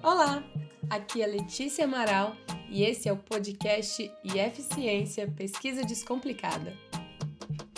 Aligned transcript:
Olá, 0.00 0.44
aqui 0.88 1.22
é 1.22 1.26
Letícia 1.26 1.84
Amaral 1.84 2.36
e 2.68 2.84
esse 2.84 3.08
é 3.08 3.12
o 3.12 3.16
podcast 3.16 4.10
IF 4.22 4.62
Ciência 4.62 5.28
Pesquisa 5.36 5.82
Descomplicada. 5.82 6.72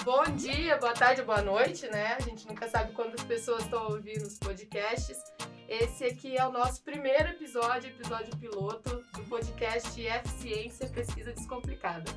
Bom 0.05 0.25
dia, 0.37 0.77
boa 0.77 0.93
tarde, 0.93 1.23
boa 1.23 1.41
noite, 1.41 1.87
né? 1.87 2.15
A 2.15 2.21
gente 2.21 2.47
nunca 2.47 2.69
sabe 2.69 2.93
quando 2.93 3.15
as 3.15 3.25
pessoas 3.25 3.65
estão 3.65 3.89
ouvindo 3.89 4.27
os 4.27 4.39
podcasts. 4.39 5.19
Esse 5.67 6.05
aqui 6.05 6.37
é 6.37 6.47
o 6.47 6.53
nosso 6.53 6.83
primeiro 6.83 7.29
episódio, 7.31 7.89
episódio 7.89 8.37
piloto 8.37 9.03
do 9.15 9.23
podcast 9.25 9.99
IF 9.99 10.29
Ciência 10.29 10.89
Pesquisa 10.89 11.33
Descomplicada. 11.33 12.11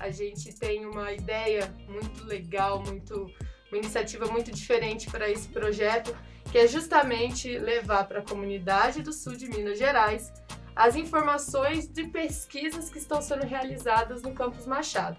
A 0.00 0.10
gente 0.10 0.50
tem 0.58 0.86
uma 0.86 1.12
ideia 1.12 1.72
muito 1.88 2.24
legal, 2.24 2.82
muito 2.82 3.30
uma 3.70 3.78
iniciativa 3.78 4.26
muito 4.26 4.50
diferente 4.50 5.10
para 5.10 5.28
esse 5.30 5.48
projeto, 5.48 6.14
que 6.52 6.58
é 6.58 6.68
justamente 6.68 7.58
levar 7.58 8.04
para 8.04 8.18
a 8.18 8.22
comunidade 8.22 9.00
do 9.00 9.10
sul 9.10 9.34
de 9.34 9.48
Minas 9.48 9.78
Gerais 9.78 10.30
as 10.76 10.96
informações 10.96 11.88
de 11.88 12.04
pesquisas 12.08 12.90
que 12.90 12.98
estão 12.98 13.22
sendo 13.22 13.46
realizadas 13.46 14.22
no 14.22 14.34
campus 14.34 14.66
Machado. 14.66 15.16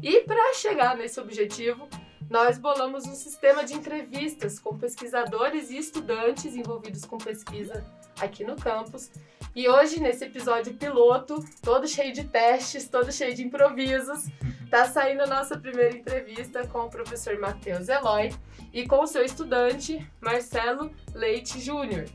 E 0.00 0.20
para 0.20 0.54
chegar 0.54 0.96
nesse 0.96 1.18
objetivo, 1.18 1.88
nós 2.30 2.56
bolamos 2.56 3.04
um 3.04 3.16
sistema 3.16 3.64
de 3.64 3.74
entrevistas 3.74 4.60
com 4.60 4.78
pesquisadores 4.78 5.70
e 5.70 5.76
estudantes 5.76 6.54
envolvidos 6.54 7.04
com 7.04 7.18
pesquisa 7.18 7.84
aqui 8.20 8.44
no 8.44 8.56
campus. 8.56 9.10
E 9.54 9.68
hoje, 9.68 10.00
nesse 10.00 10.24
episódio 10.24 10.74
piloto, 10.74 11.42
todo 11.62 11.88
cheio 11.88 12.12
de 12.12 12.24
testes, 12.24 12.88
todo 12.88 13.10
cheio 13.10 13.34
de 13.34 13.42
improvisos, 13.42 14.26
Tá 14.70 14.84
saindo 14.84 15.22
a 15.22 15.26
nossa 15.26 15.56
primeira 15.56 15.96
entrevista 15.96 16.66
com 16.66 16.80
o 16.80 16.90
professor 16.90 17.38
Matheus 17.38 17.88
Eloy 17.88 18.34
e 18.72 18.86
com 18.86 19.02
o 19.02 19.06
seu 19.06 19.24
estudante 19.24 20.04
Marcelo 20.20 20.92
Leite 21.14 21.60
Júnior. 21.60 22.06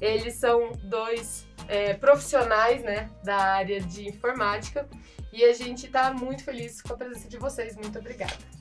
Eles 0.00 0.34
são 0.34 0.72
dois 0.82 1.46
é, 1.68 1.94
profissionais 1.94 2.82
né, 2.82 3.10
da 3.22 3.36
área 3.36 3.80
de 3.80 4.08
informática 4.08 4.88
e 5.32 5.44
a 5.44 5.52
gente 5.52 5.86
está 5.86 6.12
muito 6.12 6.42
feliz 6.42 6.82
com 6.82 6.94
a 6.94 6.96
presença 6.96 7.28
de 7.28 7.38
vocês. 7.38 7.76
Muito 7.76 7.98
obrigada. 7.98 8.59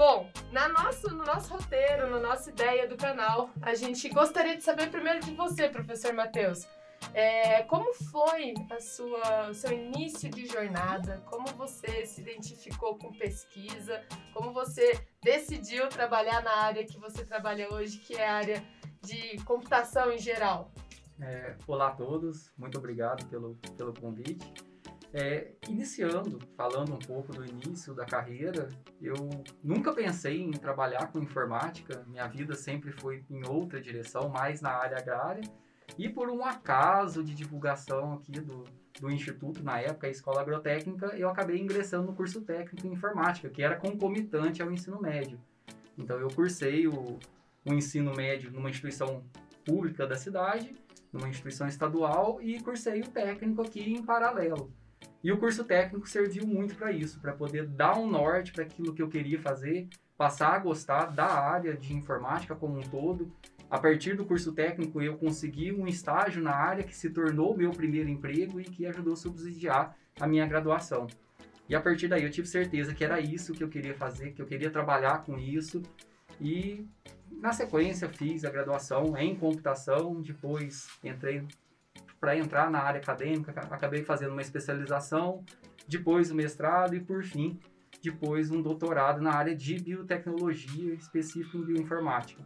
Bom, 0.00 0.30
na 0.50 0.66
nosso, 0.66 1.14
no 1.14 1.26
nosso 1.26 1.52
roteiro, 1.52 2.08
na 2.08 2.18
nossa 2.18 2.48
ideia 2.48 2.88
do 2.88 2.96
canal, 2.96 3.50
a 3.60 3.74
gente 3.74 4.08
gostaria 4.08 4.56
de 4.56 4.62
saber 4.62 4.90
primeiro 4.90 5.20
de 5.20 5.34
você, 5.34 5.68
professor 5.68 6.14
Matheus. 6.14 6.66
É, 7.12 7.64
como 7.64 7.92
foi 7.92 8.54
a 8.70 8.80
sua, 8.80 9.52
seu 9.52 9.70
início 9.72 10.30
de 10.30 10.46
jornada? 10.46 11.22
Como 11.26 11.46
você 11.48 12.06
se 12.06 12.22
identificou 12.22 12.96
com 12.96 13.12
pesquisa? 13.12 14.02
Como 14.32 14.54
você 14.54 15.06
decidiu 15.22 15.86
trabalhar 15.90 16.42
na 16.42 16.62
área 16.62 16.86
que 16.86 16.98
você 16.98 17.22
trabalha 17.22 17.70
hoje, 17.70 17.98
que 17.98 18.14
é 18.14 18.26
a 18.26 18.36
área 18.36 18.64
de 19.02 19.36
computação 19.44 20.10
em 20.10 20.18
geral? 20.18 20.72
É, 21.20 21.58
olá 21.66 21.88
a 21.88 21.92
todos, 21.92 22.50
muito 22.56 22.78
obrigado 22.78 23.26
pelo, 23.26 23.54
pelo 23.76 23.92
convite. 23.92 24.69
É, 25.12 25.50
iniciando, 25.68 26.38
falando 26.56 26.94
um 26.94 26.98
pouco 26.98 27.32
do 27.32 27.44
início 27.44 27.92
da 27.92 28.04
carreira, 28.04 28.68
eu 29.02 29.14
nunca 29.62 29.92
pensei 29.92 30.40
em 30.40 30.52
trabalhar 30.52 31.10
com 31.10 31.18
informática, 31.18 32.04
minha 32.06 32.28
vida 32.28 32.54
sempre 32.54 32.92
foi 32.92 33.24
em 33.28 33.44
outra 33.44 33.80
direção, 33.80 34.28
mais 34.28 34.60
na 34.60 34.70
área 34.70 34.98
agrária. 34.98 35.42
E 35.98 36.08
por 36.08 36.30
um 36.30 36.44
acaso 36.44 37.24
de 37.24 37.34
divulgação 37.34 38.14
aqui 38.14 38.40
do, 38.40 38.64
do 39.00 39.10
Instituto, 39.10 39.64
na 39.64 39.80
época, 39.80 40.06
a 40.06 40.10
Escola 40.10 40.40
Agrotécnica, 40.42 41.06
eu 41.16 41.28
acabei 41.28 41.58
ingressando 41.58 42.06
no 42.06 42.14
curso 42.14 42.42
técnico 42.42 42.86
em 42.86 42.92
informática, 42.92 43.50
que 43.50 43.62
era 43.62 43.74
concomitante 43.74 44.62
ao 44.62 44.70
ensino 44.70 45.00
médio. 45.00 45.40
Então 45.98 46.18
eu 46.20 46.28
cursei 46.28 46.86
o, 46.86 47.18
o 47.64 47.74
ensino 47.74 48.14
médio 48.14 48.52
numa 48.52 48.70
instituição 48.70 49.24
pública 49.64 50.06
da 50.06 50.16
cidade, 50.16 50.72
numa 51.12 51.28
instituição 51.28 51.66
estadual, 51.66 52.40
e 52.40 52.60
cursei 52.60 53.00
o 53.00 53.08
técnico 53.08 53.60
aqui 53.62 53.92
em 53.92 54.02
paralelo. 54.02 54.72
E 55.22 55.30
o 55.30 55.38
curso 55.38 55.64
técnico 55.64 56.08
serviu 56.08 56.46
muito 56.46 56.74
para 56.74 56.92
isso, 56.92 57.20
para 57.20 57.32
poder 57.32 57.66
dar 57.66 57.98
um 57.98 58.08
norte 58.08 58.52
para 58.52 58.64
aquilo 58.64 58.94
que 58.94 59.02
eu 59.02 59.08
queria 59.08 59.38
fazer, 59.40 59.88
passar 60.16 60.54
a 60.54 60.58
gostar 60.58 61.06
da 61.06 61.26
área 61.26 61.76
de 61.76 61.92
informática 61.92 62.54
como 62.54 62.78
um 62.78 62.82
todo 62.82 63.30
a 63.70 63.78
partir 63.78 64.16
do 64.16 64.26
curso 64.26 64.52
técnico, 64.52 65.00
eu 65.00 65.16
consegui 65.16 65.70
um 65.72 65.86
estágio 65.86 66.42
na 66.42 66.52
área 66.52 66.82
que 66.82 66.94
se 66.94 67.08
tornou 67.08 67.56
meu 67.56 67.70
primeiro 67.70 68.08
emprego 68.08 68.60
e 68.60 68.64
que 68.64 68.84
ajudou 68.84 69.12
a 69.12 69.16
subsidiar 69.16 69.96
a 70.18 70.26
minha 70.26 70.44
graduação. 70.44 71.06
E 71.68 71.74
a 71.76 71.80
partir 71.80 72.08
daí 72.08 72.24
eu 72.24 72.30
tive 72.30 72.48
certeza 72.48 72.92
que 72.92 73.04
era 73.04 73.20
isso 73.20 73.52
que 73.52 73.62
eu 73.62 73.68
queria 73.68 73.94
fazer, 73.94 74.32
que 74.32 74.42
eu 74.42 74.46
queria 74.46 74.70
trabalhar 74.70 75.24
com 75.24 75.38
isso. 75.38 75.80
E 76.40 76.84
na 77.30 77.52
sequência 77.52 78.08
fiz 78.08 78.44
a 78.44 78.50
graduação 78.50 79.16
em 79.16 79.36
computação, 79.36 80.20
depois 80.20 80.88
entrei 81.04 81.46
para 82.20 82.36
entrar 82.36 82.70
na 82.70 82.80
área 82.80 83.00
acadêmica, 83.00 83.50
acabei 83.70 84.04
fazendo 84.04 84.32
uma 84.32 84.42
especialização, 84.42 85.42
depois 85.88 86.30
o 86.30 86.34
mestrado 86.34 86.94
e 86.94 87.00
por 87.00 87.24
fim, 87.24 87.58
depois 88.02 88.50
um 88.50 88.60
doutorado 88.60 89.20
na 89.20 89.32
área 89.32 89.56
de 89.56 89.80
biotecnologia, 89.80 90.94
específico 90.94 91.56
em 91.56 91.64
bioinformática. 91.64 92.44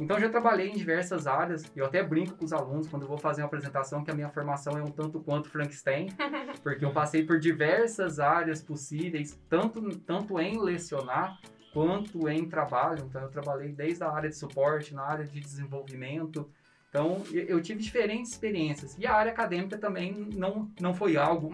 Então 0.00 0.18
já 0.20 0.28
trabalhei 0.28 0.68
em 0.68 0.76
diversas 0.76 1.26
áreas, 1.26 1.70
eu 1.74 1.84
até 1.84 2.02
brinco 2.02 2.36
com 2.36 2.44
os 2.44 2.52
alunos 2.52 2.86
quando 2.86 3.06
vou 3.06 3.18
fazer 3.18 3.42
uma 3.42 3.48
apresentação 3.48 4.04
que 4.04 4.10
a 4.10 4.14
minha 4.14 4.28
formação 4.28 4.78
é 4.78 4.82
um 4.82 4.92
tanto 4.92 5.20
quanto 5.20 5.50
Frankenstein, 5.50 6.06
porque 6.62 6.84
eu 6.84 6.92
passei 6.92 7.24
por 7.24 7.40
diversas 7.40 8.20
áreas 8.20 8.62
possíveis, 8.62 9.36
tanto, 9.48 9.98
tanto 9.98 10.38
em 10.38 10.60
lecionar 10.60 11.36
quanto 11.72 12.28
em 12.28 12.48
trabalho. 12.48 13.04
Então 13.08 13.22
eu 13.22 13.28
trabalhei 13.28 13.72
desde 13.72 14.04
a 14.04 14.10
área 14.10 14.28
de 14.28 14.36
suporte, 14.36 14.94
na 14.94 15.02
área 15.02 15.24
de 15.24 15.40
desenvolvimento. 15.40 16.48
Então 16.88 17.22
eu 17.32 17.60
tive 17.60 17.82
diferentes 17.82 18.32
experiências. 18.32 18.96
E 18.98 19.06
a 19.06 19.14
área 19.14 19.32
acadêmica 19.32 19.76
também 19.76 20.12
não, 20.12 20.70
não 20.80 20.94
foi 20.94 21.16
algo 21.16 21.50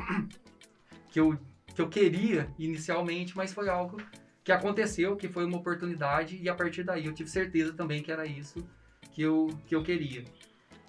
que 1.10 1.20
eu, 1.20 1.38
que 1.74 1.80
eu 1.80 1.88
queria 1.88 2.48
inicialmente, 2.58 3.36
mas 3.36 3.52
foi 3.52 3.68
algo 3.68 3.96
que 4.42 4.52
aconteceu, 4.52 5.16
que 5.16 5.28
foi 5.28 5.44
uma 5.44 5.56
oportunidade 5.56 6.38
e 6.40 6.48
a 6.48 6.54
partir 6.54 6.84
daí 6.84 7.06
eu 7.06 7.14
tive 7.14 7.30
certeza 7.30 7.72
também 7.72 8.02
que 8.02 8.12
era 8.12 8.26
isso 8.26 8.64
que 9.10 9.22
eu, 9.22 9.48
que 9.66 9.74
eu 9.74 9.82
queria. 9.82 10.24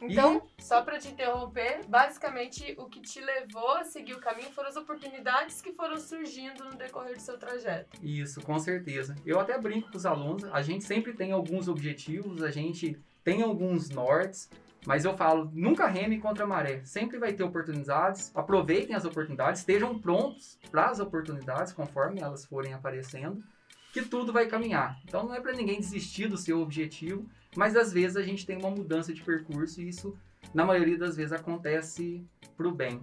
Então, 0.01 0.41
e... 0.57 0.61
só 0.61 0.81
para 0.81 0.99
te 0.99 1.07
interromper, 1.07 1.81
basicamente 1.87 2.75
o 2.77 2.85
que 2.85 2.99
te 2.99 3.21
levou 3.21 3.77
a 3.77 3.83
seguir 3.85 4.13
o 4.13 4.19
caminho 4.19 4.51
foram 4.51 4.69
as 4.69 4.75
oportunidades 4.75 5.61
que 5.61 5.71
foram 5.71 5.97
surgindo 5.97 6.65
no 6.65 6.75
decorrer 6.75 7.13
do 7.13 7.21
seu 7.21 7.37
trajeto. 7.37 7.97
Isso, 8.03 8.41
com 8.41 8.59
certeza. 8.59 9.15
Eu 9.25 9.39
até 9.39 9.57
brinco 9.57 9.89
com 9.89 9.97
os 9.97 10.05
alunos, 10.05 10.43
a 10.45 10.61
gente 10.61 10.83
sempre 10.83 11.13
tem 11.13 11.31
alguns 11.31 11.67
objetivos, 11.67 12.43
a 12.43 12.51
gente 12.51 12.99
tem 13.25 13.41
alguns 13.41 13.89
nortes, 13.89 14.47
mas 14.85 15.03
eu 15.03 15.17
falo, 15.17 15.49
nunca 15.51 15.87
reme 15.87 16.19
contra 16.19 16.43
a 16.43 16.47
maré. 16.47 16.81
Sempre 16.85 17.17
vai 17.17 17.33
ter 17.33 17.43
oportunidades. 17.43 18.31
Aproveitem 18.35 18.95
as 18.95 19.03
oportunidades, 19.03 19.61
estejam 19.61 19.99
prontos 19.99 20.59
para 20.69 20.85
as 20.91 20.99
oportunidades 20.99 21.73
conforme 21.73 22.21
elas 22.21 22.45
forem 22.45 22.73
aparecendo, 22.73 23.43
que 23.91 24.03
tudo 24.03 24.31
vai 24.31 24.45
caminhar. 24.45 25.01
Então 25.03 25.23
não 25.23 25.33
é 25.33 25.41
para 25.41 25.53
ninguém 25.53 25.79
desistir 25.79 26.27
do 26.27 26.37
seu 26.37 26.61
objetivo, 26.61 27.27
mas 27.57 27.75
às 27.75 27.91
vezes 27.91 28.15
a 28.15 28.21
gente 28.21 28.45
tem 28.45 28.57
uma 28.57 28.69
mudança 28.69 29.11
de 29.11 29.23
percurso 29.23 29.81
e 29.81 29.89
isso, 29.89 30.15
na 30.53 30.63
maioria 30.63 30.97
das 30.97 31.15
vezes, 31.15 31.33
acontece 31.33 32.23
para 32.55 32.67
o 32.67 32.71
bem. 32.71 33.01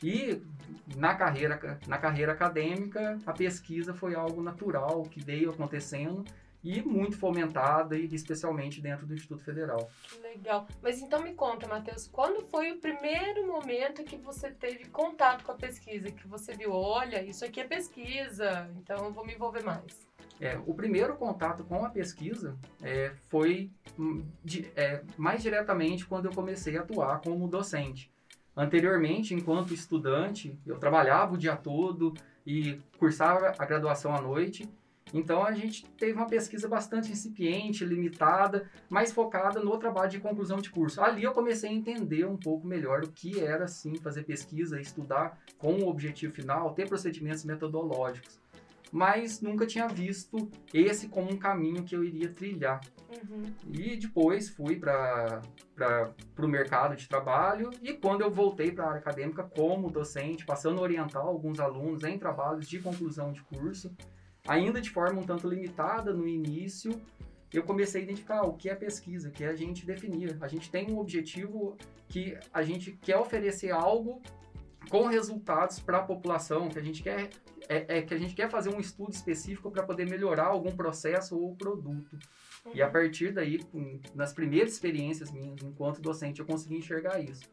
E 0.00 0.40
na 0.96 1.14
carreira, 1.14 1.80
na 1.88 1.98
carreira 1.98 2.30
acadêmica, 2.30 3.18
a 3.26 3.32
pesquisa 3.32 3.92
foi 3.92 4.14
algo 4.14 4.40
natural 4.40 5.02
que 5.02 5.20
veio 5.20 5.50
acontecendo 5.50 6.24
e 6.64 6.80
muito 6.80 7.18
fomentada, 7.18 7.96
e 7.96 8.06
especialmente 8.06 8.80
dentro 8.80 9.06
do 9.06 9.14
Instituto 9.14 9.44
Federal. 9.44 9.90
Que 10.08 10.18
legal. 10.20 10.66
Mas 10.82 11.00
então 11.00 11.22
me 11.22 11.34
conta, 11.34 11.68
Matheus, 11.68 12.08
quando 12.08 12.40
foi 12.46 12.72
o 12.72 12.78
primeiro 12.78 13.46
momento 13.46 14.02
que 14.02 14.16
você 14.16 14.50
teve 14.50 14.86
contato 14.86 15.44
com 15.44 15.52
a 15.52 15.56
pesquisa? 15.56 16.10
Que 16.10 16.26
você 16.26 16.54
viu, 16.54 16.72
olha, 16.72 17.22
isso 17.22 17.44
aqui 17.44 17.60
é 17.60 17.64
pesquisa, 17.64 18.70
então 18.78 19.04
eu 19.04 19.12
vou 19.12 19.26
me 19.26 19.34
envolver 19.34 19.62
mais. 19.62 20.08
É, 20.40 20.58
o 20.66 20.74
primeiro 20.74 21.14
contato 21.16 21.62
com 21.64 21.84
a 21.84 21.90
pesquisa 21.90 22.56
é, 22.82 23.12
foi 23.28 23.70
hum, 23.98 24.26
de, 24.42 24.66
é, 24.74 25.02
mais 25.16 25.42
diretamente 25.42 26.06
quando 26.06 26.26
eu 26.26 26.32
comecei 26.32 26.76
a 26.78 26.80
atuar 26.80 27.20
como 27.20 27.46
docente. 27.46 28.10
Anteriormente, 28.56 29.34
enquanto 29.34 29.74
estudante, 29.74 30.58
eu 30.64 30.78
trabalhava 30.78 31.34
o 31.34 31.38
dia 31.38 31.56
todo 31.56 32.14
e 32.46 32.80
cursava 32.98 33.52
a 33.58 33.64
graduação 33.66 34.14
à 34.14 34.20
noite 34.20 34.68
então 35.14 35.44
a 35.44 35.52
gente 35.52 35.86
teve 35.96 36.12
uma 36.12 36.26
pesquisa 36.26 36.66
bastante 36.68 37.12
incipiente, 37.12 37.84
limitada, 37.84 38.68
mais 38.90 39.12
focada 39.12 39.60
no 39.60 39.78
trabalho 39.78 40.10
de 40.10 40.18
conclusão 40.18 40.58
de 40.58 40.70
curso. 40.70 41.00
Ali 41.00 41.22
eu 41.22 41.32
comecei 41.32 41.70
a 41.70 41.72
entender 41.72 42.26
um 42.26 42.36
pouco 42.36 42.66
melhor 42.66 43.04
o 43.04 43.12
que 43.12 43.38
era 43.38 43.68
sim 43.68 43.94
fazer 43.94 44.24
pesquisa, 44.24 44.80
estudar 44.80 45.38
com 45.56 45.74
o 45.74 45.88
objetivo 45.88 46.34
final, 46.34 46.74
ter 46.74 46.88
procedimentos 46.88 47.44
metodológicos. 47.44 48.42
Mas 48.90 49.40
nunca 49.40 49.66
tinha 49.66 49.86
visto 49.88 50.48
esse 50.72 51.08
como 51.08 51.32
um 51.32 51.36
caminho 51.36 51.84
que 51.84 51.94
eu 51.94 52.04
iria 52.04 52.28
trilhar. 52.28 52.80
Uhum. 53.10 53.52
E 53.72 53.96
depois 53.96 54.48
fui 54.48 54.76
para 54.76 55.42
o 56.38 56.48
mercado 56.48 56.96
de 56.96 57.08
trabalho 57.08 57.70
e 57.82 57.92
quando 57.92 58.22
eu 58.22 58.30
voltei 58.30 58.72
para 58.72 58.84
a 58.84 58.88
área 58.88 59.00
acadêmica 59.00 59.44
como 59.44 59.90
docente, 59.90 60.44
passando 60.44 60.78
a 60.80 60.82
orientar 60.82 61.22
alguns 61.22 61.60
alunos 61.60 62.02
em 62.02 62.18
trabalhos 62.18 62.66
de 62.66 62.80
conclusão 62.80 63.32
de 63.32 63.42
curso, 63.42 63.94
ainda 64.46 64.80
de 64.80 64.90
forma 64.90 65.20
um 65.20 65.24
tanto 65.24 65.48
limitada 65.48 66.12
no 66.12 66.26
início, 66.26 67.00
eu 67.52 67.62
comecei 67.62 68.00
a 68.00 68.04
identificar 68.04 68.42
o 68.42 68.54
que 68.54 68.68
é 68.68 68.74
pesquisa, 68.74 69.30
que 69.30 69.44
é 69.44 69.48
a 69.48 69.56
gente 69.56 69.86
definir. 69.86 70.36
A 70.40 70.48
gente 70.48 70.70
tem 70.70 70.90
um 70.90 70.98
objetivo 70.98 71.76
que 72.08 72.36
a 72.52 72.62
gente 72.62 72.92
quer 72.92 73.16
oferecer 73.16 73.70
algo 73.70 74.20
com 74.90 75.06
resultados 75.06 75.78
para 75.78 75.98
a 75.98 76.02
população, 76.02 76.68
que 76.68 76.78
a 76.78 76.82
gente 76.82 77.02
quer 77.02 77.30
é, 77.68 77.98
é, 77.98 78.02
que 78.02 78.12
a 78.12 78.18
gente 78.18 78.34
quer 78.34 78.50
fazer 78.50 78.74
um 78.74 78.78
estudo 78.80 79.12
específico 79.12 79.70
para 79.70 79.82
poder 79.82 80.08
melhorar 80.08 80.46
algum 80.46 80.72
processo 80.72 81.38
ou 81.38 81.54
produto. 81.56 82.18
Uhum. 82.64 82.72
E 82.74 82.82
a 82.82 82.86
uhum. 82.86 82.92
partir 82.92 83.32
daí, 83.32 83.60
nas 84.14 84.32
primeiras 84.32 84.72
experiências 84.72 85.30
minhas 85.30 85.62
enquanto 85.62 86.02
docente, 86.02 86.40
eu 86.40 86.46
consegui 86.46 86.76
enxergar 86.76 87.20
isso. 87.20 87.44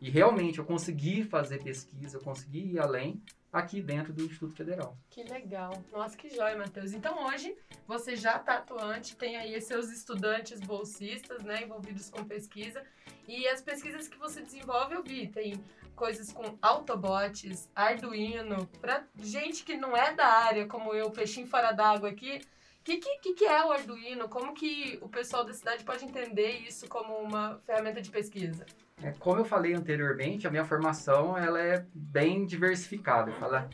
E 0.00 0.10
realmente 0.10 0.58
eu 0.58 0.64
consegui 0.64 1.22
fazer 1.24 1.62
pesquisa, 1.62 2.16
eu 2.16 2.22
consegui 2.22 2.72
ir 2.72 2.78
além 2.78 3.20
aqui 3.52 3.82
dentro 3.82 4.12
do 4.12 4.24
Instituto 4.24 4.54
Federal. 4.54 4.96
Que 5.10 5.22
legal. 5.24 5.84
Nossa, 5.92 6.16
que 6.16 6.34
joia, 6.34 6.56
Matheus. 6.56 6.94
Então 6.94 7.26
hoje 7.26 7.54
você 7.86 8.16
já 8.16 8.36
está 8.36 8.54
atuante, 8.54 9.14
tem 9.14 9.36
aí 9.36 9.60
seus 9.60 9.90
estudantes 9.90 10.58
bolsistas, 10.60 11.44
né, 11.44 11.62
envolvidos 11.62 12.08
com 12.08 12.24
pesquisa. 12.24 12.82
E 13.28 13.46
as 13.46 13.60
pesquisas 13.60 14.08
que 14.08 14.18
você 14.18 14.40
desenvolve, 14.40 14.94
eu 14.94 15.02
vi, 15.02 15.28
tem 15.28 15.62
coisas 15.94 16.32
com 16.32 16.56
Autobots, 16.62 17.68
Arduino, 17.74 18.66
para 18.80 19.06
gente 19.18 19.62
que 19.64 19.76
não 19.76 19.94
é 19.96 20.14
da 20.14 20.26
área, 20.26 20.66
como 20.66 20.94
eu, 20.94 21.10
peixinho 21.10 21.46
fora 21.46 21.72
d'água 21.72 22.08
aqui. 22.08 22.40
O 22.80 22.84
que, 22.84 22.96
que, 22.96 23.34
que 23.34 23.44
é 23.44 23.64
o 23.64 23.70
Arduino? 23.70 24.28
Como 24.28 24.54
que 24.54 24.98
o 25.00 25.08
pessoal 25.08 25.44
da 25.44 25.52
cidade 25.52 25.84
pode 25.84 26.04
entender 26.04 26.62
isso 26.66 26.88
como 26.88 27.14
uma 27.14 27.60
ferramenta 27.64 28.02
de 28.02 28.10
pesquisa? 28.10 28.66
É, 29.02 29.10
como 29.18 29.40
eu 29.40 29.44
falei 29.44 29.74
anteriormente, 29.74 30.46
a 30.46 30.50
minha 30.50 30.64
formação 30.64 31.36
ela 31.36 31.60
é 31.60 31.84
bem 31.92 32.46
diversificada. 32.46 33.32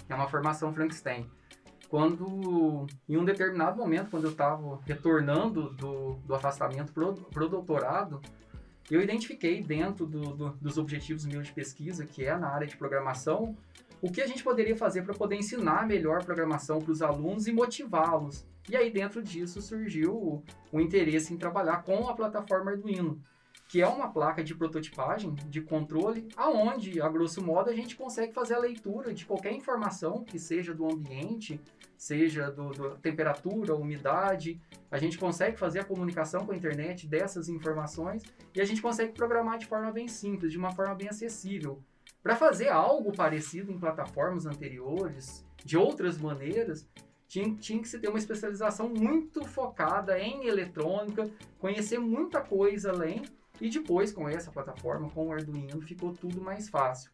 É 0.08 0.14
uma 0.14 0.26
formação 0.26 0.72
Frankenstein. 0.72 1.30
Quando, 1.88 2.86
em 3.08 3.16
um 3.16 3.24
determinado 3.24 3.76
momento, 3.76 4.10
quando 4.10 4.24
eu 4.24 4.30
estava 4.30 4.80
retornando 4.86 5.70
do, 5.70 6.14
do 6.14 6.34
afastamento 6.34 6.92
para 6.92 7.44
o 7.44 7.48
doutorado, 7.48 8.20
eu 8.90 9.02
identifiquei 9.02 9.62
dentro 9.62 10.06
do, 10.06 10.20
do, 10.34 10.50
dos 10.50 10.78
objetivos 10.78 11.26
meus 11.26 11.46
de 11.46 11.52
pesquisa, 11.52 12.06
que 12.06 12.24
é 12.24 12.36
na 12.36 12.48
área 12.48 12.66
de 12.66 12.76
programação, 12.76 13.56
o 14.00 14.10
que 14.10 14.22
a 14.22 14.26
gente 14.26 14.42
poderia 14.42 14.76
fazer 14.76 15.02
para 15.02 15.14
poder 15.14 15.36
ensinar 15.36 15.86
melhor 15.86 16.24
programação 16.24 16.80
para 16.80 16.92
os 16.92 17.02
alunos 17.02 17.46
e 17.46 17.52
motivá-los. 17.52 18.46
E 18.68 18.76
aí, 18.76 18.90
dentro 18.90 19.22
disso, 19.22 19.60
surgiu 19.60 20.14
o, 20.14 20.44
o 20.70 20.80
interesse 20.80 21.32
em 21.34 21.38
trabalhar 21.38 21.82
com 21.82 22.08
a 22.08 22.14
plataforma 22.14 22.70
Arduino 22.70 23.20
que 23.68 23.82
é 23.82 23.86
uma 23.86 24.10
placa 24.10 24.42
de 24.42 24.54
prototipagem, 24.54 25.34
de 25.46 25.60
controle, 25.60 26.26
aonde, 26.34 27.02
a 27.02 27.08
grosso 27.08 27.44
modo, 27.44 27.68
a 27.68 27.74
gente 27.74 27.94
consegue 27.94 28.32
fazer 28.32 28.54
a 28.54 28.58
leitura 28.58 29.12
de 29.12 29.26
qualquer 29.26 29.52
informação 29.52 30.24
que 30.24 30.38
seja 30.38 30.72
do 30.72 30.90
ambiente, 30.90 31.60
seja 31.94 32.50
do, 32.50 32.96
temperatura, 32.96 33.74
umidade. 33.74 34.58
A 34.90 34.96
gente 34.96 35.18
consegue 35.18 35.58
fazer 35.58 35.80
a 35.80 35.84
comunicação 35.84 36.46
com 36.46 36.52
a 36.52 36.56
internet 36.56 37.06
dessas 37.06 37.50
informações 37.50 38.22
e 38.54 38.60
a 38.62 38.64
gente 38.64 38.80
consegue 38.80 39.12
programar 39.12 39.58
de 39.58 39.66
forma 39.66 39.92
bem 39.92 40.08
simples, 40.08 40.50
de 40.50 40.56
uma 40.56 40.72
forma 40.72 40.94
bem 40.94 41.10
acessível. 41.10 41.82
Para 42.22 42.36
fazer 42.36 42.68
algo 42.68 43.12
parecido 43.12 43.70
em 43.70 43.78
plataformas 43.78 44.46
anteriores, 44.46 45.44
de 45.62 45.76
outras 45.76 46.16
maneiras, 46.16 46.88
tinha, 47.26 47.54
tinha, 47.56 47.82
que 47.82 47.88
se 47.88 47.98
ter 47.98 48.08
uma 48.08 48.18
especialização 48.18 48.88
muito 48.88 49.44
focada 49.44 50.18
em 50.18 50.46
eletrônica, 50.46 51.30
conhecer 51.58 51.98
muita 51.98 52.40
coisa 52.40 52.90
além 52.90 53.22
e 53.60 53.68
depois, 53.68 54.12
com 54.12 54.28
essa 54.28 54.50
plataforma, 54.50 55.10
com 55.10 55.28
o 55.28 55.32
Arduino, 55.32 55.80
ficou 55.80 56.12
tudo 56.12 56.40
mais 56.40 56.68
fácil. 56.68 57.10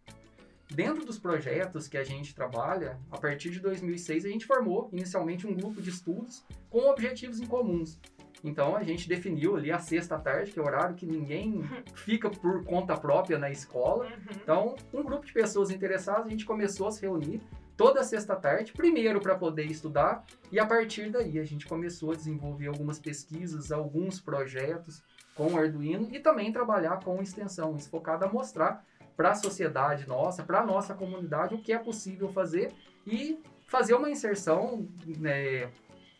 Dentro 0.70 1.04
dos 1.04 1.18
projetos 1.18 1.86
que 1.86 1.96
a 1.96 2.04
gente 2.04 2.34
trabalha, 2.34 2.98
a 3.10 3.18
partir 3.18 3.50
de 3.50 3.60
2006 3.60 4.24
a 4.24 4.28
gente 4.28 4.46
formou 4.46 4.88
inicialmente 4.92 5.46
um 5.46 5.54
grupo 5.54 5.80
de 5.80 5.90
estudos 5.90 6.44
com 6.70 6.90
objetivos 6.90 7.38
em 7.38 7.46
comuns. 7.46 8.00
Então 8.42 8.74
a 8.74 8.82
gente 8.82 9.08
definiu 9.08 9.56
ali 9.56 9.70
a 9.70 9.78
sexta 9.78 10.18
tarde, 10.18 10.52
que 10.52 10.58
é 10.58 10.62
o 10.62 10.66
horário 10.66 10.94
que 10.94 11.06
ninguém 11.06 11.62
fica 11.94 12.30
por 12.30 12.64
conta 12.64 12.96
própria 12.96 13.38
na 13.38 13.50
escola. 13.50 14.04
Uhum. 14.04 14.36
Então, 14.42 14.76
um 14.92 15.02
grupo 15.02 15.24
de 15.24 15.32
pessoas 15.32 15.70
interessadas, 15.70 16.26
a 16.26 16.30
gente 16.30 16.44
começou 16.44 16.88
a 16.88 16.92
se 16.92 17.02
reunir 17.02 17.40
toda 17.76 18.04
sexta 18.04 18.36
tarde, 18.36 18.72
primeiro 18.72 19.20
para 19.20 19.34
poder 19.34 19.64
estudar, 19.64 20.24
e 20.52 20.58
a 20.58 20.66
partir 20.66 21.10
daí 21.10 21.38
a 21.38 21.44
gente 21.44 21.66
começou 21.66 22.12
a 22.12 22.14
desenvolver 22.14 22.68
algumas 22.68 22.98
pesquisas, 22.98 23.72
alguns 23.72 24.20
projetos 24.20 25.02
com 25.34 25.52
o 25.52 25.58
Arduino 25.58 26.08
e 26.12 26.20
também 26.20 26.52
trabalhar 26.52 27.02
com 27.02 27.22
extensão, 27.22 27.78
focada 27.78 28.26
a 28.26 28.32
mostrar 28.32 28.84
para 29.16 29.30
a 29.30 29.34
sociedade 29.34 30.06
nossa, 30.08 30.42
para 30.42 30.60
a 30.60 30.66
nossa 30.66 30.94
comunidade, 30.94 31.54
o 31.54 31.62
que 31.62 31.72
é 31.72 31.78
possível 31.78 32.28
fazer 32.32 32.72
e 33.06 33.40
fazer 33.66 33.94
uma 33.94 34.10
inserção 34.10 34.88
né, 35.18 35.70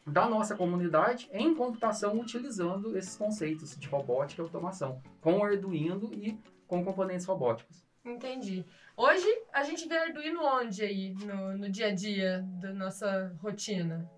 da 0.07 0.29
nossa 0.29 0.57
comunidade 0.57 1.29
em 1.33 1.55
computação 1.55 2.19
utilizando 2.19 2.97
esses 2.97 3.17
conceitos 3.17 3.77
de 3.77 3.89
robótica 3.89 4.43
e 4.43 4.45
automação, 4.45 5.03
com 5.21 5.39
o 5.39 5.45
Arduino 5.45 6.13
e 6.13 6.39
com 6.67 6.85
componentes 6.85 7.27
robóticos. 7.27 7.85
Entendi. 8.05 8.65
Hoje 8.97 9.27
a 9.53 9.63
gente 9.65 9.89
vê 9.89 9.97
Arduino 9.97 10.41
onde 10.43 10.83
aí 10.83 11.15
no, 11.15 11.57
no 11.57 11.71
dia 11.71 11.87
a 11.87 11.95
dia 11.95 12.45
da 12.61 12.73
nossa 12.73 13.35
rotina? 13.41 14.09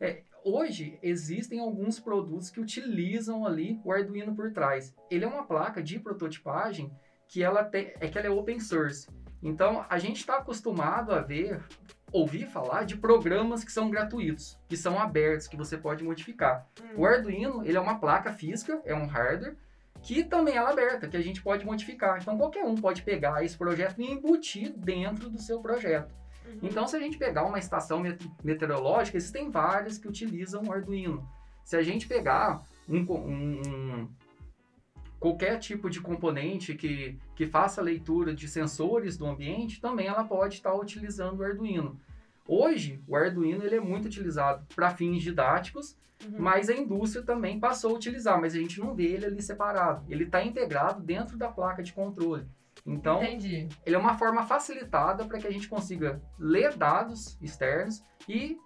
É, 0.00 0.22
hoje 0.44 0.98
existem 1.02 1.58
alguns 1.58 1.98
produtos 1.98 2.50
que 2.50 2.60
utilizam 2.60 3.46
ali 3.46 3.80
o 3.82 3.90
Arduino 3.90 4.34
por 4.34 4.52
trás. 4.52 4.94
Ele 5.10 5.24
é 5.24 5.28
uma 5.28 5.46
placa 5.46 5.82
de 5.82 5.98
prototipagem 5.98 6.92
que 7.26 7.42
ela 7.42 7.64
tem, 7.64 7.94
é 7.98 8.08
que 8.08 8.18
ela 8.18 8.28
é 8.28 8.30
open 8.30 8.60
source. 8.60 9.08
Então 9.42 9.84
a 9.88 9.98
gente 9.98 10.18
está 10.18 10.36
acostumado 10.36 11.12
a 11.12 11.20
ver, 11.20 11.62
ouvir 12.12 12.46
falar 12.46 12.84
de 12.84 12.96
programas 12.96 13.64
que 13.64 13.72
são 13.72 13.90
gratuitos, 13.90 14.58
que 14.68 14.76
são 14.76 14.98
abertos, 14.98 15.48
que 15.48 15.56
você 15.56 15.76
pode 15.76 16.04
modificar. 16.04 16.68
Hum. 16.80 17.00
O 17.00 17.06
Arduino 17.06 17.64
ele 17.64 17.76
é 17.76 17.80
uma 17.80 17.98
placa 17.98 18.32
física, 18.32 18.80
é 18.84 18.94
um 18.94 19.06
hardware 19.06 19.56
que 20.02 20.22
também 20.22 20.56
é 20.56 20.58
aberta, 20.58 21.08
que 21.08 21.16
a 21.16 21.22
gente 21.22 21.42
pode 21.42 21.64
modificar. 21.64 22.18
Então 22.20 22.36
qualquer 22.36 22.64
um 22.64 22.74
pode 22.74 23.02
pegar 23.02 23.42
esse 23.42 23.56
projeto 23.56 24.00
e 24.00 24.10
embutir 24.10 24.72
dentro 24.76 25.30
do 25.30 25.40
seu 25.40 25.60
projeto. 25.60 26.14
Uhum. 26.44 26.58
Então, 26.62 26.86
se 26.86 26.96
a 26.96 27.00
gente 27.00 27.16
pegar 27.16 27.44
uma 27.44 27.58
estação 27.58 28.02
meteorológica, 28.42 29.16
existem 29.16 29.50
várias 29.50 29.98
que 29.98 30.08
utilizam 30.08 30.62
o 30.64 30.72
Arduino. 30.72 31.26
Se 31.64 31.76
a 31.76 31.82
gente 31.82 32.06
pegar 32.06 32.62
um, 32.88 32.98
um, 32.98 33.60
um, 33.66 34.08
qualquer 35.18 35.58
tipo 35.58 35.88
de 35.88 36.00
componente 36.00 36.74
que, 36.74 37.18
que 37.34 37.46
faça 37.46 37.80
leitura 37.80 38.34
de 38.34 38.46
sensores 38.46 39.16
do 39.16 39.26
ambiente, 39.26 39.80
também 39.80 40.06
ela 40.06 40.24
pode 40.24 40.56
estar 40.56 40.74
utilizando 40.74 41.40
o 41.40 41.44
Arduino. 41.44 41.98
Hoje, 42.46 43.02
o 43.08 43.16
Arduino 43.16 43.64
ele 43.64 43.76
é 43.76 43.80
muito 43.80 44.04
utilizado 44.04 44.66
para 44.74 44.90
fins 44.90 45.22
didáticos, 45.22 45.96
uhum. 46.22 46.36
mas 46.38 46.68
a 46.68 46.74
indústria 46.74 47.24
também 47.24 47.58
passou 47.58 47.92
a 47.92 47.94
utilizar, 47.94 48.38
mas 48.38 48.54
a 48.54 48.58
gente 48.58 48.78
não 48.78 48.94
vê 48.94 49.04
ele 49.04 49.24
ali 49.24 49.40
separado. 49.40 50.04
Ele 50.12 50.24
está 50.24 50.44
integrado 50.44 51.02
dentro 51.02 51.38
da 51.38 51.48
placa 51.48 51.82
de 51.82 51.94
controle. 51.94 52.46
Então, 52.86 53.22
Entendi. 53.22 53.68
ele 53.84 53.96
é 53.96 53.98
uma 53.98 54.18
forma 54.18 54.44
facilitada 54.44 55.24
para 55.24 55.38
que 55.38 55.46
a 55.46 55.50
gente 55.50 55.68
consiga 55.68 56.20
ler 56.38 56.76
dados 56.76 57.38
externos 57.40 58.02
e 58.28 58.58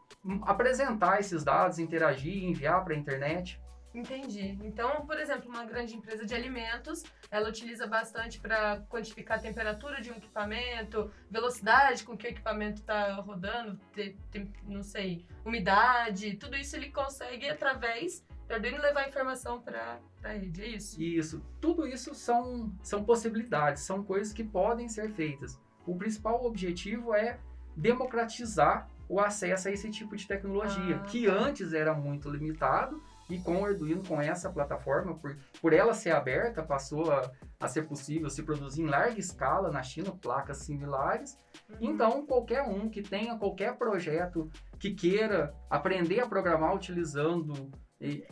apresentar 0.43 1.21
esses 1.21 1.45
dados, 1.45 1.79
interagir, 1.79 2.43
enviar 2.45 2.85
para 2.85 2.95
a 2.95 2.97
internet. 2.97 3.61
Entendi. 3.95 4.59
Então, 4.63 5.07
por 5.07 5.19
exemplo, 5.19 5.49
uma 5.49 5.65
grande 5.65 5.95
empresa 5.95 6.27
de 6.27 6.35
alimentos, 6.35 7.03
ela 7.31 7.49
utiliza 7.49 7.87
bastante 7.87 8.39
para 8.39 8.81
quantificar 8.89 9.39
a 9.39 9.43
temperatura 9.43 10.01
de 10.01 10.11
um 10.13 10.17
equipamento, 10.17 11.11
velocidade 11.31 12.05
com 12.05 12.17
que 12.17 12.27
o 12.27 12.31
equipamento 12.31 12.81
está 12.81 13.15
rodando, 13.15 13.81
te, 13.95 14.17
te, 14.31 14.51
não 14.65 14.83
sei, 14.83 15.25
umidade, 15.45 16.37
tudo 16.37 16.57
isso 16.57 16.77
ele 16.77 16.91
consegue 16.91 17.49
através 17.49 18.25
Arduino 18.51 18.81
levar 18.81 19.09
informação 19.09 19.61
para 19.61 20.01
a 20.25 20.29
rede, 20.29 20.63
é 20.63 20.69
isso? 20.69 21.01
Isso. 21.01 21.43
Tudo 21.61 21.87
isso 21.87 22.15
são, 22.15 22.73
são 22.83 23.05
possibilidades, 23.05 23.83
são 23.83 24.03
coisas 24.03 24.33
que 24.33 24.43
podem 24.43 24.89
ser 24.89 25.11
feitas. 25.11 25.61
O 25.87 25.97
principal 25.97 26.45
objetivo 26.45 27.15
é 27.15 27.39
democratizar 27.77 28.89
o 29.09 29.21
acesso 29.21 29.69
a 29.69 29.71
esse 29.71 29.91
tipo 29.91 30.15
de 30.17 30.27
tecnologia, 30.27 30.97
ah, 30.97 31.05
que 31.05 31.27
tá. 31.27 31.33
antes 31.33 31.73
era 31.73 31.95
muito 31.95 32.29
limitado 32.29 33.03
e 33.31 33.39
com 33.39 33.61
o 33.61 33.65
Arduino, 33.65 34.03
com 34.05 34.21
essa 34.21 34.51
plataforma, 34.51 35.15
por, 35.15 35.37
por 35.61 35.73
ela 35.73 35.93
ser 35.93 36.11
aberta, 36.11 36.63
passou 36.63 37.11
a, 37.13 37.31
a 37.61 37.69
ser 37.69 37.83
possível 37.83 38.31
se 38.31 38.43
produzir 38.43 38.83
em 38.83 38.87
larga 38.87 39.19
escala 39.19 39.71
na 39.71 39.83
China, 39.83 40.13
placas 40.13 40.59
similares. 40.59 41.39
Uhum. 41.69 41.77
Então, 41.81 42.27
qualquer 42.27 42.63
um 42.63 42.89
que 42.89 43.03
tenha 43.03 43.37
qualquer 43.37 43.77
projeto 43.77 44.51
que 44.79 44.95
queira 44.95 45.55
aprender 45.69 46.21
a 46.21 46.27
programar 46.27 46.75
utilizando 46.75 47.71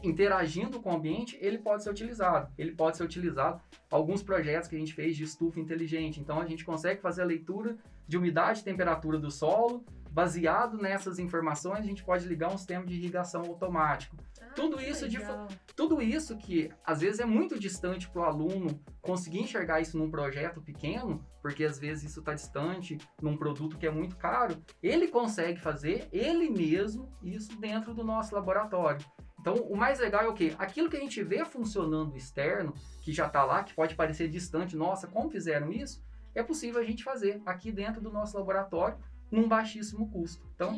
interagindo 0.02 0.80
com 0.80 0.92
o 0.92 0.96
ambiente, 0.96 1.36
ele 1.40 1.58
pode 1.58 1.82
ser 1.82 1.90
utilizado. 1.90 2.52
Ele 2.56 2.72
pode 2.72 2.96
ser 2.96 3.02
utilizado 3.02 3.60
alguns 3.90 4.22
projetos 4.22 4.68
que 4.68 4.76
a 4.76 4.78
gente 4.78 4.94
fez 4.94 5.16
de 5.16 5.24
estufa 5.24 5.58
inteligente. 5.58 6.20
Então 6.20 6.40
a 6.40 6.46
gente 6.46 6.64
consegue 6.64 7.00
fazer 7.00 7.22
a 7.22 7.26
leitura 7.26 7.76
de 8.06 8.16
umidade 8.16 8.60
e 8.60 8.64
temperatura 8.64 9.18
do 9.18 9.30
solo. 9.30 9.84
Baseado 10.10 10.78
nessas 10.78 11.18
informações, 11.18 11.80
a 11.80 11.82
gente 11.82 12.02
pode 12.02 12.26
ligar 12.26 12.50
um 12.50 12.56
sistema 12.56 12.86
de 12.86 12.94
irrigação 12.94 13.42
automático. 13.42 14.16
Ah, 14.40 14.46
tudo 14.54 14.80
isso 14.80 15.06
de, 15.06 15.18
tudo 15.74 16.00
isso 16.00 16.38
que 16.38 16.70
às 16.82 17.02
vezes 17.02 17.20
é 17.20 17.26
muito 17.26 17.58
distante 17.58 18.08
para 18.08 18.22
o 18.22 18.24
aluno 18.24 18.80
conseguir 19.02 19.40
enxergar 19.40 19.82
isso 19.82 19.98
num 19.98 20.10
projeto 20.10 20.62
pequeno, 20.62 21.22
porque 21.42 21.64
às 21.64 21.78
vezes 21.78 22.10
isso 22.10 22.20
está 22.20 22.32
distante 22.32 22.96
num 23.20 23.36
produto 23.36 23.76
que 23.76 23.86
é 23.86 23.90
muito 23.90 24.16
caro, 24.16 24.56
ele 24.82 25.08
consegue 25.08 25.60
fazer 25.60 26.08
ele 26.10 26.48
mesmo 26.48 27.12
isso 27.22 27.54
dentro 27.60 27.92
do 27.92 28.02
nosso 28.02 28.34
laboratório. 28.34 29.04
Então, 29.46 29.62
o 29.68 29.76
mais 29.76 30.00
legal 30.00 30.24
é 30.24 30.28
o 30.28 30.34
quê? 30.34 30.56
Aquilo 30.58 30.90
que 30.90 30.96
a 30.96 31.00
gente 31.00 31.22
vê 31.22 31.44
funcionando 31.44 32.16
externo, 32.16 32.74
que 33.00 33.12
já 33.12 33.28
está 33.28 33.44
lá, 33.44 33.62
que 33.62 33.72
pode 33.72 33.94
parecer 33.94 34.28
distante, 34.28 34.74
nossa, 34.74 35.06
como 35.06 35.30
fizeram 35.30 35.70
isso? 35.70 36.04
É 36.34 36.42
possível 36.42 36.80
a 36.80 36.84
gente 36.84 37.04
fazer 37.04 37.40
aqui 37.46 37.70
dentro 37.70 38.00
do 38.00 38.10
nosso 38.10 38.36
laboratório, 38.36 38.98
num 39.30 39.46
baixíssimo 39.46 40.10
custo. 40.10 40.44
Então, 40.52 40.76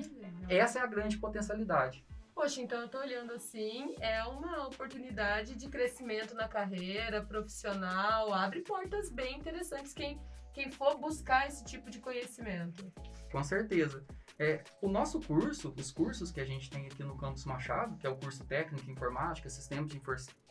essa 0.51 0.81
é 0.81 0.83
a 0.83 0.87
grande 0.87 1.17
potencialidade. 1.17 2.05
Poxa, 2.35 2.61
então 2.61 2.83
eu 2.83 2.91
tô 2.91 2.99
olhando 2.99 3.33
assim, 3.33 3.97
é 4.01 4.23
uma 4.25 4.67
oportunidade 4.67 5.55
de 5.55 5.67
crescimento 5.71 6.35
na 6.35 6.47
carreira 6.47 7.25
profissional, 7.25 8.35
abre 8.35 8.61
portas 8.61 9.11
bem 9.11 9.39
interessantes 9.39 9.95
quem, 9.95 10.21
quem 10.53 10.71
for 10.71 10.99
buscar 10.99 11.47
esse 11.47 11.65
tipo 11.65 11.89
de 11.89 12.01
conhecimento. 12.01 12.93
Com 13.33 13.43
certeza. 13.43 14.05
É, 14.39 14.63
o 14.81 14.89
nosso 14.89 15.21
curso, 15.21 15.75
os 15.77 15.91
cursos 15.91 16.31
que 16.31 16.41
a 16.41 16.45
gente 16.45 16.71
tem 16.71 16.87
aqui 16.87 17.03
no 17.03 17.17
Campus 17.17 17.45
Machado, 17.45 17.97
que 17.97 18.07
é 18.07 18.11
o 18.11 18.17
curso 18.17 18.45
técnico 18.45 18.89
em 18.89 18.93
informática, 18.93 19.51
sistemas 19.51 19.91
de, 19.91 20.01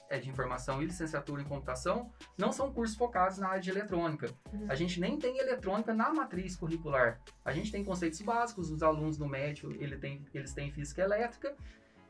é, 0.10 0.20
de 0.20 0.29
informação 0.29 0.82
e 0.82 0.86
licenciatura 0.86 1.41
em 1.41 1.46
computação, 1.46 2.12
não 2.38 2.51
são 2.51 2.74
cursos 2.74 2.98
focados 2.98 3.38
na 3.38 3.48
área 3.48 3.62
de 3.62 3.70
eletrônica. 3.70 4.29
Uhum. 4.51 4.65
A 4.67 4.75
gente 4.75 5.00
nem 5.00 5.17
tem 5.17 5.38
eletrônica 5.38 5.94
na 5.94 6.13
matriz 6.13 6.58
curricular. 6.58 7.22
A 7.46 7.53
gente 7.53 7.72
tem 7.72 7.84
conceitos 7.84 8.22
básicos, 8.22 8.70
os 8.70 8.84
alunos 8.84 9.17
no 9.17 9.27
médio 9.27 9.72
ele 9.82 9.98
tem, 9.98 10.25
eles 10.34 10.53
têm 10.53 10.70
física 10.70 11.01
elétrica, 11.01 11.56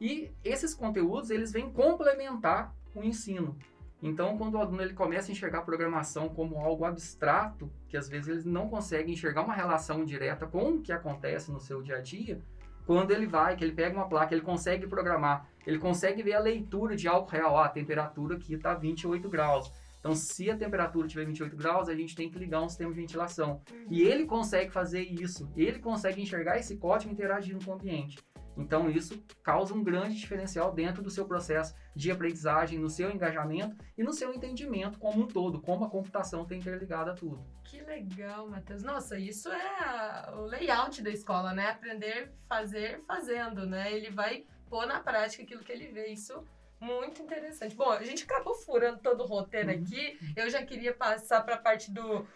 e 0.02 0.32
esses 0.44 0.74
conteúdos 0.74 1.30
eles 1.30 1.52
vêm 1.52 1.72
complementar 1.72 2.74
o 2.96 3.04
ensino. 3.04 3.56
Então, 4.02 4.38
quando 4.38 4.56
o 4.56 4.60
aluno 4.60 4.82
ele 4.82 4.94
começa 4.94 5.32
a 5.32 5.34
enxergar 5.34 5.60
a 5.60 5.64
programação 5.64 6.30
como 6.30 6.60
algo 6.60 6.86
abstrato, 6.86 7.72
que 7.90 7.98
às 7.98 8.08
vezes 8.08 8.28
ele 8.28 8.54
não 8.54 8.70
consegue 8.70 9.12
enxergar 9.12 9.44
uma 9.44 9.54
relação 9.54 10.06
direta 10.06 10.46
com 10.46 10.74
o 10.74 10.82
que 10.82 10.92
acontece 10.92 11.52
no 11.52 11.60
seu 11.60 11.82
dia 11.82 11.98
a 11.98 12.02
dia, 12.02 12.40
quando 12.86 13.12
ele 13.12 13.26
vai, 13.26 13.56
que 13.56 13.64
ele 13.64 13.74
pega 13.74 13.96
uma 13.96 14.08
placa, 14.08 14.34
ele 14.34 14.44
consegue 14.44 14.88
programar, 14.88 15.50
ele 15.66 15.80
consegue 15.80 16.24
ver 16.24 16.36
a 16.36 16.40
leitura 16.40 16.96
de 16.96 17.08
algo 17.08 17.30
real, 17.30 17.58
ah, 17.58 17.66
a 17.66 17.70
temperatura 17.70 18.36
aqui 18.36 18.54
está 18.54 18.74
28 18.74 19.28
graus. 19.30 19.72
Então, 20.00 20.16
se 20.16 20.50
a 20.50 20.56
temperatura 20.56 21.06
tiver 21.06 21.26
28 21.26 21.58
graus, 21.58 21.90
a 21.90 21.96
gente 21.96 22.16
tem 22.16 22.30
que 22.30 22.40
ligar 22.40 22.62
um 22.62 22.70
sistema 22.70 22.94
de 22.94 23.02
ventilação. 23.02 23.62
E 23.90 24.04
ele 24.04 24.26
consegue 24.26 24.72
fazer 24.72 25.02
isso, 25.02 25.52
ele 25.58 25.80
consegue 25.80 26.22
enxergar 26.22 26.58
esse 26.58 26.78
código 26.78 27.12
interagindo 27.12 27.66
com 27.66 27.72
o 27.72 27.74
ambiente. 27.74 28.18
Então, 28.58 28.90
isso 28.90 29.24
causa 29.44 29.74
um 29.74 29.84
grande 29.84 30.16
diferencial 30.16 30.74
dentro 30.74 31.02
do 31.02 31.10
seu 31.10 31.26
processo 31.26 31.76
de 31.96 32.12
aprendizagem, 32.12 32.80
no 32.80 32.90
seu 32.90 33.10
engajamento 33.12 33.76
e 33.98 34.04
no 34.04 34.14
seu 34.14 34.34
entendimento 34.34 35.00
como 35.00 35.24
um 35.24 35.28
todo, 35.28 35.62
como 35.62 35.86
a 35.86 35.90
computação 35.90 36.44
está 36.44 36.56
interligada 36.56 37.12
a 37.12 37.14
tudo. 37.14 37.46
Que 37.64 37.82
legal, 37.82 38.48
Matheus. 38.48 38.84
Nossa, 38.84 39.18
isso 39.18 39.50
é 39.50 40.32
o 40.34 40.42
layout 40.42 41.02
da 41.02 41.10
escola, 41.10 41.54
né? 41.54 41.70
Aprender, 41.70 42.32
fazer, 42.48 43.02
fazendo, 43.06 43.66
né? 43.66 43.94
Ele 43.94 44.10
vai 44.10 44.46
pôr 44.70 44.86
na 44.86 45.00
prática 45.00 45.44
aquilo 45.44 45.64
que 45.64 45.72
ele 45.72 45.88
vê. 45.88 46.08
Isso 46.08 46.44
muito 46.80 47.22
interessante. 47.22 47.76
Bom, 47.76 47.92
a 47.92 48.04
gente 48.04 48.24
acabou 48.24 48.54
furando 48.54 49.00
todo 49.00 49.24
o 49.24 49.28
roteiro 49.28 49.70
uhum. 49.70 49.82
aqui. 49.82 50.18
Eu 50.36 50.50
já 50.50 50.64
queria 50.64 50.94
passar 50.94 51.42
para 51.42 51.56
a 51.56 51.60
parte 51.60 51.92
do, 51.92 52.28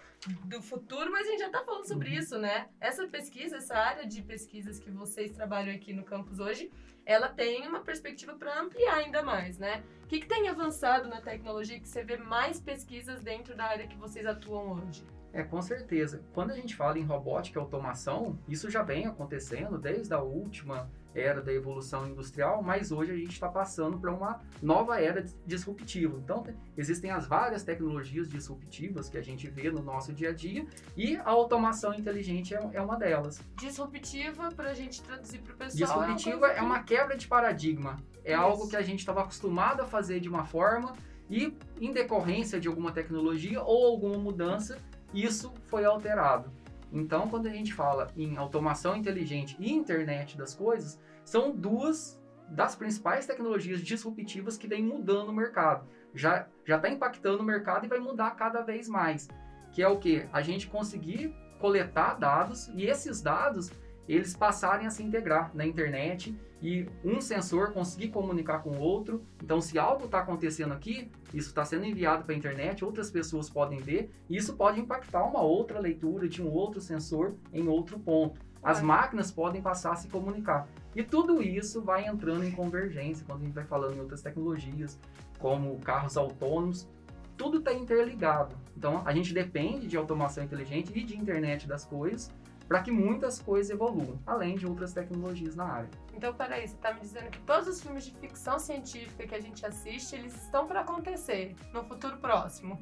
do 0.46 0.62
futuro, 0.62 1.12
mas 1.12 1.28
a 1.28 1.32
gente 1.32 1.40
já 1.40 1.48
está 1.48 1.64
falando 1.64 1.88
sobre 1.88 2.10
uhum. 2.10 2.16
isso, 2.16 2.38
né? 2.38 2.70
Essa 2.80 3.08
pesquisa, 3.08 3.58
essa 3.58 3.76
área 3.76 4.06
de 4.06 4.22
pesquisas 4.22 4.80
que 4.80 4.92
vocês 4.92 5.32
trabalham 5.32 5.74
aqui 5.74 5.94
no 5.94 6.04
campus 6.04 6.40
hoje, 6.40 6.72
ela 7.06 7.28
tem 7.28 7.68
uma 7.68 7.80
perspectiva 7.80 8.36
para 8.36 8.60
ampliar 8.60 8.96
ainda 8.98 9.24
mais, 9.24 9.58
né? 9.58 9.84
O 10.04 10.08
que, 10.08 10.20
que 10.20 10.28
tem 10.28 10.48
avançado 10.48 11.10
na 11.10 11.22
tecnologia 11.22 11.80
que 11.80 11.88
você 11.88 12.04
vê 12.04 12.18
mais 12.18 12.60
pesquisas 12.60 13.22
dentro 13.22 13.56
da 13.56 13.66
área 13.66 13.88
que 13.88 13.98
vocês 13.98 14.26
atuam 14.26 14.74
hoje? 14.74 15.04
É, 15.34 15.44
com 15.44 15.62
certeza. 15.62 16.22
Quando 16.34 16.52
a 16.52 16.56
gente 16.56 16.76
fala 16.76 17.00
em 17.00 17.04
robótica 17.04 17.58
e 17.58 17.62
automação, 17.62 18.38
isso 18.48 18.70
já 18.70 18.84
vem 18.84 19.06
acontecendo 19.06 19.78
desde 19.78 20.14
a 20.14 20.20
última 20.20 20.90
era 21.14 21.42
da 21.42 21.54
evolução 21.54 22.08
industrial, 22.08 22.64
mas 22.64 22.92
hoje 22.92 23.12
a 23.12 23.16
gente 23.16 23.34
está 23.34 23.50
passando 23.50 23.98
para 24.00 24.12
uma 24.12 24.40
nova 24.62 25.00
era 25.00 25.26
disruptiva. 25.46 26.18
Então, 26.18 26.44
existem 26.78 27.12
as 27.12 27.28
várias 27.28 27.64
tecnologias 27.64 28.30
disruptivas 28.30 29.10
que 29.10 29.18
a 29.18 29.22
gente 29.22 29.50
vê 29.50 29.70
no 29.70 29.82
nosso 29.82 30.14
dia 30.14 30.30
a 30.30 30.34
dia 30.34 30.66
e 30.96 31.18
a 31.18 31.30
automação 31.30 31.94
inteligente 31.94 32.56
é, 32.56 32.70
é 32.74 32.82
uma 32.82 32.98
delas. 32.98 33.42
Disruptiva, 33.56 34.50
para 34.52 34.70
a 34.70 34.74
gente 34.74 35.02
traduzir 35.02 35.40
para 35.40 35.54
o 35.54 35.58
pessoal. 35.58 36.00
Disruptiva 36.00 36.48
é, 36.48 36.52
uma, 36.52 36.60
é 36.60 36.62
uma 36.62 36.84
quebra 36.84 37.18
de 37.18 37.28
paradigma. 37.28 37.98
É 38.24 38.34
Isso. 38.34 38.42
algo 38.42 38.68
que 38.70 38.76
a 38.76 38.82
gente 38.82 39.00
estava 39.00 39.22
acostumado 39.22 39.82
a 39.82 39.86
fazer 39.86 40.20
de 40.20 40.30
uma 40.30 40.46
forma 40.46 40.94
e, 41.30 41.58
em 41.80 41.92
decorrência 41.92 42.60
de 42.60 42.68
alguma 42.68 42.92
tecnologia 42.92 43.62
ou 43.64 43.88
alguma 43.88 44.18
mudança, 44.18 44.78
isso 45.14 45.54
foi 45.68 45.86
alterado. 45.86 46.52
Então, 46.92 47.28
quando 47.28 47.48
a 47.48 47.52
gente 47.52 47.74
fala 47.74 48.08
em 48.18 48.38
automação 48.38 48.96
inteligente 48.96 49.56
e 49.60 49.72
internet 49.72 50.38
das 50.38 50.54
coisas, 50.54 51.00
são 51.24 51.56
duas 51.56 52.22
das 52.50 52.76
principais 52.76 53.26
tecnologias 53.26 53.82
disruptivas 53.82 54.58
que 54.58 54.68
vem 54.68 54.84
mudando 54.84 55.30
o 55.30 55.34
mercado. 55.34 55.88
Já 56.14 56.48
já 56.66 56.76
está 56.76 56.90
impactando 56.90 57.42
o 57.42 57.46
mercado 57.46 57.86
e 57.86 57.90
vai 57.90 58.00
mudar 58.00 58.32
cada 58.32 58.62
vez 58.62 58.90
mais. 58.90 59.30
Que 59.72 59.82
é 59.82 59.88
o 59.88 59.98
que? 59.98 60.28
A 60.34 60.42
gente 60.42 60.68
conseguir 60.68 61.34
coletar 61.60 62.16
dados 62.16 62.68
e 62.70 62.86
esses 62.86 63.22
dados 63.22 63.72
eles 64.14 64.36
passarem 64.36 64.86
a 64.86 64.90
se 64.90 65.02
integrar 65.02 65.52
na 65.54 65.66
internet 65.66 66.38
e 66.62 66.86
um 67.04 67.22
sensor 67.22 67.72
conseguir 67.72 68.10
comunicar 68.10 68.60
com 68.60 68.72
o 68.72 68.80
outro. 68.80 69.24
Então, 69.42 69.62
se 69.62 69.80
algo 69.80 70.06
está 70.06 70.20
acontecendo 70.20 70.74
aqui, 70.74 71.10
isso 71.34 71.48
está 71.48 71.64
sendo 71.64 71.86
enviado 71.86 72.24
para 72.26 72.36
a 72.36 72.38
internet, 72.38 72.84
outras 72.84 73.10
pessoas 73.10 73.50
podem 73.50 73.80
ver, 73.80 74.12
e 74.30 74.36
isso 74.36 74.56
pode 74.56 74.80
impactar 74.80 75.24
uma 75.24 75.42
outra 75.42 75.80
leitura 75.80 76.28
de 76.28 76.42
um 76.42 76.52
outro 76.52 76.82
sensor 76.82 77.36
em 77.54 77.68
outro 77.68 77.98
ponto. 77.98 78.40
As 78.62 78.82
máquinas 78.82 79.32
podem 79.32 79.62
passar 79.62 79.94
a 79.94 79.96
se 79.96 80.08
comunicar. 80.08 80.68
E 80.96 81.02
tudo 81.02 81.42
isso 81.42 81.82
vai 81.82 82.06
entrando 82.06 82.44
em 82.44 82.52
convergência 82.52 83.26
quando 83.26 83.42
a 83.42 83.46
gente 83.46 83.56
vai 83.56 83.66
falando 83.66 83.96
em 83.96 84.02
outras 84.02 84.22
tecnologias, 84.22 85.00
como 85.40 85.80
carros 85.80 86.18
autônomos. 86.18 86.88
Tudo 87.36 87.58
está 87.58 87.74
interligado. 87.74 88.56
Então, 88.78 89.02
a 89.04 89.14
gente 89.14 89.34
depende 89.34 89.88
de 89.88 89.98
automação 89.98 90.44
inteligente 90.44 90.92
e 90.94 91.04
de 91.04 91.18
internet 91.18 91.68
das 91.68 91.86
coisas 91.86 92.30
para 92.72 92.82
que 92.84 92.90
muitas 92.90 93.38
coisas 93.38 93.70
evoluam, 93.70 94.18
além 94.26 94.56
de 94.56 94.66
outras 94.66 94.94
tecnologias 94.94 95.58
na 95.58 95.66
área. 95.66 95.90
Então, 96.14 96.34
peraí, 96.34 96.66
você 96.66 96.74
está 96.74 96.94
me 96.94 97.02
dizendo 97.02 97.30
que 97.30 97.40
todos 97.40 97.68
os 97.68 97.84
filmes 97.84 98.06
de 98.06 98.12
ficção 98.12 98.58
científica 98.58 99.28
que 99.28 99.36
a 99.36 99.42
gente 99.42 99.66
assiste, 99.66 100.16
eles 100.16 100.34
estão 100.42 100.66
para 100.66 100.80
acontecer 100.80 101.54
no 101.74 101.84
futuro 101.84 102.16
próximo? 102.16 102.80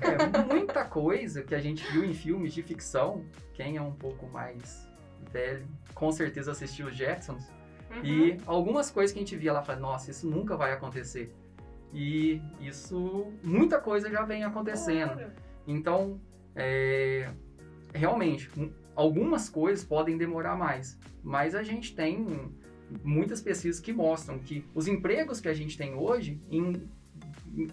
É, 0.00 0.54
muita 0.54 0.84
coisa 0.84 1.42
que 1.42 1.56
a 1.56 1.58
gente 1.58 1.84
viu 1.90 2.04
em 2.04 2.14
filmes 2.14 2.54
de 2.54 2.62
ficção, 2.62 3.24
quem 3.52 3.76
é 3.76 3.82
um 3.82 3.90
pouco 3.90 4.28
mais 4.28 4.88
velho, 5.32 5.66
com 5.92 6.12
certeza 6.12 6.52
assistiu 6.52 6.86
os 6.86 6.94
Jetsons, 6.94 7.50
uhum. 7.90 8.04
e 8.04 8.38
algumas 8.46 8.92
coisas 8.92 9.12
que 9.12 9.18
a 9.18 9.22
gente 9.22 9.36
via 9.36 9.52
lá, 9.52 9.60
fala, 9.64 9.80
nossa, 9.80 10.12
isso 10.12 10.30
nunca 10.30 10.56
vai 10.56 10.72
acontecer. 10.72 11.34
E 11.92 12.40
isso, 12.60 13.32
muita 13.42 13.80
coisa 13.80 14.08
já 14.08 14.22
vem 14.22 14.44
acontecendo. 14.44 15.14
Claro. 15.14 15.32
Então, 15.66 16.20
é, 16.54 17.28
realmente, 17.92 18.48
Algumas 18.94 19.48
coisas 19.48 19.84
podem 19.84 20.16
demorar 20.16 20.56
mais, 20.56 20.98
mas 21.22 21.54
a 21.54 21.62
gente 21.62 21.94
tem 21.94 22.50
muitas 23.02 23.40
pesquisas 23.40 23.80
que 23.80 23.92
mostram 23.92 24.38
que 24.38 24.64
os 24.74 24.86
empregos 24.86 25.40
que 25.40 25.48
a 25.48 25.54
gente 25.54 25.78
tem 25.78 25.94
hoje, 25.94 26.40
em, 26.50 26.88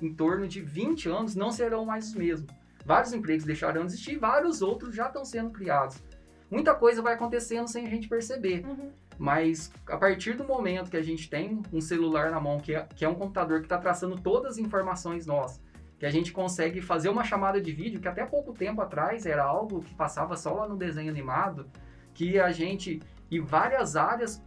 em 0.01 0.13
torno 0.13 0.47
de 0.47 0.61
20 0.61 1.09
anos, 1.09 1.35
não 1.35 1.51
serão 1.51 1.85
mais 1.85 2.07
os 2.09 2.15
mesmos. 2.15 2.49
Vários 2.85 3.13
empregos 3.13 3.45
deixarão 3.45 3.85
de 3.85 3.93
existir, 3.93 4.17
vários 4.17 4.61
outros 4.61 4.95
já 4.95 5.07
estão 5.07 5.25
sendo 5.25 5.49
criados. 5.49 6.01
Muita 6.49 6.73
coisa 6.73 7.01
vai 7.01 7.13
acontecendo 7.13 7.67
sem 7.67 7.85
a 7.85 7.89
gente 7.89 8.07
perceber. 8.07 8.65
Uhum. 8.65 8.91
Mas 9.17 9.71
a 9.87 9.97
partir 9.97 10.33
do 10.35 10.45
momento 10.45 10.89
que 10.89 10.97
a 10.97 11.03
gente 11.03 11.29
tem 11.29 11.61
um 11.73 11.81
celular 11.81 12.31
na 12.31 12.39
mão, 12.39 12.57
que 12.57 12.73
é, 12.73 12.87
que 12.95 13.03
é 13.03 13.09
um 13.09 13.15
computador 13.15 13.59
que 13.59 13.65
está 13.65 13.77
traçando 13.77 14.15
todas 14.15 14.53
as 14.53 14.57
informações 14.57 15.25
nossas, 15.25 15.61
que 15.99 16.05
a 16.05 16.09
gente 16.09 16.31
consegue 16.31 16.81
fazer 16.81 17.09
uma 17.09 17.25
chamada 17.25 17.59
de 17.59 17.71
vídeo 17.73 17.99
que 17.99 18.07
até 18.07 18.25
pouco 18.25 18.53
tempo 18.53 18.81
atrás 18.81 19.25
era 19.25 19.43
algo 19.43 19.81
que 19.81 19.93
passava 19.93 20.37
só 20.37 20.53
lá 20.53 20.67
no 20.67 20.77
desenho 20.77 21.11
animado, 21.11 21.69
que 22.13 22.39
a 22.39 22.51
gente 22.51 23.01
e 23.29 23.39
várias 23.39 23.95
áreas 23.95 24.41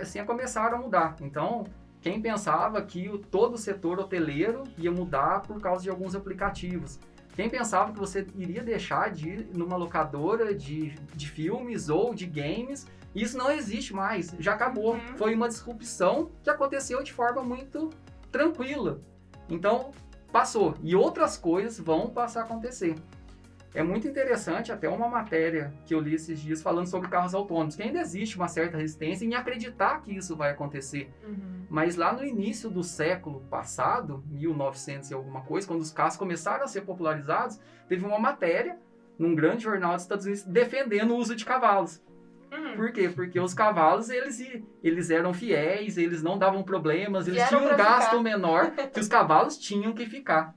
assim 0.00 0.24
começaram 0.24 0.78
a 0.78 0.80
mudar. 0.80 1.16
Então, 1.20 1.64
quem 2.00 2.20
pensava 2.20 2.80
que 2.82 3.08
o, 3.08 3.18
todo 3.18 3.54
o 3.54 3.58
setor 3.58 3.98
hoteleiro 3.98 4.64
ia 4.76 4.92
mudar 4.92 5.40
por 5.40 5.60
causa 5.60 5.82
de 5.82 5.90
alguns 5.90 6.14
aplicativos? 6.14 7.00
Quem 7.34 7.48
pensava 7.48 7.92
que 7.92 7.98
você 7.98 8.26
iria 8.36 8.62
deixar 8.62 9.10
de 9.10 9.28
ir 9.28 9.48
numa 9.54 9.76
locadora 9.76 10.54
de, 10.54 10.94
de 11.14 11.28
filmes 11.28 11.88
ou 11.88 12.14
de 12.14 12.26
games? 12.26 12.86
Isso 13.14 13.36
não 13.36 13.50
existe 13.50 13.94
mais, 13.94 14.34
já 14.38 14.52
acabou. 14.52 14.94
Uhum. 14.94 15.16
Foi 15.16 15.34
uma 15.34 15.48
disrupção 15.48 16.30
que 16.42 16.50
aconteceu 16.50 17.02
de 17.02 17.12
forma 17.12 17.42
muito 17.42 17.90
tranquila. 18.30 19.00
Então, 19.48 19.90
passou. 20.34 20.74
E 20.82 20.96
outras 20.96 21.36
coisas 21.36 21.78
vão 21.78 22.10
passar 22.10 22.40
a 22.40 22.42
acontecer. 22.42 22.96
É 23.72 23.84
muito 23.84 24.08
interessante, 24.08 24.72
até 24.72 24.88
uma 24.88 25.08
matéria 25.08 25.72
que 25.86 25.94
eu 25.94 26.00
li 26.00 26.14
esses 26.14 26.40
dias 26.40 26.60
falando 26.60 26.88
sobre 26.88 27.08
carros 27.08 27.36
autônomos, 27.36 27.76
que 27.76 27.82
ainda 27.84 28.00
existe 28.00 28.36
uma 28.36 28.48
certa 28.48 28.76
resistência 28.76 29.24
em 29.24 29.34
acreditar 29.34 30.02
que 30.02 30.12
isso 30.12 30.36
vai 30.36 30.50
acontecer. 30.50 31.08
Uhum. 31.24 31.66
Mas 31.70 31.94
lá 31.94 32.12
no 32.12 32.24
início 32.24 32.68
do 32.68 32.82
século 32.82 33.42
passado, 33.42 34.24
1900 34.26 35.10
e 35.10 35.14
alguma 35.14 35.42
coisa, 35.42 35.68
quando 35.68 35.80
os 35.80 35.92
carros 35.92 36.16
começaram 36.16 36.64
a 36.64 36.68
ser 36.68 36.80
popularizados, 36.80 37.60
teve 37.88 38.04
uma 38.04 38.18
matéria 38.18 38.76
num 39.16 39.36
grande 39.36 39.62
jornal 39.62 39.94
dos 39.94 40.02
Estados 40.02 40.26
Unidos 40.26 40.42
defendendo 40.44 41.12
o 41.12 41.16
uso 41.16 41.36
de 41.36 41.44
cavalos. 41.44 42.02
Hum. 42.54 42.76
Por 42.76 42.92
quê? 42.92 43.08
Porque 43.08 43.40
os 43.40 43.52
cavalos, 43.52 44.10
eles, 44.10 44.38
eles 44.82 45.10
eram 45.10 45.34
fiéis, 45.34 45.98
eles 45.98 46.22
não 46.22 46.38
davam 46.38 46.62
problemas, 46.62 47.26
eles 47.26 47.40
Vieram 47.42 47.58
tinham 47.60 47.74
um 47.74 47.76
gasto 47.76 48.10
ficar. 48.10 48.22
menor 48.22 48.70
que 48.70 49.00
os 49.00 49.08
cavalos 49.08 49.58
tinham 49.58 49.92
que 49.92 50.06
ficar. 50.06 50.54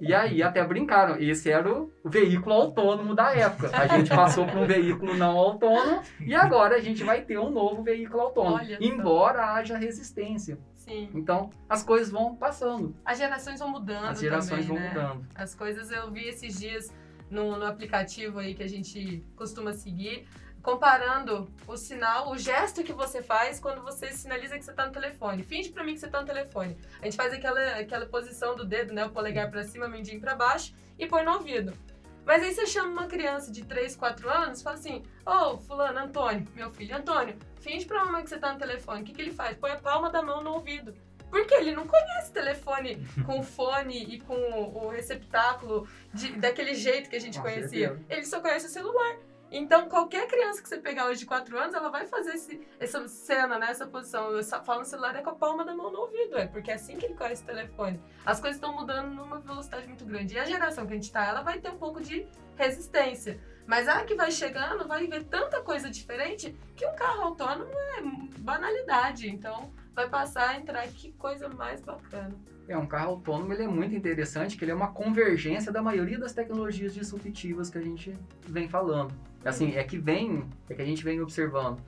E 0.00 0.12
aí 0.12 0.42
até 0.42 0.64
brincaram, 0.64 1.16
esse 1.18 1.50
era 1.50 1.72
o 1.72 1.92
veículo 2.04 2.54
autônomo 2.54 3.14
da 3.14 3.32
época. 3.34 3.70
A 3.72 3.86
gente 3.86 4.10
passou 4.10 4.46
para 4.46 4.58
um 4.58 4.66
veículo 4.66 5.14
não 5.14 5.36
autônomo 5.36 6.02
e 6.20 6.34
agora 6.34 6.76
a 6.76 6.80
gente 6.80 7.04
vai 7.04 7.22
ter 7.22 7.38
um 7.38 7.50
novo 7.50 7.82
veículo 7.82 8.22
autônomo, 8.22 8.56
Olha 8.56 8.76
só. 8.76 8.82
embora 8.84 9.54
haja 9.54 9.76
resistência. 9.78 10.58
Sim. 10.74 11.10
Então, 11.14 11.50
as 11.68 11.82
coisas 11.82 12.10
vão 12.10 12.34
passando, 12.34 12.96
As 13.04 13.18
gerações 13.18 13.60
vão 13.60 13.68
mudando 13.68 14.06
as 14.06 14.20
gerações 14.20 14.66
também, 14.66 14.88
vão 14.88 15.02
né? 15.02 15.08
mudando. 15.08 15.26
As 15.34 15.54
coisas 15.54 15.90
eu 15.90 16.10
vi 16.10 16.26
esses 16.26 16.58
dias 16.58 16.90
no, 17.30 17.58
no 17.58 17.66
aplicativo 17.66 18.38
aí 18.38 18.54
que 18.54 18.62
a 18.62 18.66
gente 18.68 19.22
costuma 19.36 19.74
seguir, 19.74 20.26
comparando 20.72 21.48
o 21.66 21.76
sinal, 21.78 22.30
o 22.30 22.36
gesto 22.36 22.82
que 22.84 22.92
você 22.92 23.22
faz 23.22 23.58
quando 23.58 23.82
você 23.82 24.12
sinaliza 24.12 24.58
que 24.58 24.64
você 24.64 24.72
tá 24.74 24.84
no 24.86 24.92
telefone. 24.92 25.42
Finge 25.42 25.70
pra 25.70 25.82
mim 25.82 25.94
que 25.94 26.00
você 26.00 26.08
tá 26.08 26.20
no 26.20 26.26
telefone. 26.26 26.76
A 27.00 27.04
gente 27.06 27.16
faz 27.16 27.32
aquela, 27.32 27.60
aquela 27.78 28.04
posição 28.04 28.54
do 28.54 28.66
dedo, 28.66 28.92
né? 28.92 29.06
O 29.06 29.10
polegar 29.10 29.50
pra 29.50 29.64
cima, 29.64 29.86
o 29.86 29.90
mindinho 29.90 30.20
pra 30.20 30.34
baixo 30.34 30.74
e 30.98 31.06
põe 31.06 31.24
no 31.24 31.32
ouvido. 31.32 31.72
Mas 32.26 32.42
aí 32.42 32.52
você 32.52 32.66
chama 32.66 32.88
uma 32.90 33.06
criança 33.06 33.50
de 33.50 33.64
3, 33.64 33.96
4 33.96 34.28
anos 34.28 34.60
e 34.60 34.62
fala 34.62 34.76
assim: 34.76 35.02
Ô, 35.24 35.56
fulano, 35.56 35.98
Antônio, 36.00 36.46
meu 36.54 36.70
filho, 36.70 36.94
Antônio, 36.94 37.34
finge 37.60 37.86
pra 37.86 38.04
mamãe 38.04 38.22
que 38.22 38.28
você 38.28 38.36
tá 38.38 38.52
no 38.52 38.58
telefone. 38.58 39.00
O 39.00 39.04
que, 39.06 39.14
que 39.14 39.22
ele 39.22 39.32
faz? 39.32 39.56
Põe 39.56 39.70
a 39.70 39.78
palma 39.78 40.10
da 40.10 40.20
mão 40.20 40.42
no 40.42 40.52
ouvido. 40.52 40.94
Porque 41.30 41.54
ele 41.54 41.72
não 41.72 41.86
conhece 41.86 42.30
telefone 42.32 43.06
com 43.24 43.42
fone 43.42 44.04
e 44.04 44.20
com 44.20 44.34
o 44.34 44.88
receptáculo 44.90 45.88
de- 46.12 46.32
daquele 46.32 46.74
jeito 46.74 47.08
que 47.08 47.16
a 47.16 47.20
gente 47.20 47.36
Com 47.38 47.44
conhecia. 47.44 47.88
certeza. 47.88 48.04
Ele 48.10 48.26
só 48.26 48.40
conhece 48.40 48.66
o 48.66 48.70
celular. 48.70 49.16
Então, 49.50 49.88
qualquer 49.88 50.26
criança 50.26 50.60
que 50.62 50.68
você 50.68 50.76
pegar 50.78 51.06
hoje 51.06 51.20
de 51.20 51.26
4 51.26 51.56
anos, 51.58 51.74
ela 51.74 51.88
vai 51.88 52.06
fazer 52.06 52.34
esse- 52.34 52.60
essa 52.78 53.06
cena, 53.08 53.58
né? 53.58 53.70
Essa 53.70 53.86
posição. 53.86 54.30
Eu 54.30 54.44
falo 54.44 54.80
no 54.80 54.84
celular 54.84 55.16
é 55.16 55.22
com 55.22 55.30
a 55.30 55.34
palma 55.34 55.64
da 55.64 55.74
mão 55.74 55.90
no 55.90 56.00
ouvido, 56.00 56.36
é 56.36 56.46
porque 56.46 56.70
é 56.70 56.74
assim 56.74 56.96
que 56.96 57.06
ele 57.06 57.14
conhece 57.14 57.42
o 57.42 57.46
telefone. 57.46 57.98
As 58.26 58.40
coisas 58.40 58.56
estão 58.56 58.74
mudando 58.74 59.08
numa 59.14 59.38
velocidade 59.40 59.86
muito 59.86 60.04
grande. 60.04 60.34
E 60.34 60.38
a 60.38 60.44
geração 60.44 60.86
que 60.86 60.92
a 60.92 60.96
gente 60.96 61.10
tá, 61.10 61.24
ela 61.24 61.40
vai 61.42 61.58
ter 61.60 61.70
um 61.70 61.78
pouco 61.78 62.00
de 62.02 62.26
resistência. 62.56 63.40
Mas 63.66 63.88
a 63.88 64.04
que 64.04 64.14
vai 64.14 64.30
chegando 64.30 64.86
vai 64.86 65.06
ver 65.06 65.24
tanta 65.24 65.62
coisa 65.62 65.88
diferente 65.90 66.54
que 66.76 66.86
um 66.86 66.94
carro 66.94 67.22
autônomo 67.22 67.70
é 67.70 68.02
banalidade. 68.40 69.28
Então, 69.28 69.72
vai 69.94 70.08
passar 70.08 70.50
a 70.50 70.56
entrar 70.58 70.86
que 70.88 71.12
coisa 71.12 71.48
mais 71.48 71.80
bacana. 71.80 72.34
É, 72.66 72.76
um 72.76 72.86
carro 72.86 73.12
autônomo 73.12 73.52
ele 73.52 73.62
é 73.64 73.68
muito 73.68 73.94
interessante, 73.94 74.56
que 74.56 74.64
ele 74.64 74.72
é 74.72 74.74
uma 74.74 74.92
convergência 74.92 75.72
da 75.72 75.80
maioria 75.82 76.18
das 76.18 76.34
tecnologias 76.34 76.92
disruptivas 76.92 77.70
que 77.70 77.78
a 77.78 77.82
gente 77.82 78.14
vem 78.46 78.68
falando. 78.68 79.14
Assim, 79.44 79.72
é 79.74 79.84
que 79.84 79.98
vem, 79.98 80.44
é 80.68 80.74
que 80.74 80.82
a 80.82 80.84
gente 80.84 81.04
vem 81.04 81.20
observando. 81.20 81.80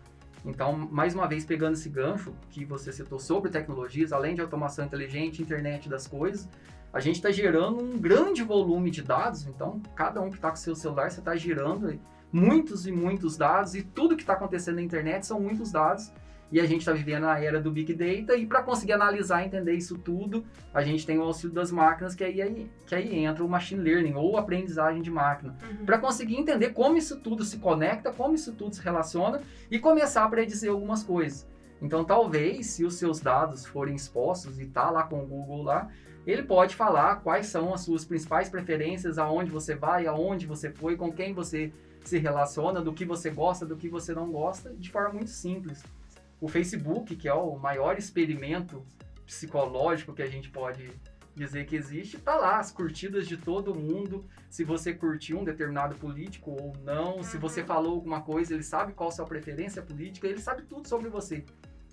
Então, 0.45 0.77
mais 0.77 1.15
uma 1.15 1.29
vez, 1.29 1.45
pegando 1.45 1.75
esse 1.75 1.89
gancho 1.89 2.35
que 2.51 2.65
você 2.65 2.93
citou 2.93 3.19
sobre 3.19 3.51
tecnologias, 3.51 4.13
além 4.13 4.35
de 4.35 4.41
automação 4.41 4.85
inteligente, 4.85 5.43
internet 5.43 5.89
das 5.89 6.07
coisas, 6.07 6.49
a 6.93 6.99
gente 6.99 7.17
está 7.17 7.31
gerando 7.31 7.83
um 7.83 7.99
grande 7.99 8.43
volume 8.43 8.91
de 8.91 9.03
dados. 9.03 9.47
Então, 9.47 9.81
cada 9.95 10.21
um 10.21 10.31
que 10.31 10.37
está 10.37 10.51
com 10.51 10.57
seu 10.57 10.75
celular, 10.75 11.11
você 11.11 11.21
está 11.21 11.37
gerando 11.37 12.01
muitos 12.33 12.87
e 12.87 12.93
muitos 12.93 13.37
dados, 13.37 13.75
e 13.75 13.83
tudo 13.83 14.17
que 14.17 14.23
está 14.23 14.33
acontecendo 14.33 14.77
na 14.77 14.83
internet 14.83 15.27
são 15.27 15.41
muitos 15.41 15.71
dados. 15.71 16.11
E 16.53 16.61
a 16.61 16.67
gente 16.67 16.81
está 16.81 16.93
vivendo 16.93 17.25
a 17.25 17.41
era 17.41 17.61
do 17.61 17.71
Big 17.71 17.95
Data, 17.95 18.37
e 18.37 18.45
para 18.45 18.63
conseguir 18.63 18.93
analisar 18.93 19.43
e 19.43 19.47
entender 19.47 19.75
isso 19.75 19.97
tudo, 19.97 20.45
a 20.75 20.83
gente 20.83 21.07
tem 21.07 21.19
o 21.19 21.23
auxílio 21.23 21.55
das 21.55 21.71
máquinas, 21.71 22.15
que 22.15 22.25
aí, 22.25 22.71
que 22.87 22.95
aí 22.95 23.25
entra 23.25 23.45
o 23.45 23.49
machine 23.49 23.81
learning, 23.81 24.15
ou 24.15 24.37
aprendizagem 24.37 25.01
de 25.01 25.11
máquina 25.11 25.57
para 25.87 25.99
conseguir 25.99 26.37
entender 26.37 26.71
como 26.71 26.97
isso 26.97 27.21
tudo 27.21 27.45
se 27.45 27.59
conecta, 27.59 28.13
como 28.13 28.35
isso 28.35 28.53
tudo 28.55 28.75
se 28.75 28.83
relaciona 28.83 29.41
e 29.71 29.79
começar 29.79 30.25
a 30.25 30.29
predizer 30.29 30.71
algumas 30.71 31.05
coisas. 31.05 31.49
Então, 31.81 32.05
talvez, 32.05 32.67
se 32.67 32.85
os 32.85 32.95
seus 32.95 33.21
dados 33.21 33.65
forem 33.65 33.95
expostos 33.95 34.61
e 34.61 34.67
tá 34.67 34.91
lá 34.91 35.05
com 35.05 35.23
o 35.23 35.27
Google 35.27 35.63
lá, 35.63 35.89
ele 36.27 36.43
pode 36.43 36.77
falar 36.77 37.17
quais 37.17 37.47
são 37.47 37.73
as 37.73 37.81
suas 37.83 38.05
principais 38.05 38.49
preferências, 38.49 39.19
aonde 39.19 39.51
você 39.51 39.75
vai, 39.75 40.07
aonde 40.07 40.47
você 40.47 40.71
foi, 40.71 40.97
com 40.97 41.11
quem 41.11 41.33
você 41.33 41.73
se 42.05 42.19
relaciona, 42.19 42.81
do 42.81 42.93
que 42.93 43.05
você 43.05 43.31
gosta, 43.31 43.65
do 43.65 43.77
que 43.77 43.89
você 43.89 44.13
não 44.13 44.31
gosta, 44.31 44.75
de 44.75 44.91
forma 44.91 45.15
muito 45.15 45.31
simples. 45.31 45.83
O 46.41 46.49
Facebook, 46.49 47.15
que 47.17 47.29
é 47.29 47.35
o 47.35 47.57
maior 47.59 47.99
experimento 47.99 48.85
psicológico 49.27 50.13
que 50.15 50.23
a 50.23 50.27
gente 50.27 50.51
pode 50.51 50.91
dizer 51.35 51.65
que 51.65 51.77
existe, 51.77 52.19
tá 52.19 52.35
lá 52.37 52.59
as 52.59 52.73
curtidas 52.73 53.27
de 53.27 53.37
todo 53.37 53.75
mundo, 53.75 54.27
se 54.49 54.65
você 54.65 54.93
curtiu 54.93 55.39
um 55.39 55.45
determinado 55.45 55.95
político 55.95 56.51
ou 56.51 56.73
não, 56.83 57.23
se 57.23 57.39
você 57.39 57.61
Uhum. 57.61 57.67
falou 57.67 57.93
alguma 57.95 58.21
coisa, 58.21 58.53
ele 58.53 58.63
sabe 58.65 58.93
qual 58.93 59.09
a 59.09 59.13
sua 59.13 59.25
preferência 59.25 59.81
política, 59.81 60.27
ele 60.27 60.41
sabe 60.41 60.63
tudo 60.63 60.89
sobre 60.89 61.09
você. 61.09 61.45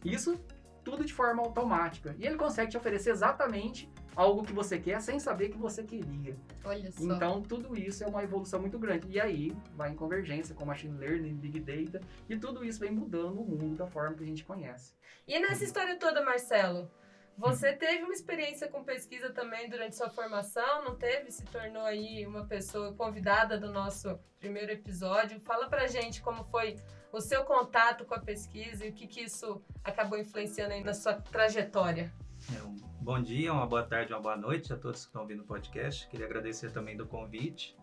Isso 0.04 0.40
tudo 0.84 1.06
de 1.06 1.14
forma 1.14 1.44
automática. 1.44 2.16
E 2.18 2.26
ele 2.26 2.36
consegue 2.36 2.72
te 2.72 2.78
oferecer 2.78 3.12
exatamente 3.12 3.90
algo 4.18 4.44
que 4.44 4.52
você 4.52 4.80
quer 4.80 5.00
sem 5.00 5.20
saber 5.20 5.50
que 5.50 5.58
você 5.58 5.84
queria. 5.84 6.36
Olha 6.66 6.92
só. 6.92 7.04
Então, 7.04 7.42
tudo 7.44 7.78
isso 7.78 8.04
é 8.04 8.08
uma 8.08 8.24
evolução 8.24 8.60
muito 8.60 8.80
grande. 8.80 9.08
E 9.10 9.20
aí, 9.20 9.56
vai 9.76 9.92
em 9.92 9.96
convergência 9.96 10.56
com 10.56 10.66
machine 10.66 10.98
learning, 10.98 11.36
big 11.36 11.60
data, 11.60 12.02
e 12.28 12.36
tudo 12.36 12.66
isso 12.66 12.80
vem 12.80 12.92
mudando 12.92 13.40
o 13.40 13.46
mundo 13.46 13.76
da 13.76 13.86
forma 13.86 14.16
que 14.16 14.24
a 14.24 14.26
gente 14.26 14.44
conhece. 14.44 14.96
E 15.28 15.40
nessa 15.40 15.64
história 15.64 16.00
toda, 16.00 16.26
Marcelo, 16.26 16.90
você 17.38 17.74
teve 17.74 18.04
uma 18.04 18.14
experiência 18.14 18.68
com 18.68 18.84
pesquisa 18.84 19.30
também 19.30 19.70
durante 19.70 19.96
sua 19.96 20.10
formação, 20.10 20.84
não 20.84 20.96
teve? 20.96 21.30
Se 21.30 21.46
tornou 21.46 21.84
aí 21.84 22.26
uma 22.26 22.46
pessoa 22.48 22.94
convidada 22.94 23.60
do 23.60 23.72
nosso 23.72 24.20
primeiro 24.40 24.72
episódio. 24.72 25.40
Fala 25.42 25.70
pra 25.70 25.86
gente 25.86 26.24
como 26.24 26.44
foi 26.46 26.78
o 27.12 27.22
seu 27.22 27.44
contato 27.44 28.04
com 28.06 28.16
a 28.16 28.20
pesquisa 28.20 28.84
e 28.84 28.90
o 28.90 28.94
que, 28.94 29.06
que 29.06 29.22
isso 29.22 29.62
acabou 29.84 30.18
influenciando 30.18 30.74
aí 30.74 30.84
na 30.84 30.96
sua 30.96 31.14
trajetória. 31.14 32.12
É, 32.56 32.64
um 32.64 32.97
bom 33.08 33.22
dia, 33.22 33.54
uma 33.54 33.66
boa 33.66 33.84
tarde, 33.84 34.12
uma 34.12 34.20
boa 34.22 34.36
noite 34.36 34.74
a 34.74 34.76
todos 34.76 35.00
que 35.00 35.08
estão 35.08 35.22
ouvindo 35.22 35.42
o 35.42 35.46
podcast. 35.46 36.10
Queria 36.10 36.26
agradecer 36.26 36.74
também 36.74 36.98
do 36.98 37.06
convite 37.08 37.74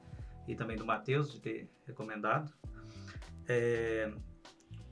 e 0.47 0.55
também 0.55 0.77
do 0.77 0.85
Matheus 0.85 1.33
de 1.33 1.41
ter 1.41 1.71
recomendado. 1.87 2.53
É, 3.49 4.13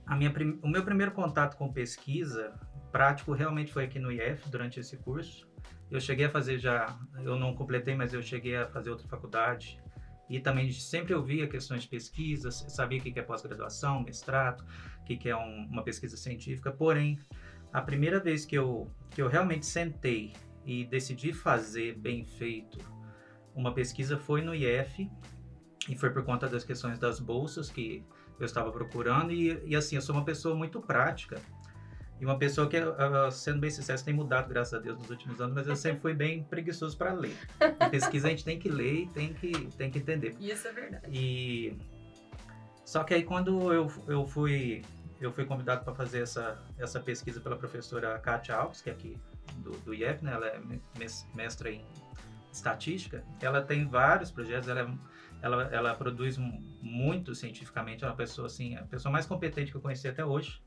a 0.07 0.16
minha, 0.16 0.33
o 0.62 0.68
meu 0.68 0.83
primeiro 0.83 1.12
contato 1.12 1.59
com 1.59 1.71
pesquisa 1.71 2.59
prático 2.90 3.35
realmente 3.35 3.71
foi 3.71 3.85
aqui 3.85 3.99
no 3.99 4.11
IF, 4.11 4.49
durante 4.49 4.81
esse 4.81 4.97
curso. 4.97 5.47
Eu 5.90 6.01
cheguei 6.01 6.25
a 6.25 6.31
fazer 6.31 6.57
já, 6.59 6.87
eu 7.23 7.37
não 7.37 7.55
completei, 7.55 7.95
mas 7.95 8.14
eu 8.14 8.23
cheguei 8.23 8.57
a 8.57 8.66
fazer 8.66 8.88
outra 8.88 9.07
faculdade. 9.07 9.79
E 10.31 10.40
também 10.40 10.73
sempre 10.73 11.12
ouvia 11.12 11.47
questões 11.47 11.83
de 11.83 11.90
pesquisa, 11.90 12.51
sabia 12.51 12.99
o 12.99 13.03
que 13.03 13.18
é 13.18 13.23
pós-graduação, 13.23 14.03
mestrado, 14.03 14.64
o 14.99 15.05
que 15.05 15.29
é 15.29 15.37
um- 15.37 15.66
uma 15.71 15.85
pesquisa 15.85 16.16
científica. 16.16 16.73
Porém, 16.73 17.18
a 17.72 17.80
primeira 17.80 18.20
vez 18.20 18.44
que 18.44 18.56
eu, 18.56 18.90
que 19.11 19.22
eu 19.22 19.28
realmente 19.28 19.66
sentei 19.66 20.32
e 20.64 20.85
decidi 20.85 21.32
fazer 21.32 21.96
bem 21.96 22.24
feito 22.24 22.78
uma 23.54 23.72
pesquisa 23.72 24.16
foi 24.16 24.42
no 24.42 24.54
IF 24.54 25.11
e 25.88 25.96
foi 25.96 26.11
por 26.11 26.24
conta 26.24 26.48
das 26.48 26.64
questões 26.64 26.98
das 26.98 27.20
bolsas 27.20 27.70
que 27.70 28.04
eu 28.38 28.46
estava 28.46 28.70
procurando 28.70 29.32
e, 29.32 29.61
e 29.64 29.76
assim, 29.76 29.96
eu 29.96 30.02
sou 30.02 30.14
uma 30.14 30.24
pessoa 30.24 30.54
muito 30.54 30.80
prática 30.80 31.40
e 32.20 32.24
uma 32.24 32.38
pessoa 32.38 32.68
que, 32.68 32.76
ah, 32.76 33.30
sendo 33.32 33.58
bem 33.58 33.68
sincero, 33.68 34.00
tem 34.02 34.14
mudado, 34.14 34.48
graças 34.48 34.74
a 34.74 34.78
Deus, 34.78 34.96
nos 34.96 35.11
últimos 35.11 35.40
anos, 35.40 35.54
mas 35.54 35.66
eu 35.66 35.74
sempre 35.74 36.00
fui 36.00 36.14
bem 36.14 36.44
preguiçoso 36.44 36.96
para 36.96 37.12
ler. 37.12 37.37
Em 37.85 37.90
pesquisa 37.90 38.28
a 38.28 38.30
gente 38.30 38.44
tem 38.44 38.61
que 38.61 38.68
ler 38.68 39.02
e 39.02 39.06
tem 39.08 39.35
que, 39.35 39.50
tem 39.76 39.90
que 39.90 39.98
entender. 39.98 40.37
Isso 40.38 40.68
é 40.68 40.72
verdade. 40.72 41.06
E 41.11 41.76
só 42.85 43.02
que 43.02 43.12
aí 43.12 43.24
quando 43.24 43.72
eu, 43.72 43.90
eu 44.06 44.24
fui 44.24 44.82
eu 45.24 45.32
fui 45.32 45.44
convidado 45.44 45.85
para 45.85 45.94
fazer 45.94 46.20
essa, 46.22 46.61
essa 46.78 46.98
pesquisa 47.00 47.40
pela 47.40 47.56
professora 47.56 48.18
Kátia 48.18 48.54
Alves, 48.56 48.80
que 48.80 48.90
é 48.90 48.92
aqui 48.92 49.16
do, 49.56 49.70
do 49.78 49.94
IEF, 49.94 50.22
né? 50.24 50.32
Ela 50.32 50.46
é 50.48 50.61
mes- 50.98 51.26
mestra 51.35 51.70
em 51.70 51.85
estatística. 52.52 53.24
Ela 53.40 53.62
tem 53.62 53.87
vários 53.87 54.30
projetos, 54.30 54.68
ela, 54.68 54.80
é- 54.80 54.94
ela, 55.40 55.62
ela 55.72 55.94
produz 55.94 56.38
muito 56.80 57.35
cientificamente, 57.35 58.04
é 58.04 58.06
uma 58.06 58.16
pessoa 58.16 58.46
assim, 58.46 58.76
a 58.76 58.82
pessoa 58.82 59.11
mais 59.12 59.26
competente 59.26 59.70
que 59.70 59.76
eu 59.76 59.80
conheci 59.80 60.06
até 60.08 60.24
hoje. 60.24 60.61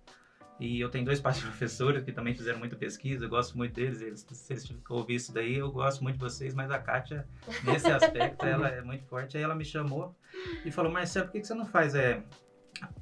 E 0.57 0.79
eu 0.79 0.89
tenho 0.89 1.03
dois 1.03 1.19
pais 1.21 1.39
professores 1.39 2.03
que 2.03 2.11
também 2.13 2.33
fizeram 2.33 2.59
muita 2.59 2.75
pesquisa, 2.77 3.25
eu 3.25 3.29
gosto 3.29 3.57
muito 3.57 3.73
deles, 3.73 4.01
eles, 4.01 4.25
se 4.29 4.53
eles 4.53 4.73
ouvirem 4.89 5.17
isso 5.17 5.33
daí, 5.33 5.55
eu 5.55 5.69
gosto 5.71 6.01
muito 6.01 6.15
de 6.15 6.21
vocês, 6.23 6.53
mas 6.53 6.71
a 6.71 6.79
Kátia, 6.79 7.27
nesse 7.63 7.87
aspecto, 7.91 8.45
ela 8.45 8.69
é 8.69 8.81
muito 8.81 9.03
forte. 9.05 9.35
Aí 9.37 9.43
ela 9.43 9.53
me 9.55 9.65
chamou 9.65 10.15
e 10.63 10.71
falou, 10.71 10.91
Marcelo, 10.91 11.25
por 11.27 11.33
que 11.33 11.41
que 11.41 11.47
você 11.47 11.53
não 11.53 11.65
faz 11.65 11.93
é, 11.93 12.23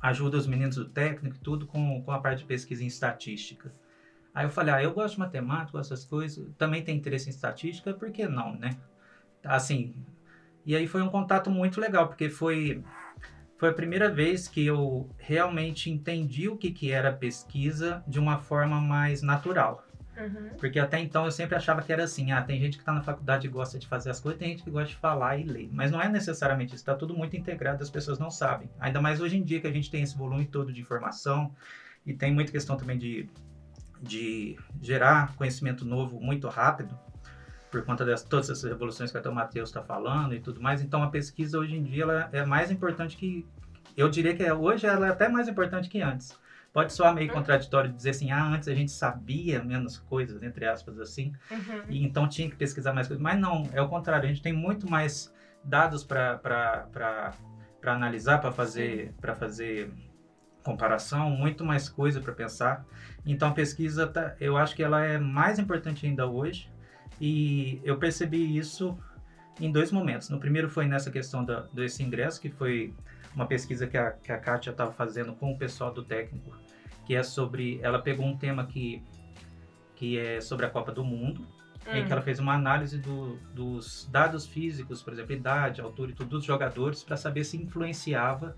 ajuda 0.01 0.38
os 0.38 0.47
meninos 0.47 0.75
do 0.75 0.86
técnico 0.86 1.39
tudo 1.39 1.65
com, 1.65 2.01
com 2.01 2.12
a 2.12 2.19
parte 2.19 2.39
de 2.39 2.45
pesquisa 2.45 2.83
em 2.83 2.88
estatística? 2.88 3.73
Aí 4.33 4.45
eu 4.45 4.49
falei, 4.49 4.73
ah, 4.73 4.83
eu 4.83 4.93
gosto 4.93 5.15
de 5.15 5.19
matemática, 5.19 5.77
dessas 5.77 6.03
coisas, 6.03 6.49
também 6.57 6.83
tenho 6.83 6.97
interesse 6.97 7.27
em 7.27 7.29
estatística, 7.29 7.93
por 7.93 8.12
que 8.12 8.27
não, 8.27 8.55
né? 8.55 8.75
Assim, 9.43 9.95
e 10.65 10.75
aí 10.75 10.88
foi 10.88 11.01
um 11.01 11.09
contato 11.09 11.51
muito 11.51 11.79
legal, 11.79 12.07
porque 12.07 12.29
foi, 12.29 12.83
foi 13.57 13.69
a 13.69 13.73
primeira 13.73 14.09
vez 14.09 14.47
que 14.47 14.65
eu 14.65 15.09
realmente 15.17 15.91
entendi 15.91 16.49
o 16.49 16.57
que, 16.57 16.71
que 16.71 16.91
era 16.91 17.13
pesquisa 17.13 18.03
de 18.07 18.19
uma 18.19 18.39
forma 18.39 18.81
mais 18.81 19.21
natural. 19.21 19.82
Uhum. 20.17 20.49
Porque 20.60 20.80
até 20.80 20.99
então 20.99 21.26
eu 21.26 21.32
sempre 21.32 21.56
achava 21.56 21.82
que 21.82 21.91
era 21.91 22.04
assim, 22.04 22.32
ah, 22.32 22.41
tem 22.41 22.60
gente 22.60 22.78
que 22.78 22.84
está 22.84 22.93
na 22.93 23.02
faculdade 23.02 23.47
e 23.47 23.49
gosta 23.49 23.80
de 23.80 23.88
fazer 23.88 24.12
as 24.12 24.19
coisas, 24.19 24.39
tem 24.39 24.49
gente 24.49 24.63
que 24.63 24.69
gosta 24.69 24.89
de 24.89 24.95
falar 24.95 25.38
e 25.38 25.43
ler. 25.43 25.69
Mas 25.71 25.91
não 25.91 26.02
é 26.02 26.08
necessariamente 26.08 26.69
isso, 26.69 26.84
está 26.84 26.95
tudo 26.95 27.15
muito 27.15 27.36
integrado, 27.36 27.82
as 27.82 27.89
pessoas 27.89 28.19
não 28.19 28.30
sabem. 28.30 28.69
Ainda 28.80 29.02
mais 29.02 29.19
hoje 29.19 29.38
em 29.38 29.43
dia 29.43 29.60
que 29.60 29.67
a 29.67 29.71
gente 29.71 29.89
tem 29.89 30.04
esse 30.04 30.15
volume 30.15 30.45
todo 30.45 30.71
de 30.71 30.82
informação 30.82 31.54
e 32.06 32.13
tem 32.13 32.34
muita 32.34 32.52
questão 32.52 32.78
também 32.78 32.97
de, 32.97 33.30
de 34.02 34.58
gerar 34.82 35.36
conhecimento 35.36 35.84
novo 35.84 36.19
muito 36.19 36.47
rápido, 36.47 36.97
por 37.71 37.84
conta 37.84 38.06
de 38.06 38.23
todas 38.26 38.52
essas 38.52 38.69
revoluções 38.69 39.12
que 39.12 39.17
até 39.17 39.28
o 39.28 39.34
Matheus 39.34 39.69
está 39.69 39.82
falando 39.82 40.36
e 40.36 40.39
tudo 40.39 40.62
mais. 40.62 40.82
Então 40.84 41.02
a 41.02 41.10
pesquisa 41.10 41.58
hoje 41.58 41.76
em 41.76 41.84
dia 41.84 42.04
ela 42.04 42.30
é 42.32 42.45
mais 42.45 42.69
importante 42.69 43.17
que, 43.17 43.47
eu 43.97 44.08
diria 44.10 44.36
que 44.36 44.43
é, 44.43 44.54
hoje 44.54 44.86
ela 44.86 45.08
é 45.08 45.10
até 45.10 45.28
mais 45.28 45.47
importante 45.47 45.89
que 45.89 45.99
antes 46.02 46.38
Pode 46.73 46.91
soar 46.91 47.13
meio 47.13 47.31
contraditório 47.31 47.93
dizer 47.93 48.09
assim, 48.09 48.31
ah, 48.31 48.43
antes 48.47 48.67
a 48.67 48.73
gente 48.73 48.91
sabia 48.91 49.63
menos 49.63 49.99
coisas, 49.99 50.41
entre 50.41 50.65
aspas, 50.65 50.99
assim, 50.99 51.31
Uhum. 51.51 51.83
e 51.88 52.03
então 52.03 52.27
tinha 52.27 52.49
que 52.49 52.55
pesquisar 52.55 52.93
mais 52.93 53.07
coisas. 53.07 53.21
Mas 53.21 53.39
não, 53.39 53.69
é 53.73 53.81
o 53.81 53.88
contrário, 53.88 54.25
a 54.25 54.27
gente 54.27 54.41
tem 54.41 54.51
muito 54.53 54.89
mais 54.89 55.31
dados 55.63 56.03
para 56.03 57.31
analisar, 57.86 58.39
para 58.39 58.51
fazer, 58.51 59.13
para 59.21 59.36
fazer 59.36 59.91
comparação, 60.63 61.29
muito 61.29 61.63
mais 61.63 61.88
coisa 61.89 62.19
para 62.19 62.33
pensar. 62.33 62.86
Então 63.25 63.49
a 63.49 63.51
pesquisa, 63.53 64.07
tá, 64.07 64.36
eu 64.39 64.57
acho 64.57 64.75
que 64.75 64.81
ela 64.81 65.05
é 65.05 65.17
mais 65.19 65.59
importante 65.59 66.05
ainda 66.07 66.25
hoje, 66.25 66.71
e 67.21 67.79
eu 67.83 67.97
percebi 67.99 68.57
isso 68.57 68.97
em 69.59 69.71
dois 69.71 69.91
momentos. 69.91 70.29
No 70.29 70.39
primeiro 70.39 70.69
foi 70.69 70.88
nessa 70.88 71.12
questão 71.12 71.45
da, 71.45 71.62
desse 71.73 72.01
ingresso, 72.01 72.41
que 72.41 72.49
foi 72.49 72.93
uma 73.36 73.45
pesquisa 73.45 73.86
que 73.88 73.97
a, 73.97 74.12
que 74.12 74.31
a 74.31 74.38
Kátia 74.38 74.71
estava 74.71 74.91
fazendo 74.91 75.33
com 75.33 75.51
o 75.51 75.57
pessoal 75.57 75.91
do 75.93 76.03
técnico, 76.03 76.51
que 77.05 77.15
é 77.15 77.23
sobre. 77.23 77.79
Ela 77.81 77.99
pegou 77.99 78.25
um 78.25 78.37
tema 78.37 78.65
que, 78.65 79.01
que 79.95 80.17
é 80.17 80.41
sobre 80.41 80.65
a 80.65 80.69
Copa 80.69 80.91
do 80.91 81.03
Mundo, 81.03 81.45
Hum. 81.85 81.97
em 81.97 82.05
que 82.05 82.11
ela 82.13 82.21
fez 82.21 82.39
uma 82.39 82.53
análise 82.53 82.97
do, 82.97 83.35
dos 83.53 84.07
dados 84.09 84.45
físicos, 84.45 85.03
por 85.03 85.11
exemplo, 85.11 85.33
idade, 85.33 85.81
altura 85.81 86.11
e 86.11 86.13
tudo, 86.13 86.29
dos 86.29 86.45
jogadores, 86.45 87.03
para 87.03 87.17
saber 87.17 87.43
se 87.43 87.57
influenciava 87.57 88.55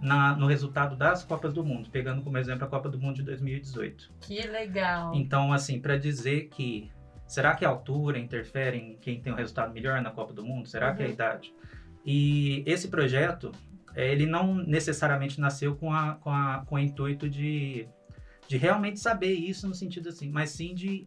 na, 0.00 0.34
no 0.34 0.48
resultado 0.48 0.96
das 0.96 1.22
Copas 1.22 1.52
do 1.54 1.62
Mundo, 1.64 1.88
pegando 1.88 2.20
como 2.22 2.36
exemplo 2.36 2.64
a 2.64 2.68
Copa 2.68 2.88
do 2.88 2.98
Mundo 2.98 3.14
de 3.14 3.22
2018. 3.22 4.10
Que 4.20 4.44
legal. 4.48 5.14
Então, 5.14 5.52
assim, 5.52 5.80
para 5.80 5.96
dizer 5.96 6.48
que. 6.48 6.90
Será 7.28 7.54
que 7.54 7.64
a 7.64 7.68
altura 7.68 8.18
interfere 8.18 8.76
em 8.76 8.96
quem 8.96 9.18
tem 9.20 9.32
um 9.32 9.36
resultado 9.36 9.72
melhor 9.72 10.02
na 10.02 10.10
Copa 10.10 10.32
do 10.34 10.44
Mundo? 10.44 10.68
Será 10.68 10.92
que 10.92 11.00
é 11.00 11.04
a 11.06 11.08
Uhum. 11.08 11.14
idade? 11.14 11.54
E 12.04 12.62
esse 12.66 12.88
projeto, 12.88 13.50
ele 13.94 14.26
não 14.26 14.54
necessariamente 14.54 15.40
nasceu 15.40 15.76
com, 15.76 15.92
a, 15.92 16.14
com, 16.14 16.30
a, 16.30 16.64
com 16.66 16.74
o 16.76 16.78
intuito 16.78 17.28
de, 17.28 17.88
de 18.48 18.56
realmente 18.56 18.98
saber 18.98 19.32
isso 19.32 19.68
no 19.68 19.74
sentido 19.74 20.08
assim, 20.08 20.30
mas 20.30 20.50
sim 20.50 20.74
de 20.74 21.06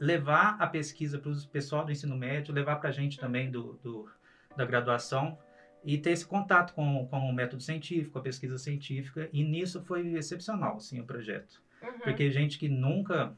levar 0.00 0.56
a 0.58 0.66
pesquisa 0.66 1.18
para 1.18 1.30
o 1.30 1.46
pessoal 1.48 1.84
do 1.84 1.92
ensino 1.92 2.16
médio, 2.16 2.54
levar 2.54 2.76
para 2.76 2.88
a 2.88 2.92
gente 2.92 3.18
também 3.18 3.50
do, 3.50 3.78
do, 3.82 4.08
da 4.56 4.64
graduação 4.64 5.38
e 5.84 5.98
ter 5.98 6.10
esse 6.10 6.26
contato 6.26 6.72
com, 6.74 7.06
com 7.06 7.18
o 7.18 7.32
método 7.32 7.62
científico, 7.62 8.18
a 8.18 8.22
pesquisa 8.22 8.56
científica, 8.58 9.28
e 9.32 9.44
nisso 9.44 9.82
foi 9.82 10.14
excepcional, 10.14 10.76
assim, 10.76 10.98
o 10.98 11.04
projeto 11.04 11.62
Uhum. 11.84 11.98
porque 12.00 12.30
gente 12.30 12.58
que 12.58 12.68
nunca, 12.68 13.34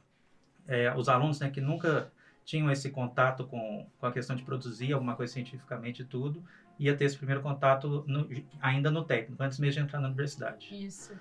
é, 0.67 0.95
os 0.95 1.09
alunos 1.09 1.41
né, 1.41 1.51
que 1.51 1.61
nunca 1.61 2.11
tinham 2.45 2.71
esse 2.71 2.91
contato 2.91 3.45
com, 3.45 3.87
com 3.99 4.07
a 4.07 4.13
questão 4.13 4.37
de 4.37 4.45
produzir 4.45 4.93
alguma 4.93 5.17
coisa 5.17 5.33
cientificamente 5.33 6.03
e 6.03 6.05
tudo, 6.05 6.45
ia 6.79 6.97
ter 6.97 7.05
esse 7.05 7.17
primeiro 7.17 7.43
contato 7.43 8.05
no- 8.07 8.29
ainda 8.61 8.91
no 8.91 9.05
técnico, 9.05 9.43
antes 9.43 9.59
mesmo 9.59 9.81
de 9.81 9.87
entrar 9.87 10.01
na 10.01 10.09
universidade. 10.09 10.69
Isso. 10.87 11.15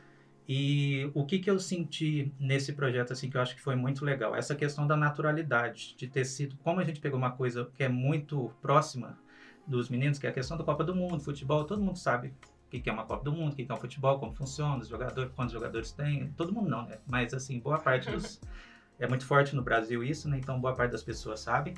E 0.47 1.09
o 1.15 1.25
que, 1.25 1.39
que 1.39 1.49
eu 1.49 1.59
senti 1.59 2.31
nesse 2.39 2.73
projeto, 2.73 3.13
assim, 3.13 3.29
que 3.29 3.37
eu 3.37 3.41
acho 3.41 3.55
que 3.55 3.61
foi 3.61 3.75
muito 3.75 4.05
legal? 4.05 4.35
Essa 4.35 4.53
questão 4.53 4.85
da 4.85 4.95
naturalidade, 4.95 5.95
de 5.97 6.07
ter 6.07 6.23
sido, 6.23 6.55
como 6.57 6.79
a 6.79 6.83
gente 6.83 6.99
pegou 6.99 7.17
uma 7.17 7.31
coisa 7.31 7.69
que 7.75 7.83
é 7.83 7.89
muito 7.89 8.53
próxima 8.61 9.17
dos 9.65 9.89
meninos, 9.89 10.19
que 10.19 10.27
é 10.27 10.29
a 10.29 10.33
questão 10.33 10.55
da 10.55 10.63
Copa 10.63 10.83
do 10.83 10.95
Mundo, 10.95 11.19
futebol, 11.19 11.63
todo 11.63 11.81
mundo 11.81 11.97
sabe 11.97 12.27
o 12.27 12.69
que, 12.69 12.79
que 12.79 12.89
é 12.89 12.93
uma 12.93 13.05
Copa 13.05 13.23
do 13.23 13.31
Mundo, 13.31 13.53
o 13.53 13.55
que, 13.55 13.65
que 13.65 13.71
é 13.71 13.75
um 13.75 13.79
futebol, 13.79 14.19
como 14.19 14.35
funciona, 14.35 14.77
os 14.77 14.87
jogadores, 14.87 15.31
quantos 15.35 15.53
jogadores 15.53 15.91
tem, 15.91 16.29
todo 16.33 16.53
mundo 16.53 16.69
não, 16.69 16.85
né? 16.85 16.99
Mas, 17.07 17.33
assim, 17.33 17.59
boa 17.59 17.79
parte 17.79 18.11
dos... 18.11 18.39
é 18.99 19.07
muito 19.07 19.25
forte 19.25 19.55
no 19.55 19.63
Brasil 19.63 20.03
isso, 20.03 20.29
né? 20.29 20.37
Então, 20.37 20.59
boa 20.61 20.75
parte 20.75 20.91
das 20.91 21.01
pessoas 21.01 21.39
sabe. 21.39 21.73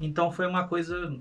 Então, 0.00 0.32
foi 0.32 0.46
uma 0.46 0.66
coisa, 0.66 1.14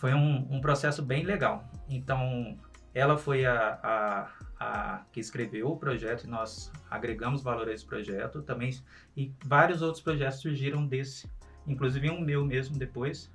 foi 0.00 0.14
um, 0.14 0.46
um 0.50 0.62
processo 0.62 1.02
bem 1.02 1.24
legal. 1.24 1.62
Então, 1.86 2.58
ela 2.94 3.18
foi 3.18 3.44
a, 3.44 3.78
a, 3.82 4.30
a 4.58 5.02
que 5.12 5.20
escreveu 5.20 5.68
o 5.68 5.76
projeto 5.76 6.24
e 6.24 6.26
nós 6.26 6.72
agregamos 6.90 7.42
valor 7.42 7.68
a 7.68 7.72
esse 7.74 7.84
projeto 7.84 8.40
também. 8.40 8.70
E 9.14 9.30
vários 9.44 9.82
outros 9.82 10.02
projetos 10.02 10.40
surgiram 10.40 10.86
desse, 10.86 11.30
inclusive 11.66 12.10
um 12.10 12.18
meu 12.18 12.46
mesmo 12.46 12.78
depois, 12.78 13.30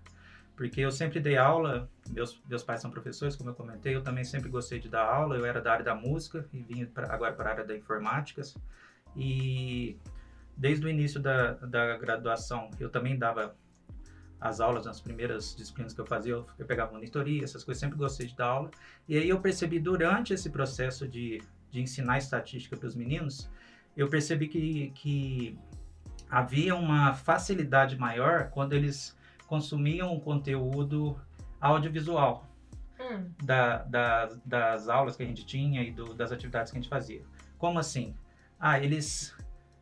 porque 0.55 0.81
eu 0.81 0.91
sempre 0.91 1.19
dei 1.19 1.37
aula, 1.37 1.87
meus, 2.09 2.41
meus 2.49 2.63
pais 2.63 2.81
são 2.81 2.89
professores, 2.89 3.35
como 3.35 3.51
eu 3.51 3.53
comentei, 3.53 3.95
eu 3.95 4.01
também 4.01 4.23
sempre 4.23 4.49
gostei 4.49 4.79
de 4.79 4.89
dar 4.89 5.05
aula, 5.05 5.37
eu 5.37 5.45
era 5.45 5.61
da 5.61 5.71
área 5.71 5.85
da 5.85 5.93
música 5.93 6.47
e 6.51 6.63
vim 6.63 6.83
pra, 6.87 7.13
agora 7.13 7.33
para 7.33 7.49
a 7.49 7.53
área 7.53 7.63
da 7.63 7.77
informática 7.77 8.41
e 9.15 9.99
desde 10.57 10.83
o 10.83 10.89
início 10.89 11.19
da, 11.19 11.51
da 11.53 11.95
graduação 11.97 12.71
eu 12.79 12.89
também 12.89 13.19
dava 13.19 13.55
as 14.39 14.59
aulas 14.59 14.85
nas 14.85 14.99
primeiras 15.01 15.55
disciplinas 15.55 15.93
que 15.93 16.01
eu 16.01 16.05
fazia, 16.05 16.33
eu, 16.33 16.45
eu 16.57 16.65
pegava 16.65 16.91
monitoria, 16.91 17.43
essas 17.43 17.63
coisas, 17.63 17.79
sempre 17.79 17.97
gostei 17.97 18.27
de 18.27 18.35
dar 18.35 18.47
aula. 18.47 18.71
E 19.07 19.17
aí 19.17 19.29
eu 19.29 19.39
percebi 19.39 19.79
durante 19.79 20.33
esse 20.33 20.49
processo 20.49 21.07
de, 21.07 21.41
de 21.71 21.81
ensinar 21.81 22.17
estatística 22.17 22.75
para 22.75 22.87
os 22.87 22.95
meninos, 22.95 23.49
eu 23.95 24.09
percebi 24.09 24.47
que, 24.47 24.91
que 24.95 25.57
havia 26.29 26.75
uma 26.75 27.13
facilidade 27.13 27.97
maior 27.97 28.49
quando 28.49 28.73
eles 28.73 29.17
consumiam 29.47 30.13
um 30.13 30.19
conteúdo 30.19 31.19
audiovisual 31.61 32.45
Hum. 32.99 33.29
da, 33.43 33.83
da, 33.83 34.29
das 34.45 34.87
aulas 34.87 35.15
que 35.17 35.23
a 35.23 35.25
gente 35.25 35.45
tinha 35.45 35.83
e 35.83 35.91
do, 35.91 36.13
das 36.13 36.31
atividades 36.31 36.71
que 36.71 36.77
a 36.77 36.81
gente 36.81 36.89
fazia. 36.89 37.23
Como 37.57 37.77
assim? 37.77 38.15
Ah, 38.59 38.79
eles 38.79 39.35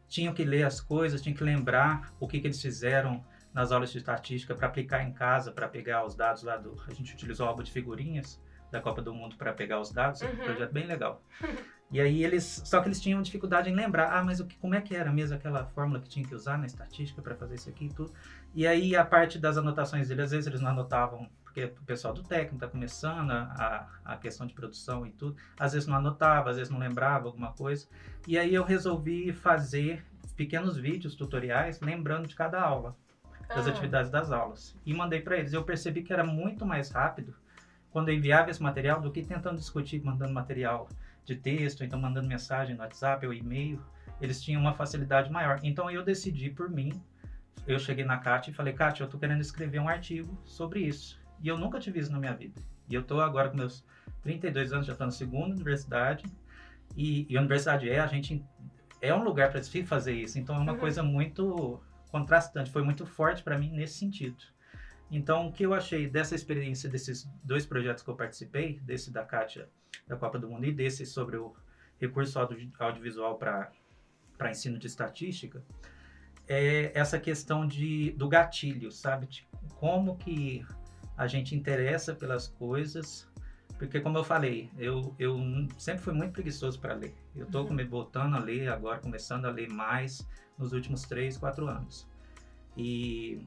tinham 0.07 0.33
que 0.33 0.43
ler 0.43 0.63
as 0.63 0.81
coisas, 0.81 1.21
tinham 1.21 1.35
que 1.35 1.43
lembrar 1.43 2.13
o 2.19 2.27
que, 2.27 2.39
que 2.39 2.47
eles 2.47 2.61
fizeram 2.61 3.23
nas 3.53 3.71
aulas 3.71 3.91
de 3.91 3.97
estatística 3.99 4.55
para 4.55 4.67
aplicar 4.67 5.03
em 5.03 5.11
casa, 5.13 5.51
para 5.51 5.67
pegar 5.67 6.05
os 6.05 6.15
dados 6.15 6.43
lá 6.43 6.57
do. 6.57 6.75
A 6.87 6.93
gente 6.93 7.13
utilizou 7.13 7.45
o 7.45 7.49
álbum 7.49 7.63
de 7.63 7.71
figurinhas 7.71 8.41
da 8.71 8.81
Copa 8.81 9.01
do 9.01 9.13
Mundo 9.13 9.35
para 9.35 9.53
pegar 9.53 9.79
os 9.79 9.91
dados, 9.91 10.21
é 10.21 10.25
um 10.25 10.31
Uhum. 10.31 10.37
projeto 10.37 10.71
bem 10.71 10.85
legal. 10.87 11.21
E 11.91 12.01
aí 12.01 12.23
eles, 12.23 12.63
só 12.65 12.81
que 12.81 12.87
eles 12.87 12.99
tinham 12.99 13.21
dificuldade 13.21 13.69
em 13.69 13.75
lembrar, 13.75 14.11
ah, 14.17 14.23
mas 14.23 14.39
o 14.39 14.47
que, 14.47 14.57
como 14.57 14.73
é 14.73 14.81
que 14.81 14.95
era 14.95 15.11
mesmo 15.13 15.35
aquela 15.35 15.63
fórmula 15.63 15.99
que 15.99 16.09
tinha 16.09 16.25
que 16.25 16.33
usar 16.33 16.57
na 16.57 16.65
estatística 16.65 17.21
para 17.21 17.35
fazer 17.35 17.53
isso 17.53 17.69
aqui 17.69 17.85
e 17.85 17.89
tudo. 17.93 18.11
E 18.55 18.65
aí 18.65 18.95
a 18.95 19.05
parte 19.05 19.37
das 19.37 19.57
anotações 19.59 20.07
dele, 20.07 20.23
às 20.23 20.31
vezes 20.31 20.47
eles 20.47 20.59
não 20.59 20.71
anotavam, 20.71 21.29
porque 21.43 21.65
o 21.65 21.83
pessoal 21.85 22.11
do 22.11 22.23
técnico 22.23 22.55
está 22.55 22.67
começando 22.67 23.29
a, 23.29 23.87
a 24.03 24.17
questão 24.17 24.47
de 24.47 24.55
produção 24.55 25.05
e 25.05 25.11
tudo, 25.11 25.35
às 25.59 25.73
vezes 25.73 25.87
não 25.87 25.95
anotava, 25.97 26.49
às 26.49 26.55
vezes 26.55 26.71
não 26.71 26.79
lembrava 26.79 27.27
alguma 27.27 27.53
coisa. 27.53 27.87
E 28.27 28.39
aí 28.39 28.55
eu 28.55 28.63
resolvi 28.63 29.31
fazer 29.31 30.03
pequenos 30.35 30.75
vídeos, 30.75 31.13
tutoriais, 31.13 31.79
lembrando 31.79 32.27
de 32.27 32.33
cada 32.35 32.59
aula 32.59 32.97
das 33.47 33.67
Ah. 33.67 33.69
atividades 33.71 34.09
das 34.11 34.31
aulas. 34.31 34.75
E 34.85 34.93
mandei 34.93 35.21
para 35.21 35.37
eles. 35.37 35.53
Eu 35.53 35.63
percebi 35.63 36.01
que 36.03 36.11
era 36.13 36.23
muito 36.23 36.65
mais 36.65 36.89
rápido 36.91 37.35
quando 37.91 38.09
eu 38.09 38.15
enviava 38.15 38.49
esse 38.49 38.61
material 38.61 38.99
do 39.01 39.11
que 39.11 39.21
tentando 39.23 39.57
discutir, 39.57 40.03
mandando 40.03 40.33
material 40.33 40.87
de 41.25 41.35
texto, 41.35 41.83
então 41.83 41.99
mandando 41.99 42.27
mensagem 42.27 42.75
no 42.75 42.81
WhatsApp 42.81 43.25
ou 43.25 43.33
e-mail. 43.33 43.79
Eles 44.19 44.41
tinham 44.41 44.59
uma 44.61 44.73
facilidade 44.73 45.31
maior. 45.31 45.59
Então 45.63 45.89
eu 45.89 46.03
decidi 46.03 46.49
por 46.49 46.69
mim. 46.69 46.91
Eu 47.67 47.79
cheguei 47.79 48.03
na 48.03 48.17
Kátia 48.17 48.51
e 48.51 48.53
falei, 48.53 48.73
Kátia, 48.73 49.03
eu 49.03 49.07
tô 49.09 49.17
querendo 49.17 49.39
escrever 49.41 49.79
um 49.79 49.87
artigo 49.87 50.37
sobre 50.43 50.81
isso. 50.81 51.19
E 51.41 51.47
eu 51.47 51.57
nunca 51.57 51.79
tive 51.79 51.99
isso 51.99 52.11
na 52.11 52.19
minha 52.19 52.33
vida. 52.33 52.59
E 52.89 52.93
eu 52.95 53.03
tô 53.03 53.21
agora 53.21 53.49
com 53.49 53.55
meus 53.57 53.85
32 54.21 54.73
anos, 54.73 54.85
já 54.87 54.95
tô 54.95 55.05
na 55.05 55.11
segunda 55.11 55.53
universidade. 55.55 56.25
E, 56.97 57.25
e 57.31 57.37
a 57.37 57.39
universidade 57.39 57.89
é, 57.89 57.99
a 57.99 58.07
gente 58.07 58.43
é 59.01 59.13
um 59.13 59.23
lugar 59.23 59.51
para 59.51 59.61
se 59.63 59.83
fazer 59.85 60.13
isso. 60.13 60.37
Então 60.39 60.55
é 60.55 60.59
uma 60.59 60.73
Uhum. 60.73 60.79
coisa 60.79 61.01
muito 61.03 61.81
contrastante, 62.13 62.69
foi 62.69 62.83
muito 62.83 63.07
forte 63.07 63.41
para 63.41 63.57
mim 63.57 63.71
nesse 63.71 63.95
sentido. 63.95 64.37
Então, 65.09 65.47
o 65.47 65.51
que 65.51 65.65
eu 65.65 65.73
achei 65.73 66.07
dessa 66.07 66.35
experiência 66.35 66.87
desses 66.87 67.27
dois 67.43 67.65
projetos 67.65 68.03
que 68.03 68.09
eu 68.09 68.15
participei, 68.15 68.79
desse 68.81 69.11
da 69.11 69.25
Kátia 69.25 69.67
da 70.07 70.15
Copa 70.15 70.37
do 70.37 70.47
Mundo 70.47 70.65
e 70.65 70.71
desse 70.71 71.07
sobre 71.07 71.37
o 71.37 71.55
recurso 71.99 72.37
audio- 72.37 72.71
audiovisual 72.77 73.37
para 73.37 73.71
ensino 74.51 74.77
de 74.77 74.85
estatística, 74.85 75.63
é 76.47 76.91
essa 76.93 77.19
questão 77.19 77.65
de, 77.65 78.11
do 78.11 78.29
gatilho, 78.29 78.91
sabe? 78.91 79.25
Tipo, 79.25 79.57
como 79.75 80.15
que 80.17 80.63
a 81.17 81.25
gente 81.25 81.55
interessa 81.55 82.13
pelas 82.13 82.47
coisas, 82.47 83.27
porque 83.77 83.99
como 83.99 84.17
eu 84.17 84.23
falei, 84.23 84.69
eu, 84.77 85.15
eu 85.19 85.37
sempre 85.77 86.01
fui 86.03 86.13
muito 86.13 86.31
preguiçoso 86.33 86.79
para 86.79 86.93
ler. 86.93 87.15
Eu 87.35 87.45
estou 87.45 87.65
Uhum. 87.65 87.73
me 87.73 87.83
voltando 87.83 88.35
a 88.35 88.39
ler 88.39 88.69
agora, 88.69 88.99
começando 88.99 89.45
a 89.45 89.49
ler 89.51 89.69
mais 89.69 90.25
nos 90.57 90.73
últimos 90.73 91.03
três, 91.03 91.37
quatro 91.37 91.67
anos. 91.67 92.07
E 92.77 93.45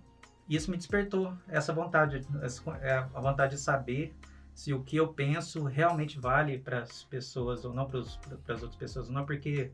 isso 0.48 0.70
me 0.70 0.76
despertou 0.76 1.36
essa 1.48 1.72
vontade, 1.72 2.26
essa, 2.42 2.62
é, 2.78 2.98
a 2.98 3.20
vontade 3.20 3.54
de 3.56 3.60
saber 3.60 4.14
se 4.54 4.72
o 4.72 4.82
que 4.82 4.96
eu 4.96 5.08
penso 5.08 5.64
realmente 5.64 6.18
vale 6.18 6.58
para 6.58 6.80
as 6.80 7.04
pessoas 7.04 7.64
ou 7.64 7.74
não, 7.74 7.86
para 7.86 8.00
as 8.00 8.62
outras 8.62 8.76
pessoas 8.76 9.08
ou 9.08 9.14
não, 9.14 9.26
porque 9.26 9.70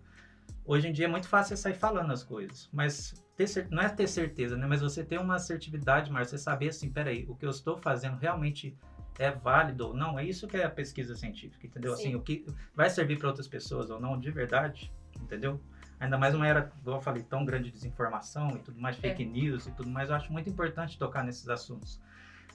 hoje 0.65 0.89
em 0.89 0.93
dia 0.93 1.05
é 1.05 1.09
muito 1.09 1.29
fácil 1.29 1.57
você 1.57 1.63
sair 1.63 1.75
falando 1.75 2.13
as 2.13 2.25
coisas, 2.25 2.69
mas 2.73 3.15
ter, 3.37 3.69
não 3.71 3.83
é 3.83 3.89
ter 3.89 4.09
certeza, 4.09 4.57
né? 4.57 4.67
Mas 4.67 4.81
você 4.81 5.05
ter 5.05 5.21
uma 5.21 5.37
assertividade 5.37 6.11
maior, 6.11 6.25
você 6.25 6.39
saber 6.39 6.71
assim, 6.71 6.91
peraí, 6.91 7.25
o 7.29 7.35
que 7.37 7.47
eu 7.47 7.51
estou 7.51 7.77
fazendo 7.77 8.17
realmente 8.17 8.77
é 9.19 9.31
válido 9.31 9.89
ou 9.89 9.95
não, 9.95 10.19
é 10.19 10.25
isso 10.25 10.47
que 10.49 10.57
é 10.57 10.65
a 10.65 10.71
pesquisa 10.71 11.15
científica, 11.15 11.67
entendeu? 11.67 11.95
Sim. 11.97 12.03
Assim, 12.03 12.15
o 12.15 12.21
que 12.21 12.47
vai 12.75 12.89
servir 12.89 13.19
para 13.19 13.29
outras 13.29 13.47
pessoas 13.47 13.91
ou 13.91 14.01
não, 14.01 14.19
de 14.19 14.31
verdade, 14.31 14.93
entendeu? 15.21 15.61
Ainda 16.01 16.19
mais 16.19 16.35
uma 16.35 16.47
era, 16.47 16.63
como 16.63 16.97
eu 16.97 17.01
falei, 17.01 17.23
tão 17.23 17.45
grande 17.45 17.67
de 17.67 17.73
desinformação 17.73 18.51
e 18.57 18.59
tudo 18.59 18.81
mais, 18.81 18.97
fake 18.97 19.23
é. 19.23 19.27
news 19.27 19.67
e 19.67 19.71
tudo 19.73 19.89
mais, 19.89 20.09
eu 20.09 20.17
acho 20.17 20.33
muito 20.33 20.51
importante 20.51 20.99
tocar 20.99 21.23
nesses 21.23 21.49
assuntos. 21.49 22.01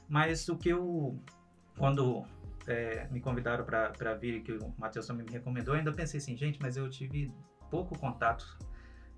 Mas 0.09 0.47
o 0.49 0.57
que 0.57 0.69
eu, 0.69 1.17
quando 1.77 2.25
é, 2.67 3.07
me 3.09 3.21
convidaram 3.21 3.63
para 3.63 4.13
vir, 4.15 4.41
que 4.41 4.51
o 4.51 4.73
Matheus 4.77 5.07
também 5.07 5.25
me 5.25 5.31
recomendou, 5.31 5.73
eu 5.73 5.79
ainda 5.79 5.93
pensei 5.93 6.17
assim, 6.17 6.35
gente, 6.35 6.59
mas 6.61 6.75
eu 6.75 6.89
tive 6.89 7.31
pouco 7.69 7.97
contato, 7.97 8.57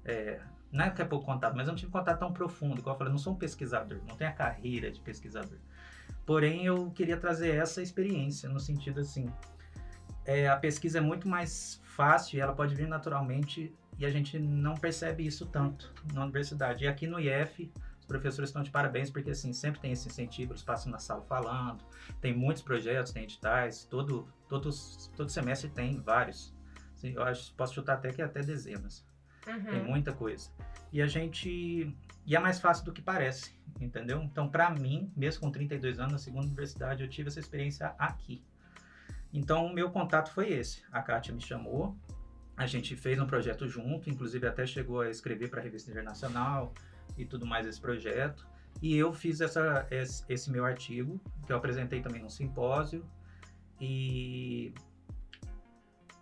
é, 0.06 0.40
não 0.72 0.86
é 0.86 0.90
que 0.92 1.02
é 1.02 1.06
pouco 1.06 1.26
contato, 1.26 1.56
mas 1.56 1.68
eu 1.68 1.72
não 1.72 1.78
tive 1.78 1.92
contato 1.92 2.20
tão 2.20 2.32
profundo, 2.32 2.80
igual 2.80 2.96
eu 2.96 2.98
falei, 2.98 3.10
eu 3.10 3.14
não 3.14 3.20
sou 3.20 3.34
um 3.34 3.38
pesquisador, 3.38 4.00
não 4.08 4.16
tenho 4.16 4.30
a 4.30 4.34
carreira 4.34 4.92
de 4.92 5.00
pesquisador. 5.00 5.58
Porém, 6.30 6.64
eu 6.64 6.92
queria 6.92 7.18
trazer 7.18 7.56
essa 7.56 7.82
experiência, 7.82 8.48
no 8.48 8.60
sentido 8.60 9.00
assim, 9.00 9.26
é, 10.24 10.48
a 10.48 10.56
pesquisa 10.56 11.00
é 11.00 11.02
muito 11.02 11.28
mais 11.28 11.82
fácil, 11.84 12.40
ela 12.40 12.54
pode 12.54 12.76
vir 12.76 12.88
naturalmente 12.88 13.76
e 13.98 14.06
a 14.06 14.12
gente 14.12 14.38
não 14.38 14.76
percebe 14.76 15.26
isso 15.26 15.48
tanto 15.48 15.92
na 16.14 16.22
universidade. 16.22 16.84
E 16.84 16.88
aqui 16.88 17.08
no 17.08 17.20
IF, 17.20 17.74
os 18.00 18.06
professores 18.06 18.52
estão 18.52 18.62
de 18.62 18.70
parabéns, 18.70 19.10
porque 19.10 19.32
assim, 19.32 19.52
sempre 19.54 19.82
tem 19.82 19.92
esse 19.92 20.08
incentivo, 20.08 20.52
eles 20.52 20.62
passam 20.62 20.92
na 20.92 21.00
sala 21.00 21.24
falando, 21.24 21.84
tem 22.22 22.32
muitos 22.32 22.62
projetos, 22.62 23.12
tem 23.12 23.24
editais, 23.24 23.86
todo, 23.86 24.28
todos, 24.48 25.10
todo 25.18 25.32
semestre 25.32 25.68
tem 25.72 26.00
vários. 26.00 26.54
Assim, 26.94 27.12
eu 27.16 27.24
acho, 27.24 27.56
posso 27.56 27.74
chutar 27.74 27.94
até 27.94 28.14
que 28.14 28.22
é 28.22 28.26
até 28.26 28.44
dezenas. 28.44 29.04
Uhum. 29.50 29.72
Tem 29.72 29.84
muita 29.84 30.14
coisa. 30.14 30.50
E 30.92 31.02
a 31.02 31.08
gente. 31.08 31.96
E 32.26 32.36
é 32.36 32.40
mais 32.40 32.60
fácil 32.60 32.86
do 32.86 32.94
que 32.94 33.02
parece, 33.02 33.54
entendeu? 33.80 34.22
Então, 34.22 34.48
para 34.50 34.70
mim, 34.70 35.12
mesmo 35.16 35.42
com 35.42 35.52
32 35.52 36.00
anos, 36.00 36.12
na 36.14 36.20
segunda 36.20 36.46
universidade, 36.46 37.04
eu 37.04 37.10
tive 37.10 37.30
essa 37.30 37.40
experiência 37.40 37.96
aqui. 37.98 38.44
Então, 39.34 39.66
o 39.66 39.74
meu 39.74 39.90
contato 39.90 40.32
foi 40.32 40.52
esse. 40.52 40.84
A 40.92 41.02
Kátia 41.02 41.34
me 41.34 41.42
chamou, 41.42 41.98
a 42.58 42.66
gente 42.68 42.96
fez 42.96 43.20
um 43.20 43.26
projeto 43.26 43.68
junto, 43.68 44.10
inclusive 44.10 44.46
até 44.46 44.66
chegou 44.66 45.02
a 45.02 45.10
escrever 45.10 45.50
para 45.50 45.60
a 45.60 45.64
revista 45.64 45.90
internacional 45.90 46.74
e 47.18 47.26
tudo 47.26 47.46
mais 47.46 47.66
esse 47.66 47.80
projeto. 47.80 48.48
E 48.82 48.96
eu 48.96 49.14
fiz 49.14 49.42
essa, 49.42 49.88
esse, 49.90 50.24
esse 50.30 50.52
meu 50.52 50.66
artigo, 50.66 51.20
que 51.46 51.52
eu 51.52 51.58
apresentei 51.58 52.02
também 52.02 52.22
num 52.22 52.30
simpósio. 52.30 53.06
E, 53.80 54.74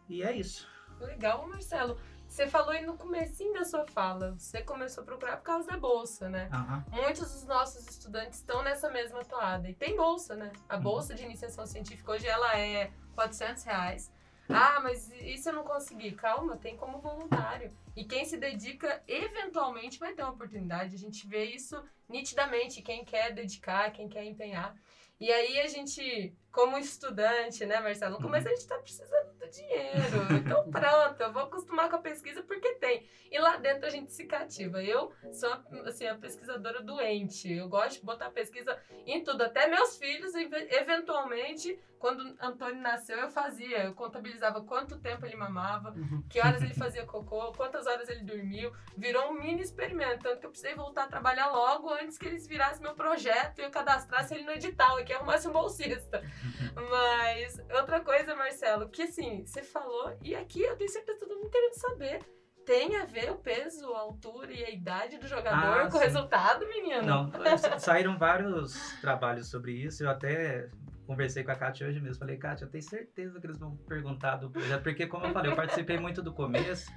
e 0.07 0.23
é 0.23 0.35
isso. 0.35 0.67
Legal, 0.99 1.47
Marcelo. 1.47 1.97
Você 2.27 2.47
falou 2.47 2.71
aí 2.71 2.85
no 2.85 2.97
comecinho 2.97 3.53
da 3.53 3.63
sua 3.63 3.85
fala, 3.87 4.35
você 4.37 4.61
começou 4.61 5.01
a 5.01 5.05
procurar 5.05 5.37
por 5.37 5.43
causa 5.43 5.67
da 5.67 5.77
bolsa, 5.77 6.29
né? 6.29 6.49
Uhum. 6.53 7.01
Muitos 7.01 7.31
dos 7.31 7.45
nossos 7.45 7.87
estudantes 7.87 8.39
estão 8.39 8.61
nessa 8.61 8.89
mesma 8.89 9.23
toada. 9.23 9.69
E 9.69 9.73
tem 9.73 9.95
bolsa, 9.95 10.35
né? 10.35 10.51
A 10.69 10.75
uhum. 10.75 10.81
bolsa 10.81 11.13
uhum. 11.13 11.17
de 11.17 11.25
iniciação 11.25 11.65
científica 11.65 12.11
hoje 12.11 12.27
ela 12.27 12.57
é 12.57 12.91
400 13.15 13.63
reais. 13.63 14.11
Ah, 14.49 14.79
mas 14.81 15.11
isso 15.21 15.49
eu 15.49 15.53
não 15.53 15.63
consegui. 15.63 16.11
Calma, 16.11 16.57
tem 16.57 16.77
como 16.77 16.99
voluntário. 16.99 17.71
E 17.95 18.05
quem 18.05 18.23
se 18.23 18.37
dedica, 18.37 19.01
eventualmente 19.07 19.99
vai 19.99 20.13
ter 20.13 20.21
uma 20.21 20.31
oportunidade. 20.31 20.95
A 20.95 20.99
gente 20.99 21.27
vê 21.27 21.45
isso 21.45 21.81
nitidamente, 22.07 22.81
quem 22.81 23.03
quer 23.03 23.33
dedicar, 23.33 23.91
quem 23.91 24.07
quer 24.07 24.23
empenhar. 24.23 24.75
E 25.19 25.31
aí 25.31 25.59
a 25.59 25.67
gente, 25.67 26.33
como 26.51 26.77
estudante, 26.77 27.65
né, 27.65 27.79
Marcelo, 27.79 28.17
no 28.17 28.21
começo 28.21 28.47
a 28.47 28.51
gente 28.51 28.67
tá 28.67 28.77
precisando 28.77 29.36
do 29.47 29.51
dinheiro. 29.51 30.33
Então 30.39 30.63
pronto, 30.69 31.21
eu 31.21 31.33
vou 31.33 31.43
acostumar 31.43 31.89
com 31.89 31.95
a 31.95 31.99
pesquisa 31.99 32.43
porque 32.43 32.75
tem. 32.75 33.07
E 33.31 33.39
lá 33.39 33.57
dentro 33.57 33.85
a 33.85 33.89
gente 33.89 34.11
se 34.11 34.25
cativa. 34.25 34.83
Eu 34.83 35.11
sou, 35.31 35.51
assim, 35.85 36.07
a 36.07 36.15
pesquisadora 36.15 36.81
doente. 36.81 37.51
Eu 37.51 37.67
gosto 37.67 37.99
de 37.99 38.05
botar 38.05 38.29
pesquisa 38.29 38.77
em 39.05 39.23
tudo. 39.23 39.41
Até 39.43 39.67
meus 39.67 39.97
filhos, 39.97 40.33
eventualmente, 40.35 41.77
quando 41.99 42.35
Antônio 42.39 42.81
nasceu, 42.81 43.17
eu 43.17 43.29
fazia. 43.29 43.83
Eu 43.83 43.93
contabilizava 43.93 44.61
quanto 44.61 44.97
tempo 44.99 45.25
ele 45.25 45.35
mamava, 45.35 45.91
uhum. 45.91 46.23
que 46.29 46.39
horas 46.39 46.61
ele 46.61 46.73
fazia 46.73 47.05
cocô, 47.05 47.51
quantas 47.53 47.85
horas 47.85 48.07
ele 48.07 48.23
dormiu. 48.23 48.71
Virou 48.95 49.31
um 49.31 49.33
mini 49.33 49.61
experimento. 49.61 50.23
Tanto 50.23 50.39
que 50.39 50.45
eu 50.45 50.51
precisei 50.51 50.75
voltar 50.75 51.05
a 51.05 51.07
trabalhar 51.07 51.51
logo 51.51 51.91
antes 51.93 52.17
que 52.17 52.27
eles 52.27 52.47
virassem 52.47 52.81
meu 52.81 52.93
projeto 52.93 53.59
e 53.59 53.63
eu 53.63 53.71
cadastrasse 53.71 54.33
ele 54.33 54.43
no 54.43 54.51
edital, 54.51 55.03
que 55.03 55.13
arrumasse 55.13 55.47
um 55.47 55.51
bolsista. 55.51 56.21
Mas 56.89 57.59
outra 57.71 57.99
coisa, 57.99 58.35
Marcelo, 58.35 58.89
que 58.89 59.03
assim, 59.03 59.36
você 59.45 59.63
falou, 59.63 60.17
e 60.21 60.35
aqui 60.35 60.61
eu 60.61 60.75
tenho 60.75 60.89
certeza 60.89 61.19
que 61.19 61.25
todo 61.25 61.37
mundo 61.37 61.49
querendo 61.49 61.73
saber 61.73 62.19
tem 62.67 62.97
a 62.97 63.05
ver 63.05 63.31
o 63.31 63.37
peso, 63.37 63.93
a 63.93 63.99
altura 63.99 64.51
e 64.51 64.61
a 64.61 64.69
idade 64.69 65.17
do 65.17 65.25
jogador 65.25 65.85
ah, 65.85 65.89
com 65.89 65.97
o 65.97 66.01
resultado, 66.01 66.67
menino? 66.67 67.01
Não, 67.01 67.31
saíram 67.79 68.17
vários 68.17 68.99
trabalhos 68.99 69.47
sobre 69.47 69.71
isso. 69.71 70.03
Eu 70.03 70.09
até 70.09 70.69
conversei 71.05 71.45
com 71.45 71.51
a 71.51 71.55
Kátia 71.55 71.87
hoje 71.87 72.01
mesmo. 72.01 72.19
Falei, 72.19 72.35
Kátia, 72.35 72.65
eu 72.65 72.69
tenho 72.69 72.83
certeza 72.83 73.39
que 73.39 73.47
eles 73.47 73.57
vão 73.57 73.77
perguntar 73.87 74.35
do 74.35 74.49
projeto, 74.49 74.83
porque, 74.83 75.07
como 75.07 75.25
eu 75.25 75.31
falei, 75.31 75.49
eu 75.49 75.55
participei 75.55 75.97
muito 75.97 76.21
do 76.21 76.33
começo, 76.33 76.91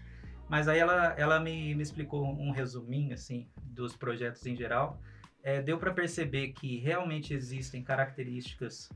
mas 0.48 0.66
aí 0.66 0.80
ela, 0.80 1.14
ela 1.16 1.38
me, 1.38 1.72
me 1.76 1.82
explicou 1.84 2.26
um 2.26 2.50
resuminho, 2.50 3.14
assim, 3.14 3.48
dos 3.62 3.96
projetos 3.96 4.44
em 4.44 4.56
geral. 4.56 5.00
É, 5.40 5.62
deu 5.62 5.78
para 5.78 5.94
perceber 5.94 6.48
que 6.48 6.78
realmente 6.78 7.32
existem 7.32 7.84
características 7.84 8.90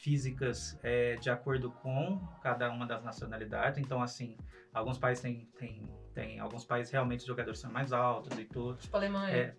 físicas 0.00 0.78
é, 0.82 1.16
de 1.16 1.28
acordo 1.28 1.70
com 1.70 2.18
cada 2.42 2.70
uma 2.70 2.86
das 2.86 3.04
nacionalidades. 3.04 3.78
Então, 3.78 4.02
assim, 4.02 4.36
alguns 4.72 4.98
países 4.98 5.22
têm, 5.22 5.48
têm, 5.58 5.88
têm 6.14 6.40
alguns 6.40 6.64
países 6.64 6.90
realmente 6.90 7.20
os 7.20 7.26
jogadores 7.26 7.60
são 7.60 7.70
mais 7.70 7.92
altos 7.92 8.36
e 8.38 8.44
tudo. 8.44 8.78
Tipo 8.78 8.96
a 8.96 9.00
Alemanha. 9.00 9.36
É, 9.36 9.54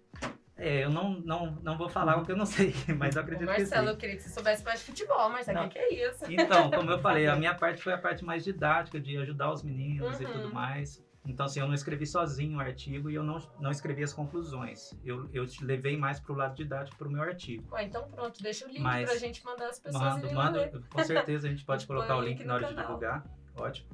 é, 0.57 0.83
eu 0.83 0.89
não, 0.89 1.11
não, 1.21 1.55
não 1.61 1.77
vou 1.77 1.89
falar 1.89 2.17
o 2.17 2.25
que 2.25 2.31
eu 2.31 2.37
não 2.37 2.45
sei, 2.45 2.73
mas 2.97 3.15
eu 3.15 3.21
acredito 3.21 3.47
Ô, 3.47 3.51
Marcelo, 3.51 3.67
que 3.67 3.75
Marcelo, 3.75 3.89
eu 3.89 3.97
queria 3.97 4.15
que 4.15 4.23
você 4.23 4.29
soubesse 4.29 4.63
mais 4.63 4.79
de 4.79 4.85
futebol, 4.87 5.29
mas 5.29 5.47
o 5.47 5.69
que 5.69 5.79
é 5.79 6.09
isso? 6.09 6.25
Então, 6.27 6.71
como 6.71 6.89
eu 6.89 6.99
falei, 6.99 7.27
a 7.27 7.35
minha 7.37 7.53
parte 7.53 7.81
foi 7.81 7.93
a 7.93 7.97
parte 7.97 8.25
mais 8.25 8.43
didática, 8.43 8.99
de 8.99 9.17
ajudar 9.17 9.51
os 9.51 9.61
meninos 9.63 10.17
uhum. 10.17 10.23
e 10.23 10.25
tudo 10.25 10.47
uhum. 10.47 10.53
mais. 10.53 11.03
Então, 11.25 11.45
assim, 11.45 11.59
eu 11.59 11.67
não 11.67 11.73
escrevi 11.73 12.05
sozinho 12.07 12.57
o 12.57 12.61
artigo 12.61 13.09
e 13.09 13.15
eu 13.15 13.23
não, 13.23 13.37
não 13.59 13.69
escrevi 13.69 14.03
as 14.03 14.11
conclusões. 14.11 14.91
Eu, 15.03 15.29
eu 15.31 15.45
levei 15.61 15.95
mais 15.95 16.19
para 16.19 16.33
o 16.33 16.35
lado 16.35 16.55
didático 16.55 16.97
para 16.97 17.07
o 17.07 17.11
meu 17.11 17.21
artigo. 17.21 17.63
Ué, 17.73 17.83
então 17.83 18.09
pronto, 18.09 18.41
deixa 18.41 18.65
o 18.65 18.69
link 18.69 18.81
para 18.81 19.11
a 19.11 19.17
gente 19.17 19.45
mandar 19.45 19.69
as 19.69 19.79
pessoas 19.79 20.03
mando, 20.03 20.33
mando, 20.33 20.83
Com 20.89 21.03
certeza 21.03 21.47
a 21.47 21.51
gente 21.51 21.63
pode 21.63 21.85
colocar 21.87 22.17
o 22.17 22.21
link 22.21 22.43
na 22.43 22.55
hora 22.55 22.67
de 22.67 22.75
divulgar. 22.75 23.23
Ótimo. 23.55 23.89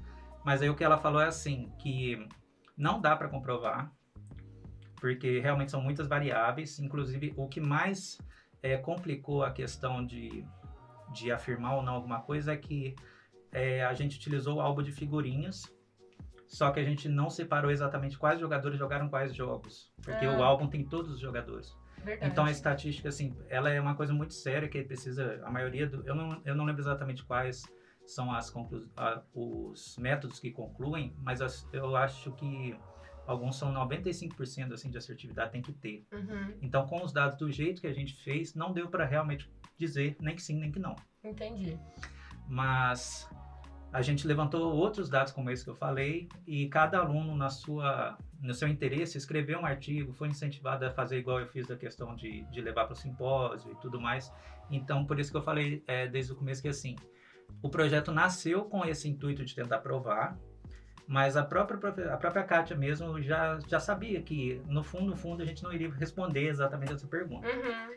Mas 0.45 0.61
aí 0.61 0.69
o 0.69 0.75
que 0.75 0.83
ela 0.83 0.97
falou 0.97 1.19
é 1.19 1.27
assim, 1.27 1.69
que 1.79 2.25
não 2.77 3.01
dá 3.01 3.13
para 3.13 3.27
comprovar, 3.27 3.91
porque 4.95 5.39
realmente 5.39 5.71
são 5.71 5.81
muitas 5.81 6.07
variáveis. 6.07 6.79
Inclusive, 6.79 7.33
o 7.35 7.47
que 7.49 7.59
mais 7.59 8.17
é, 8.63 8.77
complicou 8.77 9.43
a 9.43 9.51
questão 9.51 10.05
de, 10.05 10.45
de 11.11 11.29
afirmar 11.29 11.75
ou 11.75 11.83
não 11.83 11.93
alguma 11.93 12.21
coisa 12.21 12.53
é 12.53 12.57
que 12.57 12.95
é, 13.51 13.83
a 13.83 13.93
gente 13.93 14.15
utilizou 14.15 14.57
o 14.57 14.61
álbum 14.61 14.81
de 14.81 14.93
figurinhas, 14.93 15.63
só 16.47 16.71
que 16.71 16.79
a 16.79 16.83
gente 16.83 17.09
não 17.09 17.29
separou 17.29 17.69
exatamente 17.69 18.17
quais 18.17 18.39
jogadores 18.39 18.79
jogaram 18.79 19.09
quais 19.09 19.35
jogos, 19.35 19.91
porque 20.01 20.25
ah. 20.25 20.37
o 20.37 20.43
álbum 20.43 20.67
tem 20.67 20.83
todos 20.83 21.11
os 21.11 21.19
jogadores. 21.19 21.75
Verdade. 22.03 22.31
Então 22.31 22.45
a 22.45 22.51
estatística, 22.51 23.09
assim, 23.09 23.35
ela 23.49 23.69
é 23.69 23.81
uma 23.81 23.95
coisa 23.95 24.13
muito 24.13 24.33
séria 24.33 24.67
que 24.69 24.81
precisa, 24.83 25.41
a 25.43 25.51
maioria 25.51 25.87
do, 25.87 26.07
eu 26.07 26.15
não, 26.15 26.41
eu 26.45 26.55
não 26.55 26.63
lembro 26.63 26.81
exatamente 26.81 27.23
quais 27.25 27.63
são 28.05 28.31
as 28.31 28.49
conclu, 28.49 28.87
a, 28.95 29.21
os 29.33 29.97
métodos 29.97 30.39
que 30.39 30.51
concluem, 30.51 31.13
mas 31.19 31.39
eu 31.73 31.95
acho 31.97 32.31
que 32.33 32.77
alguns 33.25 33.57
são 33.57 33.73
95% 33.73 34.71
assim 34.71 34.89
de 34.89 34.97
assertividade 34.97 35.51
tem 35.51 35.61
que 35.61 35.73
ter. 35.73 36.07
Uhum. 36.13 36.53
Então, 36.61 36.87
com 36.87 37.03
os 37.03 37.11
dados 37.11 37.37
do 37.37 37.51
jeito 37.51 37.81
que 37.81 37.87
a 37.87 37.93
gente 37.93 38.15
fez, 38.23 38.55
não 38.55 38.71
deu 38.71 38.87
para 38.87 39.05
realmente 39.05 39.51
dizer 39.77 40.15
nem 40.21 40.33
que 40.33 40.41
sim 40.41 40.57
nem 40.57 40.71
que 40.71 40.79
não. 40.79 40.95
Entendi. 41.23 41.77
Mas 42.47 43.29
a 43.91 44.01
gente 44.01 44.27
levantou 44.27 44.73
outros 44.75 45.09
dados 45.09 45.31
como 45.31 45.49
esse 45.49 45.63
que 45.63 45.69
eu 45.69 45.75
falei 45.75 46.27
e 46.45 46.67
cada 46.67 46.99
aluno 46.99 47.35
na 47.35 47.49
sua 47.49 48.17
no 48.39 48.53
seu 48.53 48.67
interesse 48.67 49.17
escreveu 49.17 49.59
um 49.59 49.65
artigo, 49.65 50.13
foi 50.13 50.27
incentivado 50.27 50.85
a 50.85 50.91
fazer 50.91 51.17
igual 51.17 51.39
eu 51.39 51.47
fiz 51.47 51.65
da 51.65 51.75
questão 51.75 52.15
de, 52.15 52.43
de 52.51 52.61
levar 52.61 52.85
para 52.85 52.93
o 52.93 52.95
simpósio 52.95 53.71
e 53.71 53.75
tudo 53.77 53.99
mais. 53.99 54.31
Então, 54.69 55.05
por 55.05 55.19
isso 55.19 55.31
que 55.31 55.37
eu 55.37 55.41
falei 55.41 55.83
é, 55.87 56.07
desde 56.07 56.33
o 56.33 56.35
começo 56.35 56.61
que 56.61 56.67
assim, 56.67 56.95
o 57.63 57.69
projeto 57.69 58.11
nasceu 58.11 58.65
com 58.65 58.85
esse 58.85 59.09
intuito 59.09 59.43
de 59.43 59.55
tentar 59.55 59.79
provar 59.79 60.37
mas 61.07 61.37
a 61.37 61.43
própria, 61.43 62.13
a 62.13 62.17
própria 62.17 62.43
Kátia 62.43 62.75
mesmo 62.75 63.21
já, 63.21 63.57
já 63.65 63.79
sabia 63.79 64.21
que, 64.21 64.61
no 64.67 64.83
fundo, 64.83 65.05
no 65.05 65.15
fundo, 65.15 65.41
a 65.41 65.45
gente 65.45 65.63
não 65.63 65.71
iria 65.71 65.89
responder 65.89 66.47
exatamente 66.49 66.91
essa 66.91 67.07
pergunta. 67.07 67.47
Uhum. 67.47 67.95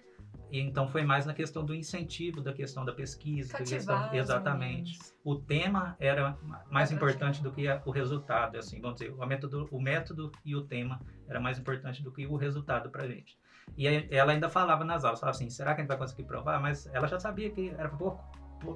E, 0.50 0.60
então 0.60 0.88
foi 0.88 1.04
mais 1.04 1.26
na 1.26 1.34
questão 1.34 1.64
do 1.64 1.74
incentivo, 1.74 2.40
da 2.40 2.52
questão 2.52 2.84
da 2.84 2.92
pesquisa. 2.92 3.52
Da 3.52 3.58
questão, 3.64 4.14
exatamente. 4.14 4.98
O 5.24 5.36
tema 5.36 5.96
era 6.00 6.36
mais 6.70 6.90
é 6.90 6.94
importante 6.94 7.42
do 7.42 7.52
que 7.52 7.66
o 7.84 7.90
resultado. 7.90 8.56
Assim, 8.56 8.80
vamos 8.80 8.98
dizer, 8.98 9.12
o 9.12 9.26
método, 9.26 9.68
o 9.70 9.80
método 9.80 10.32
e 10.44 10.56
o 10.56 10.62
tema 10.62 11.00
era 11.28 11.40
mais 11.40 11.58
importante 11.58 12.02
do 12.02 12.10
que 12.10 12.26
o 12.26 12.36
resultado 12.36 12.90
para 12.90 13.04
a 13.04 13.08
gente. 13.08 13.38
E 13.76 13.86
ela 13.86 14.32
ainda 14.32 14.48
falava 14.48 14.84
nas 14.84 15.04
aulas, 15.04 15.20
falava 15.20 15.36
assim, 15.36 15.48
será 15.48 15.74
que 15.74 15.80
a 15.80 15.82
gente 15.82 15.88
vai 15.88 15.98
conseguir 15.98 16.24
provar? 16.24 16.60
Mas 16.60 16.86
ela 16.92 17.06
já 17.06 17.20
sabia 17.20 17.50
que 17.50 17.70
era 17.70 17.88
pouco 17.88 18.22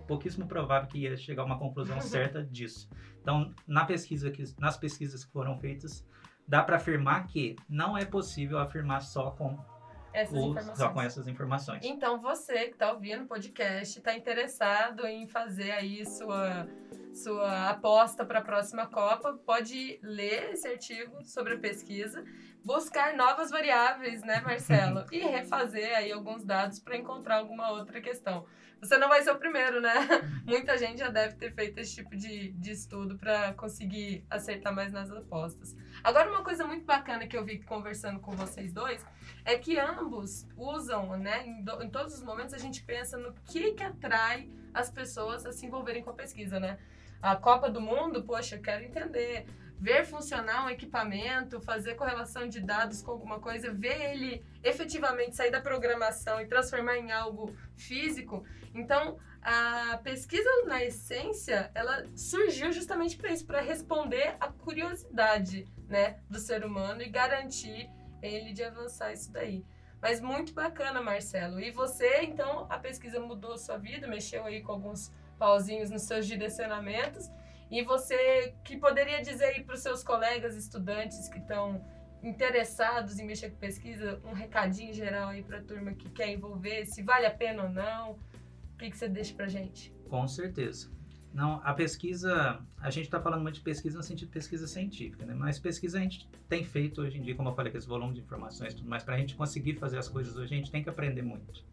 pouquíssimo 0.06 0.46
provável 0.46 0.88
que 0.88 0.98
ia 0.98 1.14
chegar 1.14 1.42
a 1.42 1.44
uma 1.44 1.58
conclusão 1.58 2.00
certa 2.02 2.42
disso. 2.42 2.88
Então, 3.20 3.52
na 3.66 3.84
pesquisa 3.84 4.30
que, 4.30 4.42
nas 4.58 4.76
pesquisas 4.76 5.24
que 5.24 5.32
foram 5.32 5.58
feitas, 5.58 6.06
dá 6.46 6.62
para 6.62 6.76
afirmar 6.76 7.26
que 7.26 7.56
não 7.68 7.96
é 7.96 8.04
possível 8.04 8.58
afirmar 8.58 9.00
só 9.00 9.30
com 9.32 9.58
essas 10.14 10.36
informações. 10.36 10.78
Só 10.78 10.88
com 10.90 11.02
essas 11.02 11.28
informações. 11.28 11.84
Então, 11.84 12.20
você 12.20 12.66
que 12.66 12.74
está 12.74 12.92
ouvindo 12.92 13.24
o 13.24 13.26
podcast, 13.26 13.98
está 13.98 14.14
interessado 14.16 15.04
em 15.06 15.26
fazer 15.26 15.72
aí 15.72 16.06
sua, 16.06 16.68
sua 17.12 17.70
aposta 17.70 18.24
para 18.24 18.38
a 18.38 18.42
próxima 18.42 18.86
Copa, 18.86 19.34
pode 19.44 19.98
ler 20.02 20.52
esse 20.52 20.68
artigo 20.68 21.22
sobre 21.24 21.54
a 21.54 21.58
pesquisa, 21.58 22.24
buscar 22.64 23.14
novas 23.16 23.50
variáveis, 23.50 24.22
né, 24.22 24.40
Marcelo? 24.40 25.04
e 25.10 25.18
refazer 25.18 25.96
aí 25.96 26.12
alguns 26.12 26.44
dados 26.44 26.78
para 26.78 26.96
encontrar 26.96 27.38
alguma 27.38 27.72
outra 27.72 28.00
questão. 28.00 28.46
Você 28.80 28.98
não 28.98 29.08
vai 29.08 29.22
ser 29.22 29.30
o 29.30 29.38
primeiro, 29.38 29.80
né? 29.80 29.94
Muita 30.46 30.76
gente 30.76 30.98
já 30.98 31.08
deve 31.08 31.36
ter 31.36 31.52
feito 31.54 31.78
esse 31.78 31.94
tipo 31.94 32.14
de, 32.14 32.52
de 32.52 32.70
estudo 32.70 33.16
para 33.16 33.54
conseguir 33.54 34.24
acertar 34.28 34.74
mais 34.74 34.92
nas 34.92 35.10
apostas. 35.10 35.74
Agora, 36.04 36.28
uma 36.28 36.44
coisa 36.44 36.66
muito 36.66 36.84
bacana 36.84 37.26
que 37.26 37.34
eu 37.34 37.42
vi 37.42 37.60
conversando 37.60 38.20
com 38.20 38.32
vocês 38.32 38.74
dois 38.74 39.02
é 39.42 39.56
que 39.56 39.78
ambos 39.78 40.46
usam, 40.54 41.16
né? 41.16 41.46
Em, 41.46 41.64
do, 41.64 41.82
em 41.82 41.88
todos 41.88 42.12
os 42.12 42.22
momentos 42.22 42.52
a 42.52 42.58
gente 42.58 42.82
pensa 42.82 43.16
no 43.16 43.32
que, 43.46 43.72
que 43.72 43.82
atrai 43.82 44.50
as 44.74 44.90
pessoas 44.90 45.46
a 45.46 45.52
se 45.52 45.64
envolverem 45.64 46.02
com 46.02 46.10
a 46.10 46.12
pesquisa, 46.12 46.60
né? 46.60 46.78
A 47.22 47.34
Copa 47.34 47.70
do 47.70 47.80
Mundo, 47.80 48.22
poxa, 48.22 48.56
eu 48.56 48.60
quero 48.60 48.84
entender 48.84 49.46
ver 49.80 50.04
funcionar 50.04 50.66
um 50.66 50.70
equipamento, 50.70 51.60
fazer 51.60 51.94
correlação 51.94 52.48
de 52.48 52.60
dados 52.60 53.02
com 53.02 53.10
alguma 53.10 53.40
coisa, 53.40 53.72
ver 53.72 54.12
ele 54.12 54.44
efetivamente 54.62 55.34
sair 55.34 55.50
da 55.50 55.60
programação 55.60 56.38
e 56.40 56.46
transformar 56.46 56.98
em 56.98 57.12
algo 57.12 57.56
físico. 57.76 58.44
Então, 58.74 59.18
a 59.44 59.98
pesquisa 60.02 60.48
na 60.66 60.82
essência, 60.82 61.70
ela 61.74 62.04
surgiu 62.16 62.72
justamente 62.72 63.16
para 63.16 63.30
isso, 63.30 63.46
para 63.46 63.60
responder 63.60 64.36
à 64.40 64.48
curiosidade, 64.48 65.68
né, 65.86 66.18
do 66.30 66.38
ser 66.38 66.64
humano 66.64 67.02
e 67.02 67.10
garantir 67.10 67.90
ele 68.22 68.54
de 68.54 68.64
avançar 68.64 69.12
isso 69.12 69.30
daí. 69.30 69.62
Mas 70.00 70.20
muito 70.20 70.54
bacana, 70.54 71.02
Marcelo. 71.02 71.60
E 71.60 71.70
você, 71.70 72.22
então, 72.22 72.66
a 72.70 72.78
pesquisa 72.78 73.20
mudou 73.20 73.58
sua 73.58 73.76
vida, 73.76 74.06
mexeu 74.06 74.44
aí 74.46 74.62
com 74.62 74.72
alguns 74.72 75.12
pauzinhos 75.38 75.90
nos 75.90 76.02
seus 76.02 76.26
direcionamentos 76.26 77.30
e 77.70 77.82
você 77.82 78.54
que 78.64 78.76
poderia 78.76 79.20
dizer 79.20 79.46
aí 79.46 79.62
para 79.62 79.74
os 79.74 79.80
seus 79.80 80.02
colegas 80.02 80.56
estudantes 80.56 81.28
que 81.28 81.38
estão 81.38 81.84
interessados 82.22 83.18
em 83.18 83.26
mexer 83.26 83.50
com 83.50 83.56
pesquisa, 83.56 84.20
um 84.24 84.32
recadinho 84.32 84.94
geral 84.94 85.28
aí 85.28 85.42
para 85.42 85.58
a 85.58 85.62
turma 85.62 85.92
que 85.92 86.08
quer 86.08 86.30
envolver, 86.30 86.86
se 86.86 87.02
vale 87.02 87.26
a 87.26 87.30
pena 87.30 87.64
ou 87.64 87.68
não, 87.68 88.18
o 88.74 88.76
que, 88.76 88.90
que 88.90 88.96
você 88.96 89.08
deixa 89.08 89.34
para 89.34 89.46
gente? 89.48 89.94
Com 90.08 90.26
certeza. 90.26 90.92
Não, 91.32 91.60
a 91.64 91.74
pesquisa, 91.74 92.60
a 92.80 92.90
gente 92.90 93.06
está 93.06 93.20
falando 93.20 93.42
muito 93.42 93.56
de 93.56 93.60
pesquisa 93.60 93.96
no 93.96 94.04
sentido 94.04 94.28
de 94.28 94.34
pesquisa 94.34 94.68
científica, 94.68 95.26
né? 95.26 95.34
Mas 95.34 95.58
pesquisa 95.58 95.98
a 95.98 96.00
gente 96.00 96.28
tem 96.48 96.62
feito 96.62 97.02
hoje 97.02 97.18
em 97.18 97.22
dia, 97.22 97.34
como 97.34 97.48
eu 97.48 97.54
falei, 97.54 97.72
com 97.72 97.78
esse 97.78 97.88
volume 97.88 98.14
de 98.14 98.20
informações 98.20 98.72
e 98.72 98.76
tudo 98.76 98.88
mais, 98.88 99.02
para 99.02 99.16
a 99.16 99.18
gente 99.18 99.34
conseguir 99.34 99.74
fazer 99.74 99.98
as 99.98 100.08
coisas 100.08 100.36
hoje, 100.36 100.54
a 100.54 100.56
gente 100.56 100.70
tem 100.70 100.82
que 100.82 100.88
aprender 100.88 101.22
muito. 101.22 101.64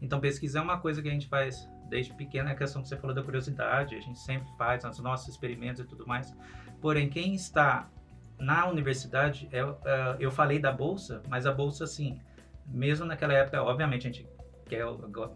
Então, 0.00 0.20
pesquisa 0.20 0.60
é 0.60 0.62
uma 0.62 0.78
coisa 0.78 1.02
que 1.02 1.08
a 1.08 1.10
gente 1.10 1.26
faz 1.26 1.68
desde 1.88 2.14
pequeno, 2.14 2.48
é 2.48 2.52
a 2.52 2.54
questão 2.54 2.82
que 2.82 2.88
você 2.88 2.96
falou 2.96 3.14
da 3.14 3.22
curiosidade, 3.22 3.96
a 3.96 4.00
gente 4.00 4.18
sempre 4.20 4.48
faz 4.56 4.84
os 4.84 5.00
nossos 5.00 5.28
experimentos 5.28 5.80
e 5.80 5.84
tudo 5.84 6.06
mais. 6.06 6.32
Porém, 6.80 7.10
quem 7.10 7.34
está 7.34 7.90
na 8.38 8.66
universidade, 8.68 9.48
eu, 9.52 9.76
é, 9.84 9.90
é, 9.90 10.16
eu 10.20 10.30
falei 10.30 10.58
da 10.58 10.72
bolsa, 10.72 11.20
mas 11.28 11.46
a 11.46 11.52
bolsa, 11.52 11.84
assim, 11.84 12.20
mesmo 12.66 13.04
naquela 13.04 13.34
época, 13.34 13.62
obviamente 13.62 14.06
a 14.06 14.10
gente 14.10 14.26
quer, 14.70 14.84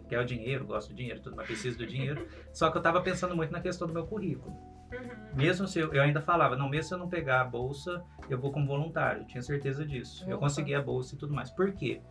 quer 0.07 0.19
o 0.19 0.25
dinheiro, 0.25 0.65
gosta 0.65 0.91
do 0.91 0.95
dinheiro, 0.95 1.19
tudo, 1.21 1.35
mas 1.35 1.45
precisa 1.45 1.77
do 1.77 1.85
dinheiro. 1.85 2.25
só 2.53 2.71
que 2.71 2.77
eu 2.77 2.79
estava 2.79 3.01
pensando 3.01 3.35
muito 3.35 3.51
na 3.51 3.59
questão 3.59 3.85
do 3.87 3.93
meu 3.93 4.07
currículo. 4.07 4.55
Uhum. 4.91 5.35
Mesmo 5.35 5.67
se 5.67 5.79
eu, 5.79 5.93
eu, 5.93 6.01
ainda 6.01 6.21
falava, 6.21 6.55
não, 6.55 6.69
mesmo 6.69 6.87
se 6.87 6.93
eu 6.93 6.97
não 6.97 7.09
pegar 7.09 7.41
a 7.41 7.43
bolsa, 7.43 8.03
eu 8.29 8.39
vou 8.39 8.51
como 8.51 8.65
voluntário. 8.65 9.23
Eu 9.23 9.27
tinha 9.27 9.41
certeza 9.41 9.85
disso. 9.85 10.23
Opa. 10.23 10.31
Eu 10.31 10.37
consegui 10.37 10.73
a 10.73 10.81
bolsa 10.81 11.15
e 11.15 11.17
tudo 11.17 11.33
mais. 11.33 11.49
Por 11.51 11.73
quê? 11.73 12.01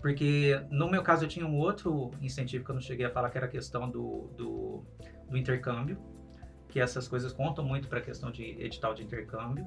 Porque 0.00 0.60
no 0.70 0.88
meu 0.90 1.02
caso 1.02 1.24
eu 1.24 1.28
tinha 1.28 1.46
um 1.46 1.56
outro 1.56 2.10
incentivo 2.22 2.64
que 2.64 2.70
eu 2.70 2.74
não 2.74 2.82
cheguei 2.82 3.06
a 3.06 3.10
falar, 3.10 3.28
que 3.30 3.36
era 3.36 3.46
a 3.46 3.50
questão 3.50 3.90
do, 3.90 4.30
do, 4.36 4.84
do 5.28 5.36
intercâmbio, 5.36 5.98
que 6.68 6.80
essas 6.80 7.08
coisas 7.08 7.32
contam 7.32 7.64
muito 7.64 7.88
para 7.88 7.98
a 7.98 8.02
questão 8.02 8.30
de 8.30 8.42
edital 8.62 8.94
de 8.94 9.02
intercâmbio. 9.02 9.66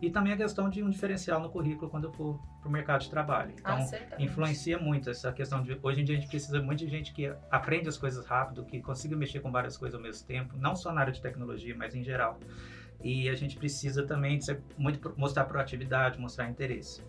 E 0.00 0.10
também 0.10 0.32
a 0.32 0.36
questão 0.36 0.70
de 0.70 0.82
um 0.82 0.90
diferencial 0.90 1.40
no 1.40 1.50
currículo 1.50 1.90
quando 1.90 2.04
eu 2.04 2.12
for 2.12 2.40
para 2.60 2.68
o 2.68 2.70
mercado 2.70 3.00
de 3.00 3.10
trabalho. 3.10 3.52
Então, 3.58 3.76
ah, 3.76 4.22
influencia 4.22 4.78
muito 4.78 5.10
essa 5.10 5.32
questão 5.32 5.60
de. 5.60 5.76
Hoje 5.82 6.00
em 6.00 6.04
dia 6.04 6.16
a 6.16 6.20
gente 6.20 6.28
precisa 6.28 6.62
muito 6.62 6.78
de 6.78 6.88
gente 6.88 7.12
que 7.12 7.32
aprende 7.50 7.88
as 7.88 7.98
coisas 7.98 8.24
rápido, 8.24 8.64
que 8.64 8.80
consiga 8.80 9.16
mexer 9.16 9.40
com 9.40 9.50
várias 9.50 9.76
coisas 9.76 9.96
ao 9.96 10.02
mesmo 10.02 10.26
tempo, 10.26 10.56
não 10.56 10.76
só 10.76 10.92
na 10.92 11.00
área 11.00 11.12
de 11.12 11.20
tecnologia, 11.20 11.74
mas 11.76 11.96
em 11.96 12.02
geral. 12.04 12.38
E 13.02 13.28
a 13.28 13.34
gente 13.34 13.56
precisa 13.56 14.06
também 14.06 14.38
de 14.38 14.44
ser, 14.44 14.62
muito 14.76 15.12
mostrar 15.16 15.44
proatividade, 15.44 16.18
mostrar 16.18 16.48
interesse. 16.48 17.02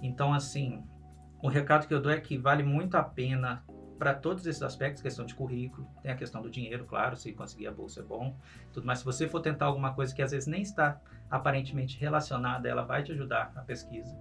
Então, 0.00 0.32
assim, 0.32 0.84
o 1.42 1.48
recado 1.48 1.88
que 1.88 1.94
eu 1.94 2.00
dou 2.00 2.12
é 2.12 2.20
que 2.20 2.38
vale 2.38 2.62
muito 2.62 2.96
a 2.96 3.02
pena 3.02 3.64
para 3.98 4.14
todos 4.14 4.46
esses 4.46 4.62
aspectos, 4.62 5.02
questão 5.02 5.26
de 5.26 5.34
currículo, 5.34 5.86
tem 6.02 6.10
a 6.10 6.16
questão 6.16 6.40
do 6.40 6.48
dinheiro, 6.48 6.84
claro, 6.84 7.16
se 7.16 7.32
conseguir 7.32 7.66
a 7.66 7.72
bolsa 7.72 8.00
é 8.00 8.02
bom, 8.02 8.36
tudo 8.72 8.86
mais. 8.86 9.00
Se 9.00 9.04
você 9.04 9.28
for 9.28 9.40
tentar 9.40 9.66
alguma 9.66 9.92
coisa 9.92 10.14
que 10.14 10.22
às 10.22 10.30
vezes 10.30 10.46
nem 10.46 10.62
está 10.62 11.00
aparentemente 11.30 11.98
relacionada, 11.98 12.68
ela 12.68 12.82
vai 12.82 13.02
te 13.02 13.12
ajudar 13.12 13.52
na 13.54 13.62
pesquisa. 13.62 14.16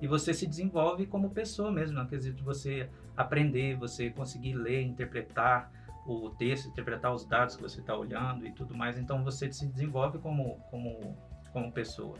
E 0.00 0.06
você 0.06 0.34
se 0.34 0.46
desenvolve 0.46 1.06
como 1.06 1.30
pessoa 1.30 1.70
mesmo, 1.70 1.98
no 1.98 2.06
quesito 2.06 2.36
de 2.36 2.42
você 2.42 2.90
aprender, 3.16 3.76
você 3.76 4.10
conseguir 4.10 4.54
ler, 4.54 4.82
interpretar 4.82 5.70
o 6.04 6.30
texto, 6.30 6.68
interpretar 6.68 7.14
os 7.14 7.24
dados 7.24 7.56
que 7.56 7.62
você 7.62 7.80
está 7.80 7.96
olhando 7.96 8.46
e 8.46 8.52
tudo 8.52 8.74
mais. 8.74 8.98
Então 8.98 9.22
você 9.22 9.50
se 9.52 9.66
desenvolve 9.66 10.18
como, 10.18 10.58
como, 10.70 11.16
como 11.52 11.72
pessoa. 11.72 12.18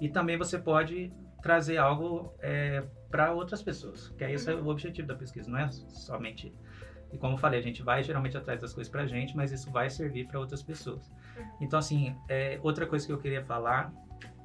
E 0.00 0.08
também 0.08 0.36
você 0.36 0.58
pode 0.58 1.12
trazer 1.44 1.76
algo 1.76 2.32
é, 2.40 2.82
para 3.10 3.30
outras 3.34 3.62
pessoas, 3.62 4.08
que 4.16 4.24
é 4.24 4.32
esse 4.32 4.50
uhum. 4.50 4.58
é 4.58 4.62
o 4.62 4.68
objetivo 4.68 5.06
da 5.06 5.14
pesquisa, 5.14 5.50
não 5.50 5.58
é 5.58 5.70
somente. 5.70 6.50
E 7.12 7.18
como 7.18 7.34
eu 7.34 7.38
falei, 7.38 7.60
a 7.60 7.62
gente 7.62 7.82
vai 7.82 8.02
geralmente 8.02 8.34
atrás 8.34 8.58
das 8.62 8.72
coisas 8.72 8.90
para 8.90 9.02
a 9.02 9.06
gente, 9.06 9.36
mas 9.36 9.52
isso 9.52 9.70
vai 9.70 9.90
servir 9.90 10.26
para 10.26 10.40
outras 10.40 10.62
pessoas. 10.62 11.06
Uhum. 11.36 11.44
Então, 11.60 11.78
assim, 11.78 12.16
é, 12.30 12.58
outra 12.62 12.86
coisa 12.86 13.06
que 13.06 13.12
eu 13.12 13.18
queria 13.18 13.44
falar 13.44 13.92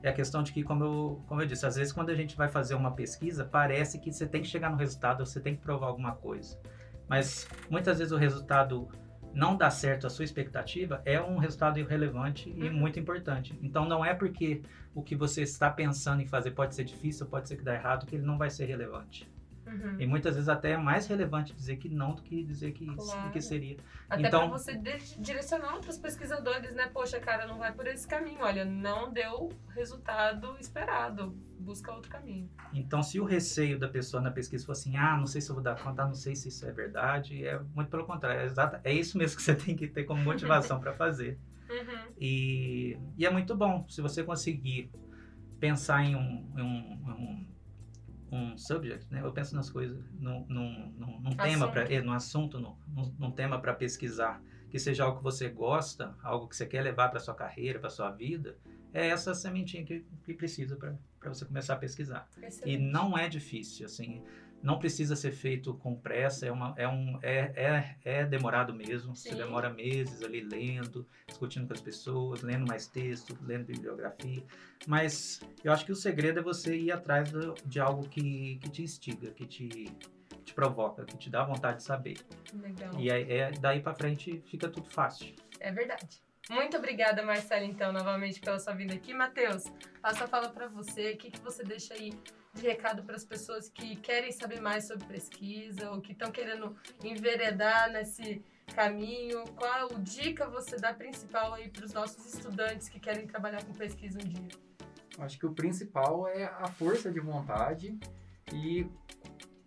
é 0.03 0.09
a 0.09 0.13
questão 0.13 0.43
de 0.43 0.51
que, 0.51 0.61
como 0.61 0.83
eu, 0.83 1.23
como 1.25 1.41
eu 1.41 1.45
disse, 1.45 1.65
às 1.65 1.77
vezes 1.77 1.93
quando 1.93 2.09
a 2.09 2.15
gente 2.15 2.35
vai 2.35 2.49
fazer 2.49 2.75
uma 2.75 2.91
pesquisa, 2.91 3.45
parece 3.45 3.97
que 3.97 4.11
você 4.11 4.27
tem 4.27 4.41
que 4.41 4.49
chegar 4.49 4.69
no 4.69 4.75
resultado, 4.75 5.25
você 5.25 5.39
tem 5.39 5.55
que 5.55 5.61
provar 5.61 5.87
alguma 5.87 6.15
coisa. 6.15 6.59
Mas 7.07 7.47
muitas 7.69 7.97
vezes 7.97 8.11
o 8.11 8.17
resultado 8.17 8.89
não 9.33 9.55
dá 9.55 9.69
certo 9.69 10.07
a 10.07 10.09
sua 10.09 10.25
expectativa, 10.25 11.01
é 11.05 11.21
um 11.21 11.37
resultado 11.37 11.79
irrelevante 11.79 12.53
e 12.55 12.63
uhum. 12.67 12.73
muito 12.73 12.99
importante. 12.99 13.57
Então 13.61 13.85
não 13.85 14.03
é 14.03 14.13
porque 14.13 14.61
o 14.93 15.01
que 15.01 15.15
você 15.15 15.41
está 15.41 15.69
pensando 15.69 16.21
em 16.21 16.27
fazer 16.27 16.51
pode 16.51 16.75
ser 16.75 16.83
difícil, 16.83 17.25
pode 17.25 17.47
ser 17.47 17.57
que 17.57 17.63
dá 17.63 17.73
errado, 17.73 18.05
que 18.05 18.15
ele 18.15 18.25
não 18.25 18.37
vai 18.37 18.49
ser 18.49 18.65
relevante. 18.65 19.29
Uhum. 19.69 19.97
E 19.99 20.07
muitas 20.07 20.33
vezes 20.33 20.49
até 20.49 20.71
é 20.71 20.77
mais 20.77 21.05
relevante 21.05 21.53
dizer 21.53 21.77
que 21.77 21.87
não 21.87 22.15
do 22.15 22.23
que 22.23 22.43
dizer 22.43 22.71
que, 22.71 22.85
claro. 22.85 23.31
que 23.31 23.39
seria. 23.39 23.77
Até 24.09 24.27
então, 24.27 24.49
para 24.49 24.57
você 24.57 24.75
direcionar 25.19 25.75
outros 25.75 25.97
pesquisadores, 25.97 26.73
né? 26.73 26.87
Poxa, 26.87 27.19
cara, 27.19 27.45
não 27.45 27.59
vai 27.59 27.71
por 27.71 27.85
esse 27.85 28.07
caminho. 28.07 28.39
Olha, 28.41 28.65
não 28.65 29.13
deu 29.13 29.49
resultado 29.75 30.57
esperado. 30.59 31.37
Busca 31.59 31.91
outro 31.91 32.09
caminho. 32.09 32.49
Então, 32.73 33.03
se 33.03 33.19
o 33.19 33.25
receio 33.25 33.77
da 33.77 33.87
pessoa 33.87 34.21
na 34.23 34.31
pesquisa 34.31 34.65
for 34.65 34.71
assim, 34.71 34.97
ah, 34.97 35.15
não 35.15 35.27
sei 35.27 35.39
se 35.39 35.51
eu 35.51 35.55
vou 35.55 35.63
dar 35.63 35.79
conta, 35.79 36.05
não 36.05 36.15
sei 36.15 36.35
se 36.35 36.47
isso 36.47 36.65
é 36.65 36.71
verdade, 36.71 37.45
é 37.45 37.59
muito 37.75 37.89
pelo 37.89 38.05
contrário. 38.05 38.41
É, 38.41 38.45
exato, 38.45 38.79
é 38.83 38.91
isso 38.91 39.17
mesmo 39.17 39.37
que 39.37 39.43
você 39.43 39.53
tem 39.55 39.75
que 39.75 39.87
ter 39.87 40.05
como 40.05 40.23
motivação 40.23 40.79
para 40.79 40.93
fazer. 40.93 41.37
Uhum. 41.69 42.13
E, 42.19 42.97
e 43.15 43.25
é 43.25 43.29
muito 43.29 43.55
bom 43.55 43.85
se 43.87 44.01
você 44.01 44.23
conseguir 44.23 44.89
pensar 45.59 46.03
em 46.03 46.15
um, 46.15 46.51
em 46.57 46.61
um, 46.61 47.11
um 47.11 47.48
um 48.31 48.57
subject, 48.57 49.11
né? 49.11 49.21
Eu 49.23 49.31
penso 49.31 49.55
nas 49.55 49.69
coisas, 49.69 50.03
num, 50.13 50.45
num, 50.47 50.93
num, 50.97 51.19
num 51.21 51.35
tema 51.35 51.69
para, 51.71 51.91
é, 51.91 52.01
num 52.01 52.13
assunto, 52.13 52.59
num, 52.59 52.75
num 53.17 53.31
tema 53.31 53.59
para 53.59 53.73
pesquisar, 53.73 54.41
que 54.69 54.79
seja 54.79 55.03
algo 55.03 55.17
que 55.17 55.23
você 55.23 55.49
gosta, 55.49 56.15
algo 56.21 56.47
que 56.47 56.55
você 56.55 56.65
quer 56.65 56.81
levar 56.81 57.09
para 57.09 57.19
sua 57.19 57.33
carreira, 57.33 57.79
para 57.79 57.89
sua 57.89 58.11
vida, 58.11 58.57
é 58.93 59.07
essa 59.07 59.33
sementinha 59.33 59.83
que, 59.83 60.05
que 60.23 60.33
precisa 60.33 60.75
para 60.75 61.33
você 61.33 61.45
começar 61.45 61.73
a 61.73 61.77
pesquisar. 61.77 62.27
Excelente. 62.41 62.69
E 62.69 62.77
não 62.77 63.17
é 63.17 63.27
difícil, 63.27 63.85
assim 63.85 64.23
não 64.61 64.77
precisa 64.77 65.15
ser 65.15 65.31
feito 65.31 65.73
com 65.75 65.95
pressa, 65.95 66.45
é, 66.45 66.51
uma, 66.51 66.73
é, 66.77 66.87
um, 66.87 67.17
é, 67.21 67.95
é, 68.03 68.19
é 68.19 68.25
demorado 68.25 68.73
mesmo. 68.73 69.15
Sim. 69.15 69.29
Você 69.29 69.35
demora 69.35 69.69
meses 69.69 70.21
ali 70.21 70.41
lendo, 70.41 71.07
discutindo 71.27 71.67
com 71.67 71.73
as 71.73 71.81
pessoas, 71.81 72.41
lendo 72.41 72.67
mais 72.67 72.87
texto, 72.87 73.37
lendo 73.41 73.65
bibliografia. 73.65 74.43
Mas 74.85 75.41
eu 75.63 75.71
acho 75.71 75.85
que 75.85 75.91
o 75.91 75.95
segredo 75.95 76.39
é 76.39 76.43
você 76.43 76.75
ir 76.75 76.91
atrás 76.91 77.31
do, 77.31 77.53
de 77.65 77.79
algo 77.79 78.07
que, 78.07 78.57
que 78.57 78.69
te 78.69 78.81
instiga, 78.83 79.31
que 79.31 79.45
te, 79.45 79.89
te 80.43 80.53
provoca, 80.53 81.05
que 81.05 81.17
te 81.17 81.29
dá 81.29 81.43
vontade 81.43 81.77
de 81.77 81.83
saber. 81.83 82.17
Legal. 82.53 82.93
E 82.97 83.11
aí, 83.11 83.31
é, 83.31 83.51
daí 83.51 83.81
para 83.81 83.93
frente 83.93 84.41
fica 84.45 84.67
tudo 84.67 84.89
fácil. 84.89 85.33
É 85.59 85.71
verdade. 85.71 86.21
Muito 86.49 86.75
obrigada, 86.77 87.21
Marcela, 87.21 87.63
então, 87.63 87.93
novamente 87.93 88.41
pela 88.41 88.57
sua 88.57 88.73
vinda 88.73 88.95
aqui. 88.95 89.13
Matheus, 89.13 89.65
passo 90.01 90.23
a 90.23 90.27
fala 90.27 90.49
para 90.49 90.67
você. 90.67 91.11
O 91.11 91.17
que, 91.17 91.29
que 91.29 91.39
você 91.41 91.63
deixa 91.63 91.93
aí 91.93 92.11
recado 92.59 93.03
para 93.03 93.15
as 93.15 93.25
pessoas 93.25 93.69
que 93.69 93.95
querem 93.95 94.31
saber 94.31 94.61
mais 94.61 94.85
sobre 94.85 95.05
pesquisa 95.07 95.91
ou 95.91 96.01
que 96.01 96.11
estão 96.11 96.31
querendo 96.31 96.75
enveredar 97.03 97.91
nesse, 97.91 98.43
caminho? 98.69 99.43
Qual 99.55 99.89
dica 99.99 100.47
você 100.47 100.77
dá 100.77 100.93
principal 100.93 101.53
aí 101.53 101.69
para 101.69 101.85
os 101.85 101.93
nossos 101.93 102.33
estudantes 102.33 102.87
que 102.87 102.99
querem 102.99 103.27
trabalhar 103.27 103.63
com 103.63 103.73
pesquisa 103.73 104.19
um 104.19 104.27
dia? 104.27 104.49
Acho 105.17 105.37
que 105.37 105.45
o 105.45 105.53
principal 105.53 106.27
é 106.27 106.45
a 106.45 106.67
força 106.67 107.11
de 107.11 107.19
vontade 107.19 107.99
e 108.53 108.87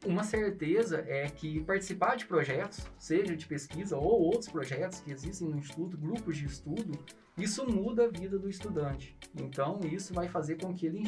uma 0.05 0.25
certeza 0.25 1.05
é 1.07 1.29
que 1.29 1.61
participar 1.61 2.17
de 2.17 2.27
projetos, 2.27 2.87
seja 2.99 3.37
de 3.37 3.47
pesquisa 3.47 3.97
ou 3.97 4.23
outros 4.23 4.49
projetos 4.49 5.01
que 5.01 5.13
existem 5.13 5.49
no 5.49 5.59
instituto, 5.59 5.97
grupos 5.97 6.37
de 6.37 6.47
estudo, 6.47 6.93
isso 7.37 7.71
muda 7.71 8.05
a 8.05 8.09
vida 8.09 8.39
do 8.39 8.49
estudante. 8.49 9.17
Então, 9.35 9.81
isso 9.85 10.13
vai 10.13 10.29
fazer 10.29 10.61
com 10.61 10.75
que 10.75 10.87
ele, 10.87 11.03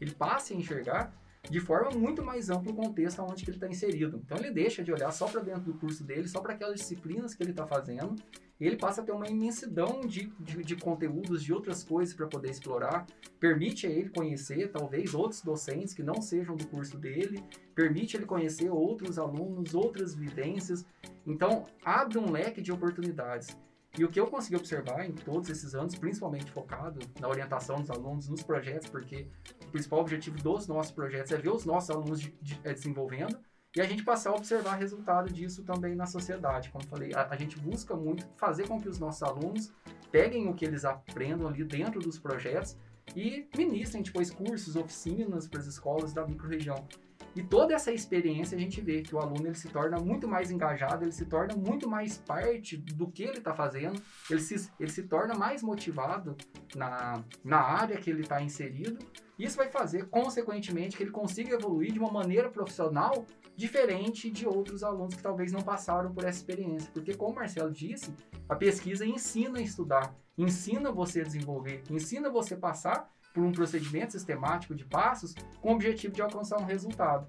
ele 0.00 0.10
passe 0.12 0.54
a 0.54 0.56
enxergar 0.56 1.14
de 1.50 1.60
forma 1.60 1.90
muito 1.90 2.24
mais 2.24 2.50
ampla 2.50 2.72
o 2.72 2.76
contexto 2.76 3.22
onde 3.22 3.44
ele 3.44 3.52
está 3.52 3.68
inserido. 3.68 4.22
Então, 4.24 4.38
ele 4.38 4.50
deixa 4.50 4.82
de 4.82 4.92
olhar 4.92 5.10
só 5.10 5.26
para 5.26 5.40
dentro 5.40 5.62
do 5.62 5.74
curso 5.74 6.04
dele, 6.04 6.28
só 6.28 6.40
para 6.40 6.54
aquelas 6.54 6.80
disciplinas 6.80 7.34
que 7.34 7.42
ele 7.42 7.50
está 7.50 7.66
fazendo, 7.66 8.14
e 8.60 8.66
ele 8.66 8.76
passa 8.76 9.00
a 9.00 9.04
ter 9.04 9.10
uma 9.10 9.28
imensidão 9.28 10.02
de, 10.02 10.32
de, 10.38 10.62
de 10.62 10.76
conteúdos, 10.76 11.42
de 11.42 11.52
outras 11.52 11.82
coisas 11.82 12.14
para 12.14 12.28
poder 12.28 12.50
explorar, 12.50 13.06
permite 13.40 13.88
a 13.88 13.90
ele 13.90 14.08
conhecer, 14.08 14.70
talvez, 14.70 15.14
outros 15.14 15.42
docentes 15.42 15.92
que 15.92 16.02
não 16.02 16.22
sejam 16.22 16.54
do 16.54 16.66
curso 16.68 16.96
dele, 16.96 17.42
permite 17.74 18.16
ele 18.16 18.24
conhecer 18.24 18.70
outros 18.70 19.18
alunos, 19.18 19.74
outras 19.74 20.14
vivências. 20.14 20.86
Então, 21.26 21.66
abre 21.84 22.18
um 22.18 22.30
leque 22.30 22.62
de 22.62 22.70
oportunidades. 22.70 23.56
E 23.98 24.04
o 24.04 24.08
que 24.08 24.18
eu 24.18 24.26
consegui 24.26 24.56
observar 24.56 25.04
em 25.04 25.12
todos 25.12 25.50
esses 25.50 25.74
anos, 25.74 25.94
principalmente 25.94 26.50
focado 26.50 26.98
na 27.20 27.28
orientação 27.28 27.76
dos 27.76 27.90
alunos, 27.90 28.28
nos 28.28 28.42
projetos, 28.42 28.88
porque 28.88 29.28
o 29.66 29.70
principal 29.70 30.00
objetivo 30.00 30.38
dos 30.38 30.66
nossos 30.66 30.92
projetos 30.92 31.30
é 31.30 31.36
ver 31.36 31.50
os 31.50 31.66
nossos 31.66 31.90
alunos 31.90 32.20
de, 32.20 32.30
de, 32.40 32.58
é, 32.64 32.72
desenvolvendo 32.72 33.38
e 33.74 33.80
a 33.80 33.84
gente 33.84 34.02
passar 34.02 34.30
a 34.30 34.34
observar 34.34 34.74
resultado 34.74 35.32
disso 35.32 35.62
também 35.62 35.94
na 35.94 36.06
sociedade. 36.06 36.70
Como 36.70 36.86
falei, 36.86 37.12
a, 37.14 37.28
a, 37.30 37.36
gente 37.36 37.58
busca 37.58 37.94
muito 37.94 38.26
fazer 38.36 38.68
com 38.68 38.80
que 38.80 38.88
os 38.88 38.98
nossos 38.98 39.22
alunos 39.22 39.72
peguem 40.10 40.48
o 40.48 40.54
que 40.54 40.64
eles 40.64 40.84
aprendam 40.84 41.48
ali 41.48 41.64
dentro 41.64 42.00
dos 42.00 42.18
projetos 42.18 42.76
e 43.16 43.48
ministrem 43.56 44.02
depois 44.02 44.30
cursos, 44.30 44.76
oficinas 44.76 45.48
para 45.48 45.60
as 45.60 45.66
escolas 45.66 46.12
da 46.12 46.26
microrregião. 46.26 46.86
E 47.34 47.42
toda 47.42 47.74
essa 47.74 47.92
experiência 47.92 48.56
a 48.56 48.60
gente 48.60 48.80
vê 48.80 49.02
que 49.02 49.14
o 49.14 49.18
aluno 49.18 49.46
ele 49.46 49.54
se 49.54 49.68
torna 49.68 49.98
muito 49.98 50.28
mais 50.28 50.50
engajado, 50.50 51.04
ele 51.04 51.12
se 51.12 51.24
torna 51.24 51.54
muito 51.54 51.88
mais 51.88 52.18
parte 52.18 52.76
do 52.76 53.10
que 53.10 53.22
ele 53.22 53.38
está 53.38 53.54
fazendo, 53.54 54.00
ele 54.30 54.40
se, 54.40 54.70
ele 54.78 54.90
se 54.90 55.04
torna 55.04 55.34
mais 55.34 55.62
motivado 55.62 56.36
na, 56.74 57.22
na 57.44 57.60
área 57.60 57.96
que 57.96 58.10
ele 58.10 58.22
está 58.22 58.42
inserido. 58.42 58.98
Isso 59.38 59.56
vai 59.56 59.68
fazer, 59.68 60.08
consequentemente, 60.08 60.96
que 60.96 61.02
ele 61.02 61.10
consiga 61.10 61.54
evoluir 61.54 61.92
de 61.92 61.98
uma 61.98 62.12
maneira 62.12 62.50
profissional 62.50 63.26
diferente 63.56 64.30
de 64.30 64.46
outros 64.46 64.82
alunos 64.82 65.14
que 65.14 65.22
talvez 65.22 65.52
não 65.52 65.62
passaram 65.62 66.12
por 66.12 66.24
essa 66.24 66.38
experiência. 66.38 66.90
Porque, 66.92 67.14
como 67.14 67.32
o 67.32 67.36
Marcelo 67.36 67.70
disse, 67.70 68.14
a 68.48 68.54
pesquisa 68.54 69.06
ensina 69.06 69.58
a 69.58 69.62
estudar, 69.62 70.14
ensina 70.36 70.90
você 70.90 71.20
a 71.20 71.24
desenvolver, 71.24 71.82
ensina 71.90 72.30
você 72.30 72.54
a 72.54 72.58
passar 72.58 73.10
por 73.32 73.42
um 73.42 73.52
procedimento 73.52 74.12
sistemático 74.12 74.74
de 74.74 74.84
passos 74.84 75.34
com 75.60 75.70
o 75.70 75.74
objetivo 75.74 76.14
de 76.14 76.22
alcançar 76.22 76.58
um 76.58 76.64
resultado. 76.64 77.26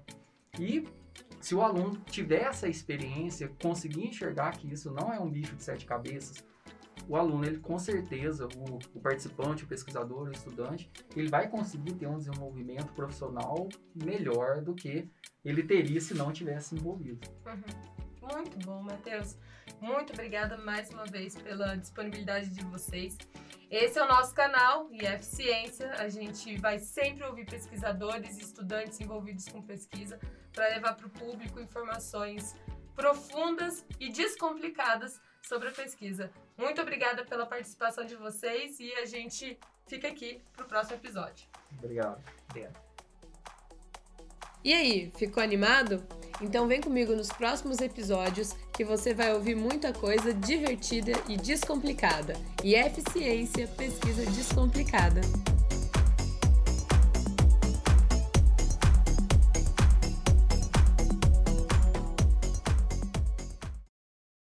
E 0.58 0.86
se 1.40 1.54
o 1.54 1.62
aluno 1.62 2.00
tiver 2.06 2.42
essa 2.42 2.68
experiência, 2.68 3.50
conseguir 3.60 4.06
enxergar 4.06 4.56
que 4.56 4.72
isso 4.72 4.90
não 4.90 5.12
é 5.12 5.20
um 5.20 5.30
bicho 5.30 5.54
de 5.54 5.62
sete 5.62 5.84
cabeças, 5.84 6.44
o 7.08 7.16
aluno, 7.16 7.44
ele 7.44 7.58
com 7.58 7.78
certeza, 7.78 8.46
o, 8.46 8.78
o, 8.94 9.00
participante, 9.00 9.64
o 9.64 9.66
pesquisador, 9.66 10.28
o 10.28 10.32
estudante, 10.32 10.90
ele 11.14 11.28
vai 11.28 11.48
conseguir 11.48 11.94
ter 11.94 12.06
um 12.06 12.18
desenvolvimento 12.18 12.92
profissional 12.92 13.68
melhor 13.94 14.62
do 14.62 14.74
que 14.74 15.08
ele 15.44 15.62
teria 15.62 16.00
se 16.00 16.14
não 16.14 16.32
tivesse 16.32 16.74
envolvido. 16.74 17.28
Uhum. 17.46 17.94
Muito 18.32 18.58
bom, 18.64 18.82
Matheus. 18.82 19.36
Muito 19.80 20.12
obrigada 20.12 20.56
mais 20.56 20.88
uma 20.90 21.04
vez 21.04 21.34
pela 21.34 21.76
disponibilidade 21.76 22.50
de 22.50 22.64
vocês. 22.64 23.18
Esse 23.70 23.98
é 23.98 24.02
o 24.02 24.08
nosso 24.08 24.34
canal, 24.34 24.88
IF 24.90 25.24
Ciência. 25.24 25.90
A 25.98 26.08
gente 26.08 26.56
vai 26.58 26.78
sempre 26.78 27.24
ouvir 27.24 27.44
pesquisadores 27.44 28.38
e 28.38 28.42
estudantes 28.42 29.00
envolvidos 29.00 29.46
com 29.48 29.60
pesquisa 29.60 30.18
para 30.52 30.68
levar 30.68 30.94
para 30.94 31.06
o 31.06 31.10
público 31.10 31.60
informações 31.60 32.54
profundas 32.94 33.84
e 33.98 34.10
descomplicadas 34.10 35.20
sobre 35.42 35.68
a 35.68 35.72
pesquisa. 35.72 36.30
Muito 36.56 36.80
obrigada 36.80 37.24
pela 37.24 37.46
participação 37.46 38.04
de 38.04 38.14
vocês 38.14 38.78
e 38.78 38.92
a 38.94 39.06
gente 39.06 39.58
fica 39.86 40.08
aqui 40.08 40.40
para 40.54 40.64
o 40.64 40.68
próximo 40.68 40.96
episódio. 40.96 41.46
Obrigado. 41.78 42.22
Obrigado. 42.48 42.84
E 44.64 44.72
aí, 44.72 45.12
ficou 45.16 45.42
animado? 45.42 46.02
Então 46.40 46.66
vem 46.66 46.80
comigo 46.80 47.14
nos 47.14 47.28
próximos 47.28 47.80
episódios 47.80 48.54
que 48.72 48.84
você 48.84 49.12
vai 49.12 49.32
ouvir 49.34 49.54
muita 49.54 49.92
coisa 49.92 50.32
divertida 50.32 51.12
e 51.28 51.36
descomplicada. 51.36 52.34
E 52.62 52.74
eficiência, 52.74 53.68
pesquisa 53.68 54.24
descomplicada. 54.30 55.20